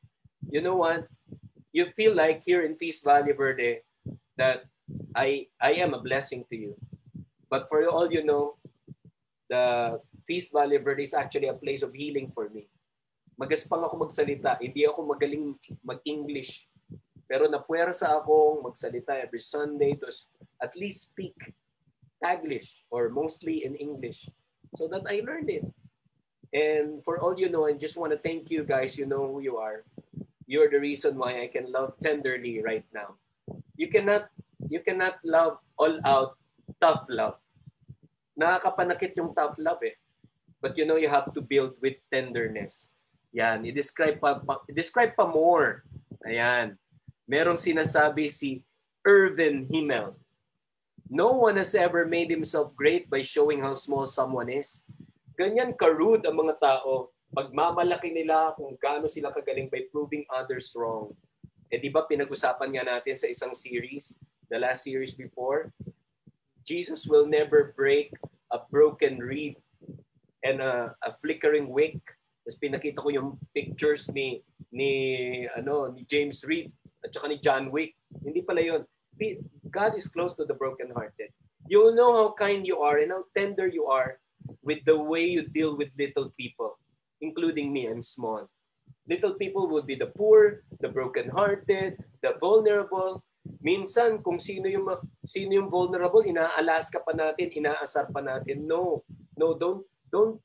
you 0.50 0.62
know 0.62 0.76
what? 0.76 1.06
You 1.72 1.86
feel 1.92 2.14
like 2.14 2.42
here 2.44 2.62
in 2.62 2.76
Feast 2.76 3.04
Valley 3.04 3.32
Verde 3.32 3.82
that 4.38 4.64
I 5.14 5.50
I 5.60 5.76
am 5.82 5.94
a 5.94 6.00
blessing 6.00 6.46
to 6.50 6.56
you. 6.56 6.72
But 7.50 7.68
for 7.68 7.84
all 7.86 8.10
you 8.10 8.24
know, 8.24 8.56
the 9.50 9.98
Feast 10.26 10.52
Valley 10.52 10.78
Verde 10.78 11.04
is 11.04 11.14
actually 11.14 11.48
a 11.48 11.58
place 11.58 11.82
of 11.82 11.94
healing 11.94 12.32
for 12.32 12.48
me. 12.48 12.66
Magaspang 13.36 13.84
ako 13.84 14.08
magsalita. 14.08 14.56
Hindi 14.56 14.88
ako 14.88 15.04
magaling 15.04 15.60
mag-English. 15.84 16.66
Pero 17.28 17.50
napuwersa 17.50 18.16
akong 18.16 18.64
magsalita 18.64 19.12
every 19.20 19.42
Sunday 19.42 19.92
to 19.98 20.08
at 20.62 20.72
least 20.72 21.12
speak 21.12 21.36
Taglish 22.22 22.82
or 22.90 23.08
mostly 23.08 23.64
in 23.64 23.74
English 23.76 24.28
so 24.74 24.88
that 24.88 25.04
I 25.08 25.22
learned 25.24 25.50
it. 25.50 25.64
And 26.52 27.04
for 27.04 27.20
all 27.20 27.36
you 27.36 27.48
know, 27.48 27.66
I 27.66 27.74
just 27.74 27.96
want 27.96 28.12
to 28.12 28.20
thank 28.20 28.50
you 28.50 28.64
guys. 28.64 28.96
You 28.96 29.06
know 29.06 29.26
who 29.26 29.40
you 29.40 29.56
are. 29.58 29.84
You're 30.46 30.70
the 30.70 30.80
reason 30.80 31.18
why 31.18 31.42
I 31.42 31.48
can 31.50 31.72
love 31.72 31.98
tenderly 32.00 32.62
right 32.62 32.86
now. 32.94 33.18
You 33.76 33.88
cannot 33.88 34.30
you 34.70 34.80
cannot 34.80 35.18
love 35.26 35.58
all 35.76 35.98
out 36.06 36.38
tough 36.80 37.04
love. 37.10 37.36
Nakakapanakit 38.38 39.16
yung 39.18 39.34
tough 39.34 39.58
love 39.58 39.82
eh. 39.84 39.96
But 40.62 40.78
you 40.78 40.86
know 40.86 40.96
you 40.96 41.08
have 41.10 41.32
to 41.34 41.42
build 41.42 41.76
with 41.82 42.00
tenderness. 42.08 42.88
Yan, 43.36 43.68
i-describe 43.68 44.16
pa, 44.16 44.40
pa 44.40 44.64
describe 44.72 45.12
pa 45.12 45.28
more. 45.28 45.84
Ayan. 46.24 46.80
Merong 47.28 47.58
sinasabi 47.58 48.32
si 48.32 48.64
Irvin 49.04 49.66
Himmel. 49.68 50.16
No 51.06 51.38
one 51.38 51.54
has 51.56 51.74
ever 51.78 52.02
made 52.02 52.30
himself 52.30 52.74
great 52.74 53.06
by 53.06 53.22
showing 53.22 53.62
how 53.62 53.78
small 53.78 54.06
someone 54.10 54.50
is. 54.50 54.82
Ganyan 55.38 55.78
ka-rude 55.78 56.26
ang 56.26 56.34
mga 56.34 56.58
tao 56.58 57.14
pagmamalaki 57.30 58.10
nila 58.10 58.54
kung 58.58 58.74
gaano 58.80 59.06
sila 59.06 59.30
kagaling 59.30 59.70
by 59.70 59.86
proving 59.94 60.26
others 60.32 60.74
wrong. 60.74 61.14
Eh 61.70 61.78
di 61.78 61.90
ba 61.90 62.06
pinag-usapan 62.06 62.70
nga 62.74 62.84
natin 62.96 63.14
sa 63.18 63.30
isang 63.30 63.54
series, 63.54 64.14
the 64.50 64.58
last 64.58 64.86
series 64.86 65.14
before, 65.14 65.70
Jesus 66.66 67.06
will 67.06 67.26
never 67.26 67.74
break 67.78 68.10
a 68.50 68.58
broken 68.70 69.22
reed 69.22 69.54
and 70.42 70.62
a, 70.62 70.94
a 71.06 71.14
flickering 71.22 71.70
wick. 71.70 71.98
Tapos 72.42 72.58
pinakita 72.58 73.02
ko 73.02 73.10
yung 73.10 73.30
pictures 73.54 74.10
ni 74.10 74.42
ni 74.70 74.90
ano 75.54 75.90
ni 75.90 76.06
James 76.06 76.42
Reed 76.46 76.70
at 77.02 77.10
saka 77.14 77.30
ni 77.30 77.38
John 77.42 77.70
Wick. 77.70 77.94
Hindi 78.22 78.42
pala 78.42 78.62
yun. 78.62 78.82
God 79.70 79.94
is 79.94 80.08
close 80.08 80.34
to 80.36 80.44
the 80.44 80.54
brokenhearted. 80.54 81.30
You 81.68 81.94
know 81.94 82.14
how 82.14 82.34
kind 82.38 82.66
you 82.66 82.78
are 82.80 82.98
and 82.98 83.10
how 83.10 83.24
tender 83.34 83.66
you 83.66 83.86
are 83.86 84.18
with 84.62 84.84
the 84.84 84.98
way 84.98 85.26
you 85.26 85.46
deal 85.46 85.76
with 85.76 85.90
little 85.98 86.30
people 86.38 86.78
including 87.20 87.72
me, 87.72 87.86
I'm 87.86 88.02
small. 88.02 88.48
Little 89.08 89.34
people 89.34 89.68
would 89.68 89.86
be 89.86 89.94
the 89.94 90.10
poor, 90.10 90.64
the 90.80 90.88
broken-hearted, 90.88 92.02
the 92.22 92.32
vulnerable. 92.40 93.22
Minsan, 93.62 94.22
kung 94.22 94.38
sino 94.42 94.66
yung, 94.66 94.90
sino 95.22 95.62
yung 95.62 95.70
vulnerable, 95.70 96.26
inaalas 96.26 96.90
ka 96.90 96.98
pa 97.06 97.14
natin, 97.14 97.54
inaasar 97.54 98.10
pa 98.10 98.18
natin. 98.18 98.66
No, 98.66 99.06
no, 99.38 99.54
don't, 99.54 99.86
don't, 100.10 100.42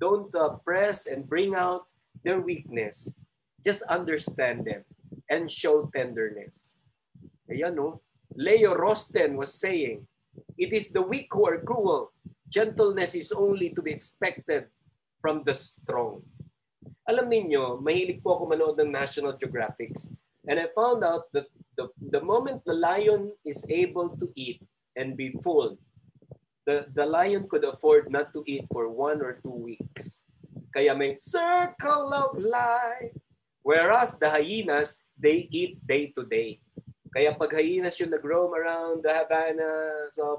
don't 0.00 0.32
uh, 0.32 0.56
press 0.64 1.04
and 1.04 1.28
bring 1.28 1.52
out 1.52 1.84
their 2.24 2.40
weakness. 2.40 3.12
Just 3.60 3.84
understand 3.92 4.64
them 4.64 4.88
and 5.28 5.52
show 5.52 5.92
tenderness. 5.92 6.80
Ayan, 7.52 7.76
no? 7.76 8.00
Leo 8.36 8.74
Rosten 8.74 9.34
was 9.34 9.54
saying, 9.54 10.06
It 10.58 10.72
is 10.72 10.90
the 10.90 11.02
weak 11.02 11.28
who 11.32 11.46
are 11.46 11.60
cruel. 11.60 12.12
Gentleness 12.48 13.14
is 13.14 13.32
only 13.32 13.70
to 13.70 13.82
be 13.82 13.90
expected 13.90 14.66
from 15.20 15.42
the 15.44 15.54
strong. 15.54 16.22
Alam 17.06 17.30
niyo, 17.30 17.82
mahilig 17.82 18.22
po 18.22 18.38
ako 18.38 18.44
manood 18.54 18.76
ng 18.78 18.90
National 18.90 19.34
Geographics. 19.34 20.14
And 20.46 20.58
I 20.58 20.70
found 20.72 21.02
out 21.02 21.28
that 21.34 21.50
the, 21.76 21.90
the 21.98 22.22
moment 22.22 22.62
the 22.64 22.74
lion 22.74 23.34
is 23.44 23.66
able 23.68 24.14
to 24.16 24.30
eat 24.34 24.62
and 24.96 25.18
be 25.18 25.34
full, 25.42 25.78
the, 26.66 26.86
the 26.94 27.06
lion 27.06 27.48
could 27.50 27.64
afford 27.64 28.10
not 28.10 28.32
to 28.32 28.42
eat 28.46 28.66
for 28.70 28.88
one 28.88 29.22
or 29.22 29.38
two 29.42 29.54
weeks. 29.54 30.24
Kaya 30.70 30.94
may 30.94 31.18
circle 31.18 32.14
of 32.14 32.38
life. 32.38 33.14
Whereas 33.62 34.16
the 34.16 34.30
hyenas, 34.30 35.02
they 35.18 35.50
eat 35.50 35.82
day 35.86 36.14
to 36.16 36.24
day. 36.24 36.60
Kaya 37.10 37.34
pag 37.34 37.52
hyenas 37.58 37.98
yung 37.98 38.14
nag-roam 38.14 38.54
around 38.54 39.02
the 39.02 39.10
Havana, 39.10 39.70
so, 40.14 40.38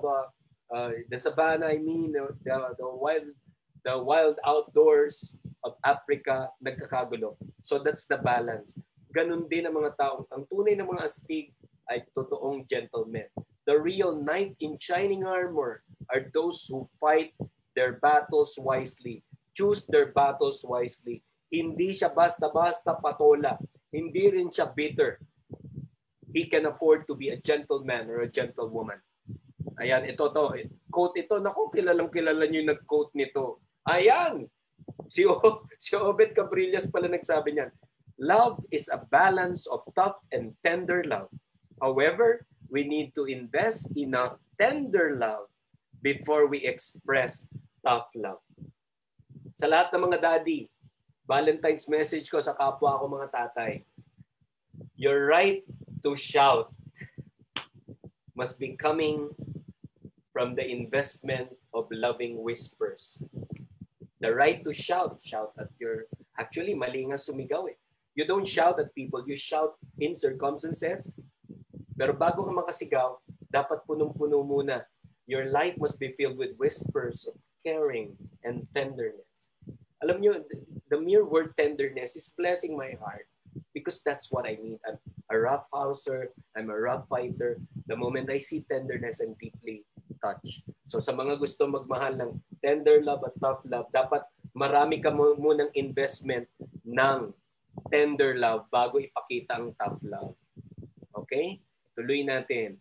uh, 0.71 0.91
the 1.11 1.19
savannah, 1.19 1.67
I 1.67 1.77
mean, 1.77 2.15
the, 2.15 2.31
the 2.43 2.87
wild 2.87 3.27
the 3.83 3.97
wild 3.97 4.37
outdoors 4.45 5.33
of 5.65 5.73
Africa 5.85 6.49
nagkakagulo. 6.61 7.37
So 7.61 7.81
that's 7.81 8.05
the 8.05 8.17
balance. 8.17 8.77
Ganun 9.11 9.49
din 9.49 9.67
ang 9.67 9.75
mga 9.75 9.97
taong, 9.97 10.25
ang 10.31 10.45
tunay 10.47 10.77
na 10.77 10.87
mga 10.87 11.05
astig 11.05 11.51
ay 11.89 12.05
totoong 12.13 12.63
gentlemen. 12.69 13.27
The 13.65 13.77
real 13.77 14.15
knight 14.15 14.57
in 14.61 14.77
shining 14.79 15.25
armor 15.25 15.83
are 16.09 16.23
those 16.33 16.65
who 16.69 16.89
fight 16.97 17.33
their 17.75 17.99
battles 17.99 18.57
wisely, 18.57 19.21
choose 19.53 19.85
their 19.89 20.09
battles 20.13 20.63
wisely. 20.65 21.21
Hindi 21.51 21.91
siya 21.91 22.09
basta-basta 22.09 22.95
patola. 22.95 23.59
Hindi 23.91 24.31
rin 24.31 24.47
siya 24.47 24.71
bitter. 24.71 25.19
He 26.31 26.47
can 26.47 26.67
afford 26.67 27.07
to 27.11 27.13
be 27.15 27.35
a 27.35 27.39
gentleman 27.39 28.07
or 28.07 28.23
a 28.23 28.31
gentlewoman. 28.31 28.99
Ayan, 29.79 30.07
ito 30.07 30.31
to. 30.31 30.55
Quote 30.87 31.23
ito. 31.23 31.39
Naku, 31.39 31.71
kilalang 31.71 32.11
kilala 32.11 32.47
yung 32.47 32.71
nag-quote 32.71 33.11
nito. 33.15 33.59
Ayan! 33.87 34.47
Si, 35.11 35.27
o, 35.27 35.37
si 35.81 35.95
Obed 35.95 36.31
Cabrillas 36.31 36.87
pala 36.87 37.11
nagsabi 37.11 37.55
niyan. 37.55 37.71
Love 38.21 38.61
is 38.69 38.85
a 38.93 39.01
balance 39.09 39.65
of 39.65 39.81
tough 39.97 40.21
and 40.29 40.53
tender 40.61 41.01
love. 41.09 41.27
However, 41.81 42.45
we 42.69 42.85
need 42.85 43.11
to 43.17 43.25
invest 43.25 43.91
enough 43.97 44.37
tender 44.55 45.17
love 45.17 45.49
before 46.05 46.45
we 46.45 46.61
express 46.63 47.49
tough 47.81 48.07
love. 48.13 48.39
Sa 49.57 49.65
lahat 49.65 49.89
ng 49.91 50.05
mga 50.05 50.21
daddy, 50.21 50.69
Valentine's 51.25 51.89
message 51.89 52.29
ko 52.29 52.37
sa 52.37 52.53
kapwa 52.53 53.01
ko 53.01 53.09
mga 53.09 53.29
tatay, 53.33 53.81
your 54.93 55.25
right 55.25 55.65
to 56.03 56.15
shout 56.15 56.73
must 58.35 58.59
be 58.59 58.75
coming 58.75 59.29
from 60.33 60.55
the 60.55 60.65
investment 60.65 61.49
of 61.73 61.85
loving 61.91 62.41
whispers 62.41 63.21
the 64.21 64.29
right 64.29 64.63
to 64.63 64.71
shout. 64.71 65.19
Shout 65.19 65.51
at 65.57 65.73
your... 65.81 66.05
Actually, 66.37 66.77
mali 66.77 67.09
nga 67.09 67.17
sumigaw 67.17 67.67
eh. 67.67 67.77
You 68.13 68.23
don't 68.29 68.47
shout 68.47 68.77
at 68.79 68.93
people, 68.93 69.25
you 69.25 69.35
shout 69.35 69.75
in 69.97 70.13
circumstances. 70.13 71.11
Pero 71.97 72.13
bago 72.13 72.45
ka 72.45 72.53
makasigaw, 72.53 73.17
dapat 73.49 73.83
punong-puno 73.89 74.45
muna. 74.45 74.85
Your 75.25 75.49
life 75.49 75.75
must 75.81 75.97
be 75.97 76.13
filled 76.15 76.37
with 76.37 76.55
whispers 76.61 77.25
of 77.27 77.35
caring 77.65 78.13
and 78.45 78.65
tenderness. 78.73 79.51
Alam 80.01 80.21
nyo, 80.21 80.41
the 80.89 80.97
mere 80.97 81.25
word 81.25 81.53
tenderness 81.57 82.17
is 82.17 82.33
blessing 82.33 82.73
my 82.73 82.97
heart 82.97 83.29
because 83.73 84.01
that's 84.01 84.33
what 84.33 84.49
I 84.49 84.57
need. 84.57 84.81
I'm 84.81 84.97
a 85.31 85.37
rough 85.39 85.65
houser, 85.71 86.35
I'm 86.53 86.69
a 86.69 86.77
rough 86.77 87.07
fighter. 87.07 87.57
The 87.87 87.95
moment 87.95 88.29
I 88.29 88.43
see 88.43 88.67
tenderness, 88.67 89.23
I'm 89.23 89.33
deeply 89.39 89.87
touch. 90.21 90.61
So 90.85 91.01
sa 91.01 91.15
mga 91.15 91.39
gusto 91.41 91.65
magmahal 91.65 92.19
ng 92.19 92.31
tender 92.61 93.01
love 93.01 93.25
at 93.25 93.35
tough 93.41 93.63
love, 93.65 93.89
dapat 93.89 94.21
marami 94.53 95.01
ka 95.01 95.09
munang 95.09 95.71
investment 95.73 96.45
ng 96.85 97.33
tender 97.89 98.37
love 98.37 98.67
bago 98.69 98.99
ipakita 99.01 99.57
ang 99.57 99.73
tough 99.79 99.97
love. 100.05 100.35
Okay? 101.15 101.63
Tuloy 101.97 102.21
natin. 102.27 102.77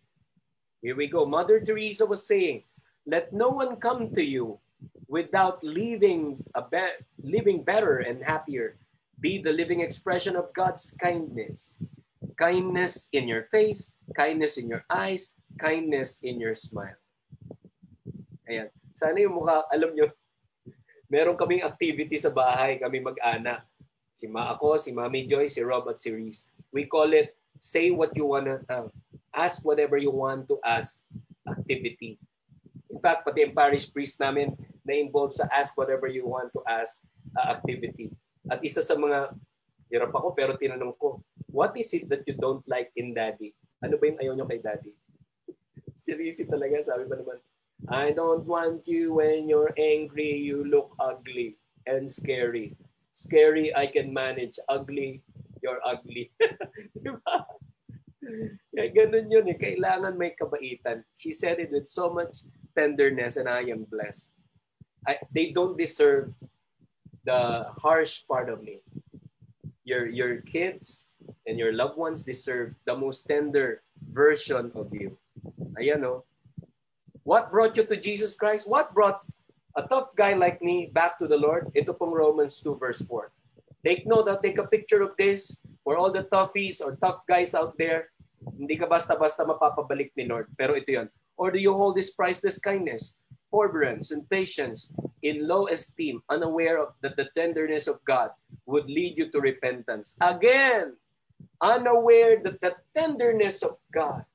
Here 0.83 0.97
we 0.97 1.09
go. 1.09 1.25
Mother 1.25 1.63
Teresa 1.63 2.05
was 2.05 2.27
saying, 2.27 2.67
let 3.07 3.33
no 3.33 3.49
one 3.49 3.81
come 3.81 4.13
to 4.13 4.23
you 4.23 4.61
without 5.09 5.63
living 5.63 6.39
a 6.55 6.61
be- 6.61 6.99
living 7.21 7.65
better 7.65 8.01
and 8.05 8.23
happier. 8.23 8.77
Be 9.21 9.37
the 9.37 9.53
living 9.53 9.81
expression 9.81 10.33
of 10.33 10.49
God's 10.53 10.97
kindness. 10.97 11.77
Kindness 12.37 13.09
in 13.11 13.27
your 13.27 13.45
face, 13.51 13.95
kindness 14.15 14.57
in 14.57 14.69
your 14.71 14.83
eyes, 14.87 15.35
kindness 15.59 16.23
in 16.23 16.39
your 16.39 16.55
smile. 16.55 16.97
Ayan. 18.47 18.71
Sana 18.95 19.17
yung 19.21 19.39
mukha, 19.39 19.65
alam 19.71 19.91
nyo, 19.95 20.07
meron 21.11 21.35
kaming 21.35 21.65
activity 21.65 22.15
sa 22.15 22.31
bahay, 22.31 22.79
kami 22.79 23.03
mag-ana. 23.03 23.65
Si 24.11 24.27
Ma 24.27 24.51
ako, 24.53 24.77
si 24.77 24.93
Mami 24.93 25.25
Joy, 25.25 25.49
si 25.49 25.63
Rob 25.63 25.87
at 25.89 25.97
si 25.99 26.13
Reese. 26.13 26.45
We 26.71 26.87
call 26.87 27.11
it 27.15 27.35
say 27.57 27.91
what 27.91 28.15
you 28.15 28.29
wanna, 28.29 28.63
uh, 28.69 28.87
ask 29.31 29.63
whatever 29.63 29.95
you 29.97 30.11
want 30.11 30.47
to 30.47 30.59
ask 30.63 31.03
activity. 31.47 32.19
In 32.91 32.99
fact, 32.99 33.23
pati 33.23 33.47
yung 33.47 33.55
parish 33.55 33.87
priest 33.87 34.19
namin 34.19 34.51
na 34.83 34.99
involved 34.99 35.39
sa 35.39 35.47
ask 35.49 35.73
whatever 35.79 36.11
you 36.11 36.27
want 36.27 36.51
to 36.51 36.61
ask 36.67 36.99
uh, 37.35 37.55
activity. 37.55 38.11
At 38.51 38.59
isa 38.61 38.83
sa 38.83 38.99
mga, 38.99 39.31
hirap 39.91 40.11
ako 40.11 40.35
pero 40.35 40.55
tinanong 40.59 40.95
ko, 40.99 41.23
what 41.51 41.75
is 41.75 41.93
it 41.93 42.07
that 42.09 42.23
you 42.25 42.33
don't 42.33 42.63
like 42.67 42.91
in 42.95 43.13
daddy? 43.13 43.53
Ano 43.83 43.99
ba 43.99 44.07
yung 44.07 44.19
ayaw 44.19 44.33
nyo 44.35 44.47
kay 44.47 44.63
daddy? 44.63 44.95
Seriously 45.99 46.47
talaga, 46.47 46.81
sabi 46.81 47.05
ba 47.05 47.19
naman, 47.19 47.37
I 47.91 48.15
don't 48.15 48.47
want 48.47 48.87
you 48.87 49.19
when 49.19 49.49
you're 49.49 49.73
angry, 49.77 50.37
you 50.37 50.65
look 50.65 50.95
ugly 50.97 51.57
and 51.85 52.09
scary. 52.09 52.77
Scary, 53.11 53.75
I 53.75 53.87
can 53.87 54.13
manage. 54.13 54.57
Ugly, 54.69 55.21
you're 55.61 55.81
ugly. 55.83 56.31
diba? 57.03 57.37
Kaya 58.71 58.89
ganun 58.93 59.27
yun 59.27 59.49
eh. 59.49 59.57
Kailangan 59.57 60.15
may 60.15 60.31
kabaitan. 60.37 61.03
She 61.17 61.33
said 61.33 61.59
it 61.59 61.73
with 61.73 61.89
so 61.89 62.13
much 62.13 62.45
tenderness 62.77 63.35
and 63.35 63.49
I 63.49 63.65
am 63.67 63.83
blessed. 63.89 64.31
I, 65.03 65.17
they 65.33 65.49
don't 65.51 65.75
deserve 65.75 66.31
the 67.25 67.65
harsh 67.81 68.23
part 68.29 68.47
of 68.47 68.61
me. 68.61 68.85
Your, 69.83 70.05
your 70.05 70.45
kids 70.45 71.09
and 71.47 71.57
your 71.57 71.73
loved 71.73 71.97
ones 71.97 72.23
deserve 72.23 72.75
the 72.85 72.95
most 72.95 73.27
tender 73.27 73.81
version 74.13 74.71
of 74.75 74.93
you. 74.93 75.17
Ayan 75.79 76.03
o. 76.03 76.09
Oh. 76.09 76.19
What 77.23 77.53
brought 77.53 77.77
you 77.77 77.85
to 77.85 77.97
Jesus 77.97 78.33
Christ? 78.33 78.67
What 78.67 78.93
brought 78.93 79.21
a 79.77 79.85
tough 79.85 80.13
guy 80.17 80.33
like 80.33 80.61
me 80.61 80.89
back 80.89 81.17
to 81.19 81.27
the 81.27 81.37
Lord? 81.37 81.69
Ito 81.77 81.93
pong 81.93 82.13
Romans 82.13 82.59
2 82.61 82.77
verse 82.81 83.01
4. 83.05 83.31
Take 83.85 84.05
note, 84.05 84.25
that 84.25 84.41
take 84.41 84.57
a 84.57 84.65
picture 84.69 85.01
of 85.01 85.17
this. 85.17 85.53
For 85.81 85.91
For 85.91 85.97
all 85.97 86.13
the 86.13 86.29
toughies 86.29 86.77
or 86.77 86.95
tough 87.01 87.25
guys 87.25 87.57
out 87.57 87.73
there, 87.77 88.13
hindi 88.53 88.77
ka 88.77 88.85
basta-basta 88.85 89.41
mapapabalik 89.41 90.13
ni 90.13 90.29
Lord. 90.29 90.45
Pero 90.53 90.77
ito 90.77 90.93
yon. 90.93 91.09
Or 91.41 91.49
do 91.49 91.57
you 91.57 91.73
hold 91.73 91.97
this 91.97 92.13
priceless 92.13 92.61
kindness, 92.61 93.17
forbearance, 93.49 94.13
and 94.13 94.21
patience 94.29 94.93
in 95.25 95.49
low 95.49 95.65
esteem, 95.73 96.21
unaware 96.29 96.77
of 96.77 96.93
that 97.01 97.17
the 97.17 97.33
tenderness 97.33 97.89
of 97.89 97.97
God 98.05 98.29
would 98.69 98.85
lead 98.85 99.17
you 99.17 99.33
to 99.33 99.41
repentance? 99.41 100.13
Again, 100.21 100.93
unaware 101.61 102.41
that 102.43 102.59
the 102.59 102.73
tenderness 102.95 103.61
of 103.61 103.77
God 103.93 104.25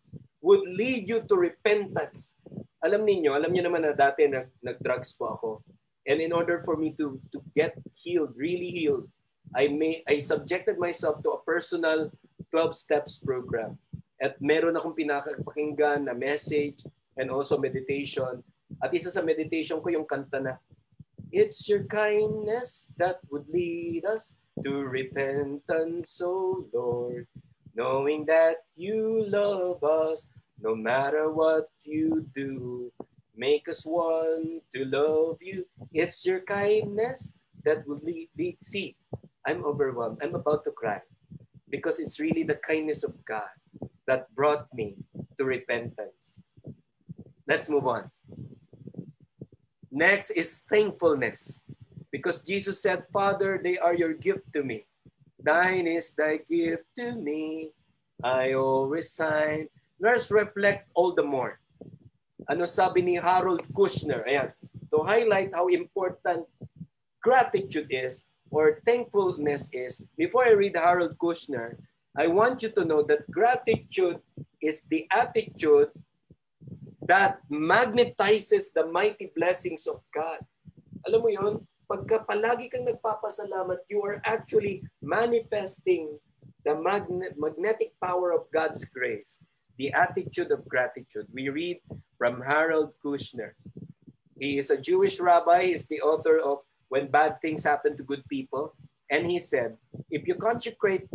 would 0.41 0.63
lead 0.63 1.09
you 1.11 1.27
to 1.27 1.35
repentance. 1.35 2.39
Alam 2.85 3.03
niyo, 3.03 3.35
alam 3.35 3.51
niyo 3.51 3.67
naman 3.67 3.83
na 3.83 3.97
dati 3.97 4.31
nag, 4.31 4.47
nag-drugs 4.63 5.17
po 5.19 5.35
ako. 5.35 5.51
And 6.07 6.23
in 6.23 6.31
order 6.31 6.63
for 6.63 6.79
me 6.79 6.95
to, 7.03 7.19
to 7.35 7.43
get 7.51 7.75
healed, 7.91 8.31
really 8.39 8.71
healed, 8.71 9.11
I, 9.59 9.67
may, 9.67 10.07
I 10.07 10.23
subjected 10.23 10.79
myself 10.79 11.19
to 11.27 11.35
a 11.35 11.43
personal 11.43 12.15
12 12.55 12.79
steps 12.79 13.19
program. 13.19 13.75
At 14.23 14.39
meron 14.39 14.79
akong 14.79 14.95
pinakapakinggan 14.95 16.07
na 16.07 16.15
message 16.15 16.87
and 17.19 17.27
also 17.27 17.59
meditation. 17.59 18.39
At 18.79 18.95
isa 18.95 19.11
sa 19.11 19.27
meditation 19.27 19.83
ko 19.83 19.91
yung 19.91 20.07
kanta 20.07 20.39
na, 20.39 20.55
It's 21.35 21.67
your 21.67 21.83
kindness 21.91 22.95
that 23.03 23.19
would 23.35 23.51
lead 23.51 24.07
us 24.07 24.39
to 24.63 24.85
repentance, 24.85 26.21
O 26.23 26.65
Lord, 26.73 27.27
knowing 27.75 28.25
that 28.27 28.65
you 28.77 29.27
love 29.29 29.83
us 29.85 30.29
no 30.61 30.75
matter 30.75 31.31
what 31.31 31.69
you 31.83 32.27
do. 32.35 32.93
Make 33.37 33.69
us 33.69 33.85
one 33.85 34.61
to 34.75 34.85
love 34.87 35.37
you. 35.41 35.67
It's 35.93 36.25
your 36.25 36.41
kindness 36.41 37.35
that 37.65 37.87
will 37.87 38.01
lead. 38.03 38.31
Me. 38.37 38.57
See, 38.63 38.97
I'm 39.47 39.65
overwhelmed. 39.65 40.19
I'm 40.23 40.35
about 40.35 40.65
to 40.65 40.73
cry 40.73 41.01
because 41.69 42.01
it's 42.01 42.19
really 42.19 42.43
the 42.43 42.57
kindness 42.57 43.05
of 43.05 43.13
God 43.25 43.53
that 44.07 44.33
brought 44.35 44.73
me 44.73 44.97
to 45.37 45.45
repentance. 45.45 46.41
Let's 47.47 47.69
move 47.69 47.87
on. 47.87 48.11
Next 49.91 50.31
is 50.31 50.65
thankfulness. 50.69 51.63
Because 52.27 52.43
Jesus 52.43 52.83
said, 52.83 53.07
Father, 53.15 53.63
they 53.63 53.79
are 53.79 53.95
your 53.95 54.11
gift 54.11 54.51
to 54.59 54.67
me. 54.67 54.83
Thine 55.39 55.87
is 55.87 56.11
thy 56.19 56.43
gift 56.43 56.91
to 56.99 57.15
me. 57.15 57.71
I 58.19 58.59
always 58.59 59.15
sign. 59.15 59.71
Let's 60.03 60.27
reflect 60.35 60.91
all 60.99 61.15
the 61.15 61.23
more. 61.23 61.63
Ano 62.51 62.67
sabi 62.67 63.07
ni 63.07 63.15
Harold 63.15 63.63
Kushner? 63.71 64.27
Ayan. 64.27 64.51
To 64.91 65.07
highlight 65.07 65.55
how 65.55 65.71
important 65.71 66.51
gratitude 67.23 67.95
is 67.95 68.27
or 68.51 68.83
thankfulness 68.83 69.71
is, 69.71 70.03
before 70.19 70.51
I 70.51 70.59
read 70.59 70.75
Harold 70.75 71.15
Kushner, 71.23 71.79
I 72.19 72.27
want 72.27 72.59
you 72.59 72.75
to 72.75 72.83
know 72.83 73.07
that 73.07 73.23
gratitude 73.31 74.19
is 74.59 74.83
the 74.91 75.07
attitude 75.15 75.95
that 77.07 77.39
magnetizes 77.47 78.75
the 78.75 78.91
mighty 78.91 79.31
blessings 79.31 79.87
of 79.87 80.03
God. 80.11 80.43
Alam 81.07 81.23
mo 81.23 81.31
yun? 81.31 81.63
Pagka 81.87 82.27
palagi 82.27 82.67
kang 82.67 82.83
nagpapasalamat, 82.83 83.87
you 83.87 84.03
are 84.03 84.19
actually 84.27 84.83
manifesting 84.99 86.19
the 86.67 86.75
magne- 86.75 87.31
magnetic 87.39 87.95
power 88.03 88.35
of 88.35 88.51
God's 88.51 88.83
grace. 88.91 89.39
The 89.79 89.95
attitude 89.95 90.51
of 90.51 90.67
gratitude. 90.67 91.31
We 91.31 91.49
read 91.49 91.79
from 92.19 92.43
Harold 92.43 92.97
Kushner. 92.99 93.55
He 94.35 94.59
is 94.59 94.75
a 94.75 94.81
Jewish 94.81 95.21
rabbi. 95.21 95.71
He's 95.71 95.87
the 95.87 96.03
author 96.03 96.43
of 96.43 96.67
When 96.89 97.07
Bad 97.07 97.39
Things 97.41 97.63
Happen 97.63 97.97
to 97.97 98.03
Good 98.03 98.27
People. 98.27 98.75
And 99.11 99.23
he 99.29 99.39
said, 99.39 99.77
if 100.11 100.27
you 100.27 100.35
consecrate 100.35 101.07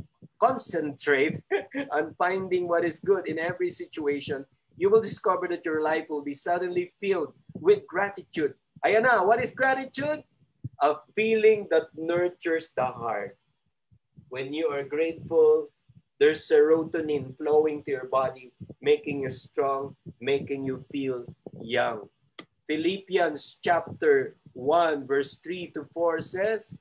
concentrate 0.41 1.38
on 1.91 2.15
finding 2.17 2.67
what 2.67 2.84
is 2.84 2.97
good 2.97 3.28
in 3.28 3.38
every 3.38 3.69
situation, 3.69 4.43
you 4.76 4.89
will 4.89 5.01
discover 5.01 5.47
that 5.47 5.63
your 5.63 5.84
life 5.84 6.09
will 6.09 6.24
be 6.24 6.34
suddenly 6.34 6.89
filled 6.99 7.34
with 7.53 7.86
gratitude. 7.86 8.57
Ayan 8.82 9.05
na, 9.05 9.22
what 9.22 9.38
is 9.38 9.53
gratitude? 9.53 10.26
A 10.82 10.97
feeling 11.13 11.67
that 11.69 11.93
nurtures 11.93 12.73
the 12.75 12.86
heart. 12.86 13.38
When 14.29 14.53
you 14.53 14.73
are 14.73 14.84
grateful, 14.84 15.69
there's 16.17 16.41
serotonin 16.49 17.38
flowing 17.38 17.84
to 17.86 17.91
your 17.91 18.09
body, 18.09 18.53
making 18.82 19.21
you 19.21 19.29
strong, 19.29 19.95
making 20.19 20.65
you 20.65 20.86
feel 20.91 21.25
young. 21.61 22.09
Philippians 22.65 23.59
chapter 23.61 24.38
1, 24.53 25.05
verse 25.05 25.38
3 25.43 25.69
to 25.77 25.86
4 25.93 26.21
says, 26.21 26.77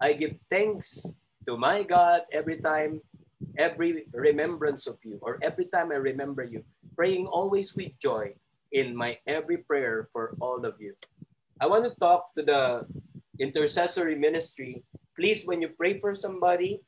I 0.00 0.12
give 0.12 0.36
thanks 0.48 1.06
to 1.46 1.56
my 1.56 1.82
God 1.82 2.28
every 2.32 2.56
time, 2.56 3.00
every 3.56 4.04
remembrance 4.12 4.86
of 4.86 4.96
you, 5.04 5.18
or 5.20 5.38
every 5.40 5.64
time 5.64 5.92
I 5.92 6.00
remember 6.00 6.44
you, 6.44 6.64
praying 6.96 7.26
always 7.26 7.76
with 7.76 7.96
joy 8.00 8.34
in 8.72 8.96
my 8.96 9.18
every 9.26 9.58
prayer 9.58 10.08
for 10.12 10.36
all 10.40 10.64
of 10.64 10.76
you. 10.80 10.96
I 11.60 11.68
want 11.68 11.84
to 11.84 11.92
talk 12.00 12.32
to 12.34 12.42
the 12.42 12.88
intercessory 13.36 14.16
ministry. 14.16 14.80
Please, 15.12 15.44
when 15.44 15.60
you 15.60 15.68
pray 15.76 16.00
for 16.00 16.16
somebody, 16.16 16.80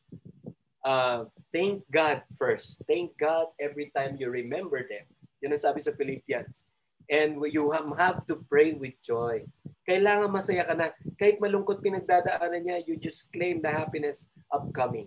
uh, 0.81 1.29
thank 1.53 1.85
God 1.93 2.25
first. 2.41 2.81
Thank 2.89 3.13
God 3.21 3.53
every 3.61 3.93
time 3.93 4.17
you 4.17 4.33
remember 4.33 4.81
them. 4.81 5.05
Yan 5.45 5.53
ang 5.53 5.61
sabi 5.61 5.85
sa 5.85 5.93
Philippians. 5.93 6.65
And 7.13 7.37
you 7.53 7.69
have 7.77 8.25
to 8.33 8.41
pray 8.49 8.73
with 8.73 8.97
joy. 9.05 9.45
Kailangan 9.85 10.33
masaya 10.33 10.65
ka 10.65 10.73
na. 10.73 10.97
Kahit 11.21 11.37
malungkot 11.37 11.85
pinagdadaanan 11.85 12.65
niya, 12.65 12.81
you 12.89 12.97
just 12.97 13.29
claim 13.29 13.61
the 13.61 13.69
happiness 13.69 14.25
upcoming. 14.49 15.05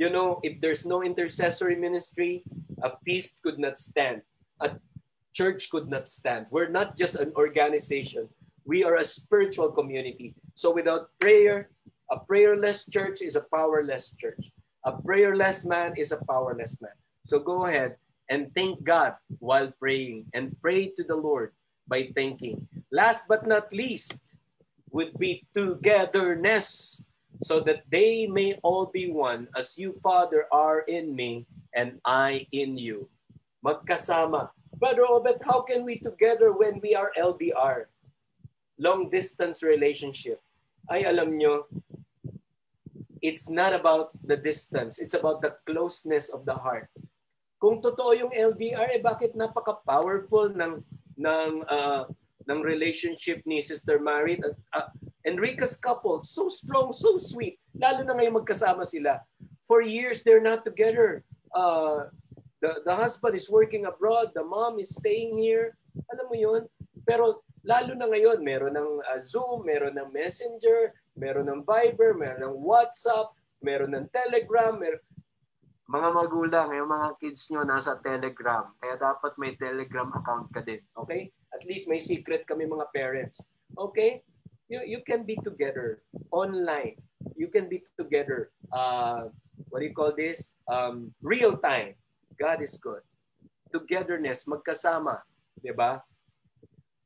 You 0.00 0.08
know, 0.08 0.40
if 0.40 0.56
there's 0.64 0.88
no 0.88 1.04
intercessory 1.04 1.76
ministry, 1.76 2.48
a 2.80 2.96
feast 3.04 3.44
could 3.44 3.60
not 3.60 3.76
stand. 3.76 4.24
A 4.64 4.80
church 5.36 5.68
could 5.68 5.92
not 5.92 6.08
stand. 6.08 6.48
We're 6.48 6.72
not 6.72 6.96
just 6.96 7.20
an 7.20 7.36
organization. 7.36 8.32
We 8.64 8.84
are 8.84 8.96
a 8.96 9.04
spiritual 9.04 9.70
community. 9.72 10.34
So 10.54 10.72
without 10.72 11.10
prayer, 11.20 11.70
a 12.10 12.18
prayerless 12.18 12.86
church 12.86 13.22
is 13.22 13.36
a 13.36 13.46
powerless 13.52 14.12
church. 14.18 14.50
A 14.84 14.92
prayerless 14.92 15.64
man 15.64 15.94
is 15.96 16.12
a 16.12 16.22
powerless 16.28 16.76
man. 16.80 16.94
So 17.24 17.38
go 17.38 17.66
ahead 17.66 17.96
and 18.30 18.52
thank 18.54 18.82
God 18.82 19.14
while 19.38 19.72
praying 19.78 20.26
and 20.34 20.54
pray 20.60 20.88
to 20.96 21.02
the 21.04 21.16
Lord 21.16 21.52
by 21.88 22.10
thanking. 22.14 22.66
Last 22.90 23.26
but 23.28 23.46
not 23.46 23.72
least 23.72 24.34
would 24.90 25.16
be 25.18 25.46
togetherness 25.54 27.02
so 27.40 27.60
that 27.60 27.82
they 27.90 28.26
may 28.26 28.54
all 28.62 28.86
be 28.86 29.10
one 29.10 29.48
as 29.56 29.78
you, 29.78 29.98
Father, 30.02 30.46
are 30.52 30.80
in 30.86 31.14
me 31.14 31.46
and 31.74 31.98
I 32.04 32.46
in 32.52 32.78
you. 32.78 33.08
Magkasama. 33.64 34.50
Brother 34.78 35.06
Obet, 35.08 35.42
how 35.44 35.62
can 35.62 35.84
we 35.84 35.98
together 35.98 36.52
when 36.52 36.80
we 36.82 36.94
are 36.94 37.12
LDR? 37.18 37.91
Long 38.82 39.06
distance 39.06 39.62
relationship. 39.62 40.42
Ay, 40.90 41.06
alam 41.06 41.38
nyo, 41.38 41.70
it's 43.22 43.46
not 43.46 43.70
about 43.70 44.10
the 44.26 44.34
distance. 44.34 44.98
It's 44.98 45.14
about 45.14 45.38
the 45.38 45.54
closeness 45.62 46.34
of 46.34 46.42
the 46.42 46.58
heart. 46.58 46.90
Kung 47.62 47.78
totoo 47.78 48.10
yung 48.18 48.34
LDR, 48.34 48.98
eh 48.98 48.98
bakit 48.98 49.38
napaka-powerful 49.38 50.50
ng 50.58 50.82
ng 51.14 51.50
uh, 51.70 52.10
ng 52.50 52.58
relationship 52.66 53.38
ni 53.46 53.62
Sister 53.62 54.02
Marit 54.02 54.42
at 54.42 54.58
uh, 54.74 54.90
Enrica's 55.22 55.78
couple. 55.78 56.26
So 56.26 56.50
strong, 56.50 56.90
so 56.90 57.14
sweet. 57.14 57.62
Lalo 57.78 58.02
na 58.02 58.18
ngayon 58.18 58.42
magkasama 58.42 58.82
sila. 58.82 59.22
For 59.62 59.78
years, 59.78 60.26
they're 60.26 60.42
not 60.42 60.66
together. 60.66 61.22
Uh, 61.54 62.10
the, 62.58 62.82
the 62.82 62.94
husband 62.94 63.38
is 63.38 63.46
working 63.46 63.86
abroad, 63.86 64.34
the 64.34 64.42
mom 64.42 64.82
is 64.82 64.98
staying 64.98 65.38
here. 65.38 65.78
Alam 66.10 66.26
mo 66.26 66.34
yun? 66.34 66.62
Pero 67.06 67.46
lalo 67.62 67.94
na 67.94 68.10
ngayon, 68.10 68.42
meron 68.42 68.74
ng 68.74 68.90
uh, 69.02 69.20
Zoom, 69.22 69.66
meron 69.66 69.94
ng 69.94 70.10
Messenger, 70.10 70.90
meron 71.14 71.46
ng 71.50 71.62
Viber, 71.62 72.14
meron 72.18 72.42
ng 72.42 72.56
WhatsApp, 72.58 73.30
meron 73.62 73.94
ng 73.94 74.06
Telegram, 74.10 74.74
meron, 74.74 75.02
mga 75.92 76.08
magulang, 76.14 76.68
yung 76.72 76.88
mga 76.88 77.08
kids 77.20 77.52
nyo 77.52 77.68
nasa 77.68 78.00
Telegram. 78.00 78.70
Kaya 78.80 78.96
dapat 78.96 79.36
may 79.36 79.52
Telegram 79.60 80.08
account 80.14 80.48
ka 80.48 80.64
din. 80.64 80.80
Okay? 80.96 81.28
At 81.52 81.62
least 81.68 81.84
may 81.84 82.00
secret 82.00 82.48
kami 82.48 82.64
mga 82.64 82.88
parents. 82.96 83.44
Okay? 83.76 84.24
You, 84.72 84.80
you 84.88 85.00
can 85.04 85.28
be 85.28 85.36
together 85.44 86.00
online. 86.32 86.96
You 87.36 87.52
can 87.52 87.68
be 87.68 87.84
together. 88.00 88.50
Uh, 88.72 89.28
what 89.68 89.84
do 89.84 89.86
you 89.86 89.92
call 89.92 90.16
this? 90.16 90.56
Um, 90.64 91.12
real 91.20 91.60
time. 91.60 91.92
God 92.40 92.64
is 92.64 92.80
good. 92.80 93.04
Togetherness, 93.68 94.48
magkasama. 94.48 95.20
Diba? 95.60 96.00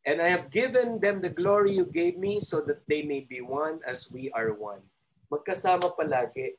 And 0.07 0.23
I 0.23 0.31
have 0.31 0.55
given 0.55 1.03
them 1.03 1.21
the 1.21 1.35
glory 1.35 1.75
you 1.75 1.85
gave 1.85 2.17
me 2.17 2.39
so 2.39 2.63
that 2.63 2.87
they 2.87 3.03
may 3.03 3.27
be 3.27 3.43
one 3.43 3.83
as 3.83 4.07
we 4.07 4.31
are 4.31 4.55
one. 4.55 4.87
Magkasama 5.35 5.91
palagi 5.99 6.55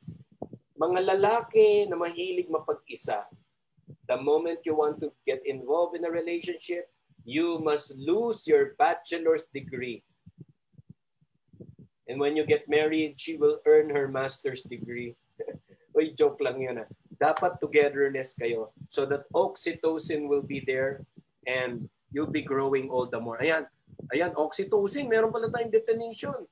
mga 0.78 1.00
lalaki 1.10 1.90
na 1.90 1.98
mahilig 1.98 2.48
mapag-isa, 2.54 3.26
the 4.06 4.18
moment 4.22 4.62
you 4.64 4.78
want 4.78 5.02
to 5.02 5.12
get 5.26 5.42
involved 5.44 5.98
in 5.98 6.06
a 6.06 6.12
relationship, 6.14 6.88
you 7.26 7.60
must 7.60 7.98
lose 7.98 8.48
your 8.48 8.78
bachelor's 8.78 9.44
degree. 9.52 10.06
And 12.08 12.22
when 12.22 12.38
you 12.38 12.46
get 12.46 12.70
married, 12.70 13.20
she 13.20 13.36
will 13.36 13.60
earn 13.66 13.92
her 13.92 14.08
master's 14.08 14.64
degree. 14.64 15.18
Uy, 15.98 16.16
joke 16.16 16.40
lang 16.40 16.62
yun 16.62 16.86
ah. 16.86 16.90
Dapat 17.18 17.58
togetherness 17.60 18.38
kayo 18.38 18.70
so 18.88 19.04
that 19.10 19.26
oxytocin 19.34 20.30
will 20.30 20.46
be 20.46 20.62
there 20.62 21.04
and 21.50 21.90
you'll 22.12 22.32
be 22.32 22.42
growing 22.42 22.90
all 22.90 23.08
the 23.08 23.20
more. 23.20 23.38
Ayan, 23.40 23.66
ayan, 24.14 24.34
oxytocin, 24.36 25.10
meron 25.10 25.32
pala 25.32 25.50
tayong 25.52 25.72
definition. 25.72 26.48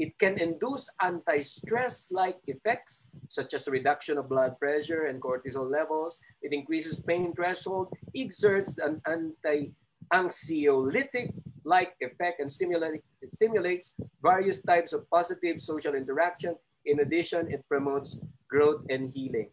It 0.00 0.16
can 0.16 0.40
induce 0.40 0.88
anti-stress-like 1.04 2.40
effects 2.48 3.12
such 3.28 3.52
as 3.52 3.68
reduction 3.68 4.16
of 4.16 4.28
blood 4.28 4.58
pressure 4.58 5.04
and 5.04 5.20
cortisol 5.20 5.70
levels. 5.70 6.18
It 6.40 6.52
increases 6.52 7.00
pain 7.04 7.34
threshold, 7.36 7.92
exerts 8.16 8.78
an 8.80 9.02
anti-anxiolytic-like 9.04 11.92
effect 12.00 12.40
and 12.40 12.50
stimulate, 12.50 13.04
it 13.20 13.32
stimulates 13.32 13.94
various 14.24 14.62
types 14.64 14.92
of 14.92 15.08
positive 15.10 15.60
social 15.60 15.94
interaction. 15.94 16.56
In 16.84 17.00
addition, 17.00 17.52
it 17.52 17.64
promotes 17.68 18.18
growth 18.48 18.82
and 18.88 19.10
healing. 19.12 19.50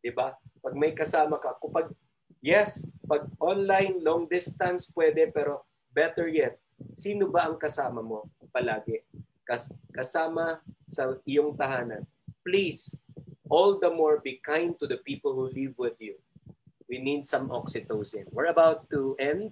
Diba? 0.00 0.32
Pag 0.64 0.74
may 0.74 0.92
kasama 0.96 1.40
ka, 1.40 1.54
kapag, 1.60 1.92
yes, 2.40 2.84
pag 3.04 3.28
online, 3.38 4.00
long 4.00 4.26
distance, 4.28 4.88
pwede, 4.92 5.28
pero 5.32 5.64
better 5.92 6.28
yet, 6.28 6.56
sino 6.96 7.28
ba 7.28 7.48
ang 7.48 7.60
kasama 7.60 8.00
mo 8.00 8.28
palagi? 8.50 9.04
kas- 9.50 9.74
kasama 9.90 10.62
sa 10.86 11.18
iyong 11.26 11.58
tahanan. 11.58 12.06
Please, 12.46 12.94
all 13.50 13.82
the 13.82 13.90
more 13.90 14.22
be 14.22 14.38
kind 14.38 14.78
to 14.78 14.86
the 14.86 15.02
people 15.02 15.34
who 15.34 15.50
live 15.50 15.74
with 15.74 15.98
you. 15.98 16.14
We 16.86 17.02
need 17.02 17.26
some 17.26 17.50
oxytocin. 17.50 18.30
We're 18.30 18.50
about 18.50 18.86
to 18.94 19.18
end. 19.18 19.50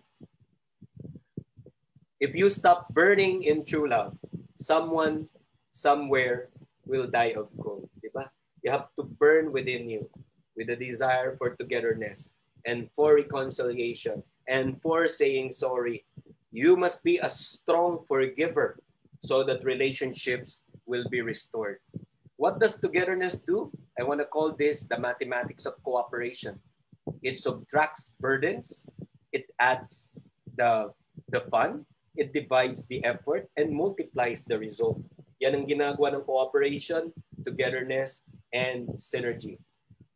If 2.19 2.35
you 2.35 2.51
stop 2.51 2.91
burning 2.95 3.43
in 3.43 3.67
true 3.67 3.91
love, 3.91 4.15
someone 4.55 5.31
somewhere 5.71 6.51
will 6.87 7.07
die 7.07 7.35
of 7.35 7.51
cold. 7.63 7.91
Diba? 8.03 8.31
You 8.63 8.75
have 8.75 8.91
to 8.99 9.07
burn 9.07 9.55
within 9.55 9.87
you 9.87 10.11
with 10.59 10.71
a 10.71 10.79
desire 10.79 11.39
for 11.39 11.55
togetherness 11.55 12.35
and 12.65 12.89
for 12.93 13.15
reconciliation 13.15 14.23
and 14.49 14.81
for 14.83 15.07
saying 15.07 15.53
sorry. 15.53 16.05
You 16.51 16.77
must 16.77 17.05
be 17.05 17.19
a 17.19 17.29
strong 17.29 18.03
forgiver 18.03 18.81
so 19.19 19.45
that 19.45 19.65
relationships 19.65 20.63
will 20.87 21.05
be 21.11 21.21
restored. 21.21 21.79
What 22.37 22.59
does 22.59 22.79
togetherness 22.79 23.43
do? 23.43 23.71
I 23.99 24.05
want 24.05 24.21
to 24.21 24.27
call 24.27 24.55
this 24.55 24.85
the 24.85 24.99
mathematics 24.99 25.67
of 25.67 25.75
cooperation. 25.83 26.59
It 27.23 27.39
subtracts 27.39 28.15
burdens, 28.21 28.87
it 29.33 29.51
adds 29.59 30.09
the, 30.57 30.93
the 31.29 31.43
fun, 31.51 31.85
it 32.17 32.33
divides 32.33 32.87
the 32.87 33.05
effort, 33.05 33.51
and 33.57 33.73
multiplies 33.75 34.45
the 34.45 34.59
result. 34.59 35.03
Yan 35.41 35.55
ang 35.55 35.67
ginagawa 35.67 36.15
ng 36.15 36.27
cooperation, 36.27 37.13
togetherness, 37.45 38.23
and 38.53 38.89
synergy. 38.99 39.59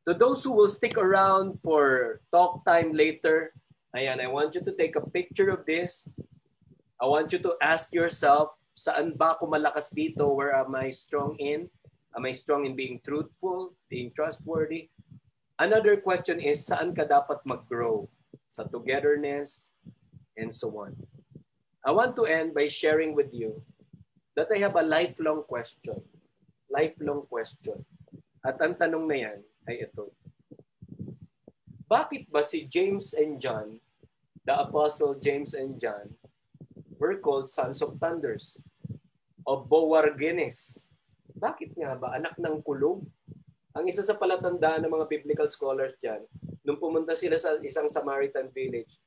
To 0.03 0.15
those 0.15 0.43
who 0.43 0.51
will 0.51 0.67
stick 0.67 0.99
around 0.99 1.63
for 1.63 2.19
talk 2.35 2.67
time 2.67 2.91
later, 2.91 3.55
ayan, 3.95 4.19
I 4.19 4.27
want 4.27 4.59
you 4.59 4.63
to 4.67 4.75
take 4.75 4.99
a 4.99 5.07
picture 5.07 5.55
of 5.55 5.63
this. 5.63 6.11
I 6.99 7.07
want 7.07 7.31
you 7.31 7.39
to 7.47 7.55
ask 7.63 7.95
yourself, 7.95 8.59
saan 8.75 9.15
ba 9.15 9.39
ako 9.39 9.47
malakas 9.47 9.95
dito? 9.95 10.27
Where 10.35 10.59
am 10.59 10.75
I 10.75 10.91
strong 10.91 11.39
in? 11.39 11.71
Am 12.19 12.27
I 12.27 12.35
strong 12.35 12.67
in 12.67 12.75
being 12.75 12.99
truthful, 13.07 13.79
being 13.87 14.11
trustworthy? 14.11 14.91
Another 15.63 15.95
question 16.03 16.43
is, 16.43 16.67
saan 16.67 16.91
ka 16.91 17.07
dapat 17.07 17.39
mag-grow? 17.47 18.11
Sa 18.51 18.67
togetherness 18.67 19.71
and 20.35 20.51
so 20.51 20.75
on. 20.83 20.99
I 21.87 21.95
want 21.95 22.19
to 22.19 22.27
end 22.27 22.59
by 22.59 22.67
sharing 22.67 23.15
with 23.15 23.31
you 23.31 23.63
that 24.35 24.51
I 24.51 24.59
have 24.67 24.75
a 24.75 24.83
lifelong 24.83 25.47
question. 25.47 26.03
Lifelong 26.67 27.23
question. 27.31 27.87
At 28.43 28.59
ang 28.59 28.75
tanong 28.75 29.07
na 29.07 29.19
yan 29.31 29.39
ay 29.69 29.87
ito. 29.87 30.11
Bakit 31.87 32.33
ba 32.33 32.41
si 32.41 32.65
James 32.65 33.13
and 33.13 33.37
John, 33.37 33.77
the 34.43 34.55
Apostle 34.57 35.21
James 35.21 35.53
and 35.53 35.77
John, 35.77 36.09
were 36.97 37.19
called 37.19 37.51
sons 37.51 37.83
of 37.83 37.99
thunders 37.99 38.57
o 39.43 39.59
Bowargenes. 39.61 40.89
Bakit 41.35 41.75
nga 41.75 41.99
ba? 41.99 42.15
Anak 42.15 42.39
ng 42.39 42.63
kulog? 42.63 43.03
Ang 43.75 43.85
isa 43.91 44.05
sa 44.05 44.15
palatandaan 44.15 44.85
ng 44.87 44.93
mga 44.93 45.07
biblical 45.11 45.49
scholars 45.51 45.97
dyan, 45.99 46.23
nung 46.63 46.79
pumunta 46.79 47.17
sila 47.17 47.35
sa 47.41 47.59
isang 47.65 47.91
Samaritan 47.91 48.53
village, 48.53 49.01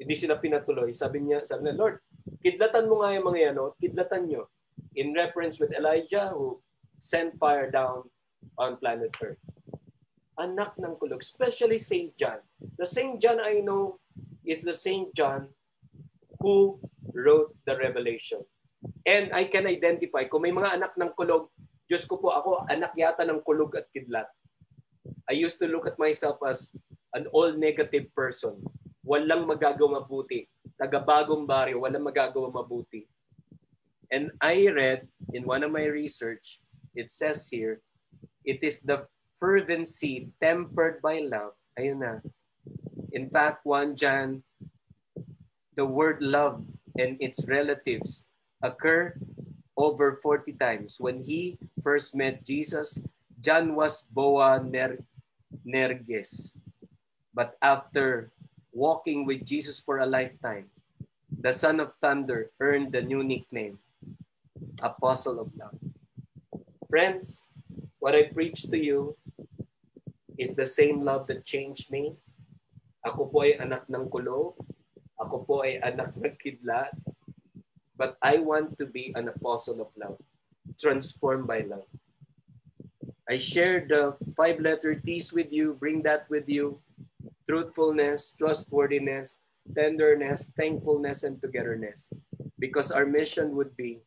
hindi 0.00 0.14
sila 0.16 0.40
pinatuloy. 0.40 0.94
Sabi 0.96 1.22
niya, 1.22 1.44
sabi 1.44 1.68
niya, 1.68 1.76
Lord, 1.76 2.00
kidlatan 2.40 2.88
mo 2.88 3.02
nga 3.02 3.12
yung 3.12 3.26
mga 3.28 3.40
yan, 3.50 3.54
no? 3.58 3.74
kidlatan 3.76 4.24
nyo. 4.26 4.48
In 4.94 5.12
reference 5.12 5.58
with 5.58 5.74
Elijah 5.74 6.30
who 6.32 6.62
sent 6.96 7.36
fire 7.36 7.68
down 7.68 8.06
on 8.56 8.78
planet 8.78 9.12
Earth. 9.18 9.42
Anak 10.34 10.74
ng 10.78 10.98
kulog, 10.98 11.22
especially 11.22 11.78
St. 11.78 12.10
John. 12.18 12.42
The 12.78 12.86
St. 12.86 13.22
John 13.22 13.38
I 13.38 13.62
know 13.62 14.02
is 14.42 14.66
the 14.66 14.74
St. 14.74 15.14
John 15.14 15.48
who 16.42 16.82
wrote 17.14 17.54
the 17.64 17.78
Revelation. 17.78 18.42
And 19.06 19.32
I 19.32 19.46
can 19.48 19.64
identify, 19.70 20.26
kung 20.28 20.44
may 20.44 20.52
mga 20.52 20.76
anak 20.76 20.92
ng 20.98 21.14
kulog, 21.16 21.48
Diyos 21.84 22.08
ko 22.08 22.16
po 22.16 22.32
ako, 22.32 22.64
anak 22.68 22.96
yata 22.96 23.22
ng 23.24 23.44
kulog 23.44 23.76
at 23.76 23.88
kidlat. 23.92 24.28
I 25.28 25.36
used 25.36 25.60
to 25.60 25.68
look 25.68 25.86
at 25.86 26.00
myself 26.00 26.40
as 26.44 26.72
an 27.12 27.28
all 27.32 27.52
negative 27.56 28.08
person. 28.12 28.60
Walang 29.04 29.44
magagawa 29.44 30.02
mabuti. 30.02 30.48
Taga-bagong 30.80 31.44
baryo, 31.44 31.84
walang 31.84 32.04
magagawa 32.04 32.48
mabuti. 32.48 33.04
And 34.12 34.32
I 34.40 34.68
read 34.68 35.08
in 35.32 35.44
one 35.44 35.64
of 35.64 35.72
my 35.72 35.84
research, 35.88 36.60
it 36.96 37.08
says 37.08 37.48
here, 37.48 37.80
it 38.44 38.60
is 38.64 38.80
the 38.84 39.08
fervency 39.38 40.30
tempered 40.40 41.02
by 41.02 41.20
love. 41.24 41.52
Ayun 41.78 41.98
na. 42.00 42.18
In 43.12 43.30
fact, 43.30 43.66
1 43.66 43.94
John, 43.96 44.42
the 45.74 45.86
word 45.86 46.22
love 46.22 46.62
and 46.98 47.18
its 47.18 47.46
relatives 47.46 48.26
occur 48.62 49.14
over 49.76 50.18
40 50.22 50.54
times. 50.54 50.96
When 50.98 51.22
he 51.22 51.58
first 51.82 52.14
met 52.14 52.44
Jesus, 52.46 52.98
John 53.40 53.74
was 53.74 54.06
Boanerges. 54.14 54.94
But 57.34 57.58
after 57.60 58.30
walking 58.72 59.26
with 59.26 59.44
Jesus 59.44 59.82
for 59.82 59.98
a 59.98 60.06
lifetime, 60.06 60.70
the 61.28 61.52
Son 61.52 61.80
of 61.80 61.92
Thunder 62.00 62.50
earned 62.60 62.92
the 62.94 63.02
new 63.02 63.22
nickname, 63.26 63.78
Apostle 64.82 65.40
of 65.42 65.50
Love. 65.58 65.74
Friends, 66.88 67.48
what 67.98 68.14
I 68.14 68.30
preach 68.30 68.70
to 68.70 68.78
you 68.78 69.18
is 70.38 70.54
the 70.54 70.66
same 70.66 71.02
love 71.02 71.26
that 71.28 71.44
changed 71.44 71.90
me. 71.90 72.14
Ako 73.04 73.28
po 73.28 73.44
ay 73.44 73.60
anak 73.60 73.86
ng 73.86 74.08
kulo. 74.08 74.56
Ako 75.20 75.44
po 75.46 75.62
ay 75.62 75.78
anak 75.82 76.16
ng 76.20 76.34
kidlat. 76.40 76.90
But 77.94 78.18
I 78.18 78.42
want 78.42 78.74
to 78.82 78.86
be 78.90 79.14
an 79.14 79.30
apostle 79.30 79.78
of 79.78 79.94
love, 79.94 80.18
transformed 80.82 81.46
by 81.46 81.62
love. 81.62 81.86
I 83.30 83.38
share 83.38 83.86
the 83.86 84.18
five 84.36 84.58
letter 84.58 84.98
T's 84.98 85.32
with 85.32 85.54
you, 85.54 85.78
bring 85.78 86.02
that 86.02 86.26
with 86.28 86.50
you. 86.50 86.82
Truthfulness, 87.46 88.34
trustworthiness, 88.36 89.38
tenderness, 89.72 90.50
thankfulness, 90.58 91.22
and 91.22 91.40
togetherness. 91.40 92.10
Because 92.58 92.90
our 92.90 93.06
mission 93.06 93.54
would 93.54 93.76
be 93.76 94.02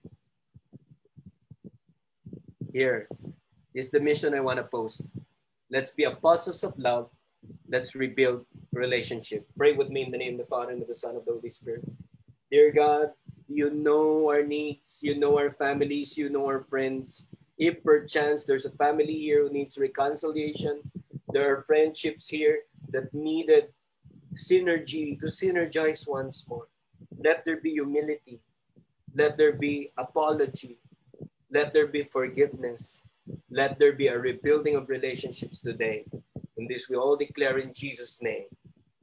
here 2.73 3.07
is 3.73 3.89
the 3.89 3.99
mission 3.99 4.33
I 4.33 4.41
want 4.41 4.57
to 4.57 4.65
post. 4.65 5.01
Let's 5.69 5.91
be 5.91 6.05
apostles 6.05 6.63
of 6.63 6.77
love. 6.77 7.09
Let's 7.67 7.95
rebuild 7.95 8.45
relationship. 8.71 9.45
Pray 9.57 9.73
with 9.73 9.89
me 9.89 10.03
in 10.03 10.11
the 10.11 10.17
name 10.17 10.39
of 10.39 10.39
the 10.39 10.45
Father 10.45 10.71
and 10.71 10.81
of 10.81 10.87
the 10.87 10.95
Son 10.95 11.15
of 11.15 11.25
the 11.25 11.33
Holy 11.33 11.49
Spirit. 11.49 11.83
Dear 12.49 12.71
God, 12.71 13.11
you 13.47 13.71
know 13.71 14.29
our 14.29 14.43
needs, 14.43 14.99
you 15.01 15.19
know 15.19 15.37
our 15.37 15.51
families, 15.51 16.17
you 16.17 16.29
know 16.29 16.45
our 16.47 16.63
friends. 16.69 17.27
If 17.57 17.83
perchance 17.83 18.45
there's 18.45 18.65
a 18.65 18.71
family 18.71 19.13
here 19.13 19.43
who 19.43 19.51
needs 19.51 19.77
reconciliation, 19.77 20.79
there 21.33 21.51
are 21.51 21.63
friendships 21.67 22.27
here 22.27 22.59
that 22.89 23.13
needed 23.13 23.67
synergy 24.35 25.19
to 25.19 25.25
synergize 25.25 26.07
once 26.07 26.47
more. 26.47 26.67
Let 27.17 27.43
there 27.43 27.59
be 27.59 27.71
humility. 27.71 28.39
Let 29.13 29.37
there 29.37 29.53
be 29.53 29.91
apology. 29.97 30.79
Let 31.51 31.73
there 31.73 31.87
be 31.87 32.03
forgiveness. 32.03 33.01
Let 33.49 33.79
there 33.79 33.93
be 33.93 34.07
a 34.07 34.19
rebuilding 34.19 34.75
of 34.75 34.89
relationships 34.89 35.61
today. 35.61 36.05
And 36.57 36.69
this 36.69 36.89
we 36.89 36.95
all 36.95 37.15
declare 37.15 37.57
in 37.57 37.73
Jesus' 37.73 38.19
name. 38.21 38.47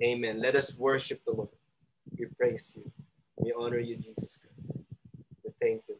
Amen. 0.02 0.40
Let 0.40 0.56
us 0.56 0.78
worship 0.78 1.24
the 1.24 1.32
Lord. 1.32 1.54
We 2.18 2.26
praise 2.36 2.76
you. 2.76 2.90
We 3.36 3.52
honor 3.56 3.78
you, 3.78 3.96
Jesus 3.96 4.38
Christ. 4.38 4.84
We 5.44 5.50
thank 5.60 5.82
you. 5.88 5.96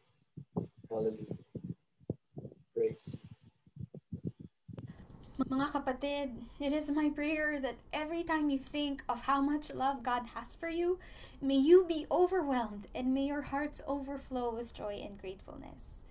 Hallelujah. 0.90 1.38
Praise 2.74 3.16
Mga 5.34 5.66
kapatid, 5.74 6.30
it 6.62 6.72
is 6.72 6.94
my 6.94 7.10
prayer 7.10 7.58
that 7.58 7.74
every 7.92 8.22
time 8.22 8.50
you 8.50 8.58
think 8.58 9.02
of 9.10 9.26
how 9.26 9.42
much 9.42 9.74
love 9.74 10.06
God 10.06 10.30
has 10.38 10.54
for 10.54 10.70
you, 10.70 11.02
may 11.42 11.58
you 11.58 11.84
be 11.90 12.06
overwhelmed 12.06 12.86
and 12.94 13.10
may 13.10 13.26
your 13.26 13.42
hearts 13.42 13.82
overflow 13.90 14.54
with 14.54 14.70
joy 14.70 15.02
and 15.02 15.18
gratefulness. 15.18 16.03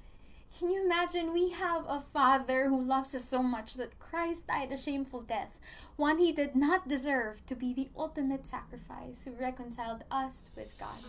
Can 0.60 0.70
you 0.70 0.86
imagine? 0.86 1.34
We 1.34 1.50
have 1.50 1.84
a 1.88 2.00
Father 2.00 2.68
who 2.70 2.80
loves 2.80 3.16
us 3.16 3.26
so 3.26 3.42
much 3.42 3.74
that 3.74 3.98
Christ 3.98 4.46
died 4.46 4.72
a 4.72 4.78
shameful 4.78 5.22
death, 5.22 5.60
one 5.96 6.20
he 6.20 6.32
did 6.32 6.56
not 6.56 6.88
deserve, 6.88 7.44
to 7.48 7.56
be 7.56 7.74
the 7.74 7.90
ultimate 7.98 8.46
sacrifice 8.46 9.26
who 9.26 9.32
reconciled 9.32 10.04
us 10.12 10.52
with 10.56 10.78
God. 10.78 11.00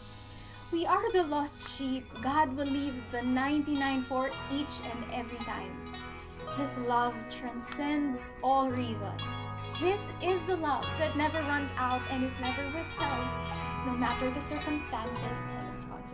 We 0.72 0.86
are 0.86 1.12
the 1.12 1.24
lost 1.24 1.76
sheep. 1.76 2.06
God 2.22 2.56
will 2.56 2.66
leave 2.66 2.94
the 3.10 3.20
99 3.20 4.02
for 4.04 4.30
each 4.50 4.80
and 4.82 5.04
every 5.12 5.44
time. 5.44 5.94
His 6.56 6.78
love 6.78 7.14
transcends 7.28 8.30
all 8.42 8.70
reason. 8.70 9.12
His 9.76 10.00
is 10.22 10.40
the 10.42 10.56
love 10.56 10.86
that 10.98 11.18
never 11.18 11.40
runs 11.40 11.70
out 11.76 12.00
and 12.08 12.24
is 12.24 12.38
never 12.40 12.64
withheld, 12.68 13.28
no 13.84 13.92
matter 13.92 14.30
the 14.30 14.40
circumstances 14.40 15.50
and 15.50 15.74
its 15.74 15.84
consequences. 15.84 16.13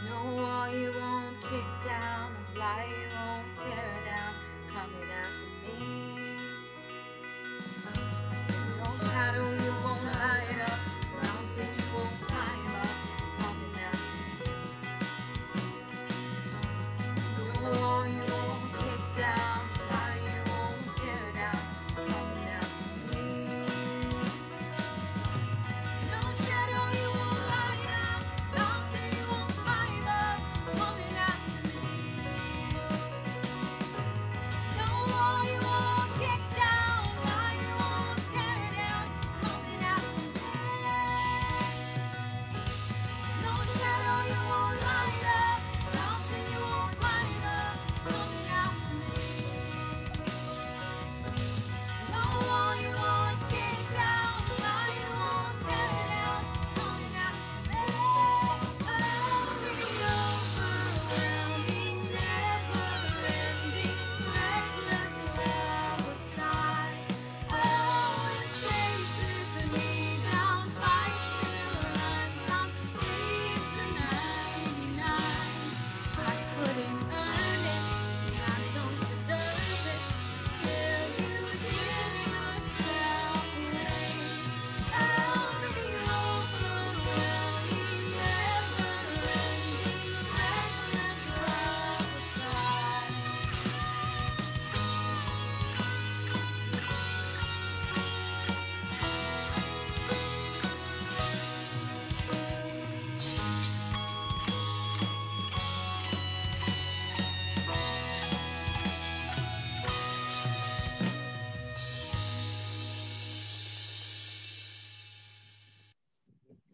No 0.00 0.34
wall 0.34 0.68
you 0.68 0.92
won't 0.98 1.40
kick 1.42 1.66
down, 1.84 2.34
no 2.54 3.01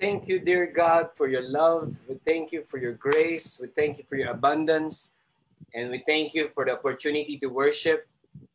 thank 0.09 0.24
you, 0.24 0.40
dear 0.40 0.64
God, 0.64 1.12
for 1.12 1.28
your 1.28 1.44
love. 1.44 1.92
We 2.09 2.16
thank 2.24 2.48
you 2.48 2.64
for 2.64 2.80
your 2.80 2.96
grace. 2.96 3.61
We 3.61 3.68
thank 3.68 4.00
you 4.00 4.04
for 4.09 4.16
your 4.16 4.32
abundance. 4.32 5.12
And 5.76 5.90
we 5.92 6.00
thank 6.09 6.32
you 6.32 6.48
for 6.48 6.64
the 6.64 6.80
opportunity 6.80 7.36
to 7.44 7.52
worship. 7.52 8.09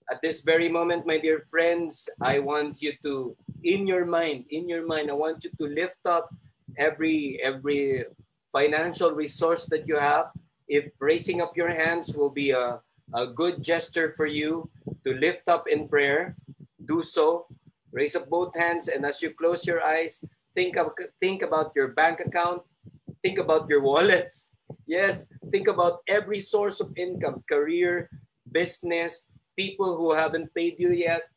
At 0.10 0.18
this 0.26 0.42
very 0.42 0.66
moment, 0.66 1.06
my 1.06 1.22
dear 1.22 1.46
friends, 1.46 2.10
I 2.18 2.40
want 2.40 2.82
you 2.82 2.98
to, 3.06 3.38
in 3.62 3.86
your 3.86 4.02
mind, 4.02 4.50
in 4.50 4.66
your 4.66 4.82
mind, 4.90 5.12
I 5.12 5.14
want 5.14 5.46
you 5.46 5.54
to 5.62 5.66
lift 5.70 6.02
up 6.10 6.34
every 6.74 7.38
every 7.46 8.10
financial 8.50 9.14
resource 9.14 9.70
that 9.70 9.86
you 9.86 10.02
have. 10.02 10.34
If 10.66 10.90
raising 10.98 11.38
up 11.38 11.54
your 11.54 11.70
hands 11.70 12.18
will 12.18 12.34
be 12.34 12.50
a, 12.50 12.82
a 13.14 13.30
good 13.30 13.62
gesture 13.62 14.18
for 14.18 14.26
you 14.26 14.74
to 15.06 15.14
lift 15.14 15.46
up 15.46 15.70
in 15.70 15.86
prayer, 15.86 16.34
do 16.82 17.06
so. 17.06 17.46
Raise 17.94 18.18
up 18.18 18.26
both 18.26 18.58
hands, 18.58 18.90
and 18.90 19.06
as 19.06 19.22
you 19.22 19.38
close 19.38 19.70
your 19.70 19.86
eyes, 19.86 20.26
think 20.56 20.78
of 20.78 20.94
think 21.20 21.42
about 21.42 21.74
your 21.76 21.90
bank 21.90 22.20
account, 22.20 22.62
think 23.22 23.38
about 23.38 23.70
your 23.70 23.82
wallets. 23.82 24.52
Yes, 24.86 25.32
think 25.52 25.68
about 25.68 26.02
every 26.08 26.40
source 26.40 26.80
of 26.80 26.92
income, 26.98 27.44
career, 27.50 28.10
business, 28.52 29.26
people 29.58 29.98
who 29.98 30.14
haven't 30.14 30.54
paid 30.54 30.80
you 30.80 30.92
yet. 30.92 31.30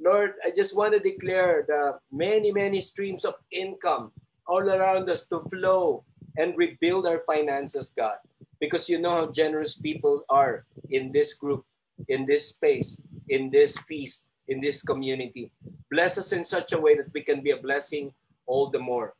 Lord, 0.00 0.34
I 0.44 0.50
just 0.50 0.76
want 0.76 0.92
to 0.94 1.00
declare 1.00 1.64
the 1.66 1.98
many, 2.12 2.52
many 2.52 2.80
streams 2.80 3.24
of 3.24 3.34
income 3.50 4.12
all 4.46 4.68
around 4.68 5.08
us 5.08 5.26
to 5.28 5.40
flow 5.48 6.04
and 6.36 6.56
rebuild 6.56 7.06
our 7.06 7.22
finances, 7.26 7.92
God. 7.96 8.18
Because 8.60 8.88
you 8.88 8.98
know 8.98 9.24
how 9.24 9.32
generous 9.32 9.76
people 9.76 10.24
are 10.28 10.64
in 10.90 11.12
this 11.12 11.34
group, 11.34 11.64
in 12.08 12.26
this 12.26 12.48
space, 12.48 13.00
in 13.28 13.50
this 13.50 13.78
feast, 13.88 14.26
in 14.48 14.60
this 14.60 14.82
community. 14.82 15.50
Bless 15.90 16.18
us 16.18 16.32
in 16.32 16.44
such 16.44 16.72
a 16.72 16.80
way 16.80 16.96
that 16.96 17.12
we 17.14 17.22
can 17.22 17.42
be 17.42 17.52
a 17.52 17.60
blessing 17.60 18.12
all 18.46 18.70
the 18.70 18.78
more. 18.78 19.14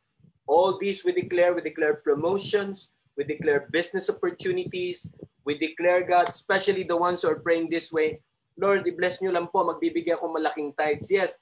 All 0.47 0.77
these 0.77 1.03
we 1.03 1.11
declare, 1.11 1.53
we 1.53 1.61
declare 1.61 1.95
promotions, 1.95 2.91
we 3.17 3.23
declare 3.23 3.67
business 3.71 4.09
opportunities, 4.09 5.09
we 5.45 5.57
declare, 5.57 6.03
God, 6.03 6.29
especially 6.29 6.83
the 6.83 6.97
ones 6.97 7.21
who 7.21 7.29
are 7.29 7.39
praying 7.39 7.69
this 7.69 7.91
way, 7.91 8.21
Lord, 8.57 8.87
i-bless 8.87 9.21
nyo 9.21 9.35
lang 9.35 9.51
po, 9.51 9.67
magbibigay 9.67 10.15
ako 10.15 10.31
malaking 10.31 10.71
tithes. 10.79 11.11
Yes, 11.11 11.37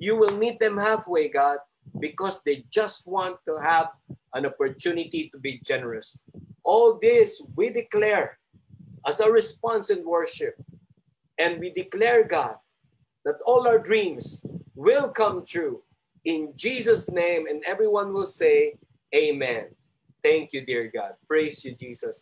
you 0.00 0.16
will 0.16 0.32
meet 0.40 0.58
them 0.58 0.80
halfway, 0.80 1.28
God, 1.28 1.60
because 2.00 2.40
they 2.42 2.64
just 2.72 3.06
want 3.06 3.36
to 3.44 3.60
have 3.60 3.92
an 4.32 4.46
opportunity 4.48 5.28
to 5.28 5.38
be 5.38 5.60
generous. 5.60 6.16
All 6.64 6.96
this 6.96 7.44
we 7.54 7.68
declare 7.68 8.40
as 9.06 9.20
a 9.20 9.30
response 9.30 9.90
in 9.90 10.04
worship. 10.04 10.56
And 11.38 11.60
we 11.60 11.70
declare, 11.70 12.24
God, 12.24 12.56
that 13.24 13.36
all 13.44 13.68
our 13.68 13.78
dreams 13.78 14.40
will 14.74 15.12
come 15.12 15.44
true 15.44 15.83
in 16.24 16.52
Jesus' 16.56 17.10
name. 17.10 17.46
And 17.48 17.62
everyone 17.66 18.12
will 18.14 18.26
say, 18.26 18.74
Amen. 19.14 19.66
Thank 20.22 20.52
you, 20.52 20.64
dear 20.64 20.90
God. 20.94 21.12
Praise 21.26 21.64
you, 21.64 21.74
Jesus. 21.74 22.12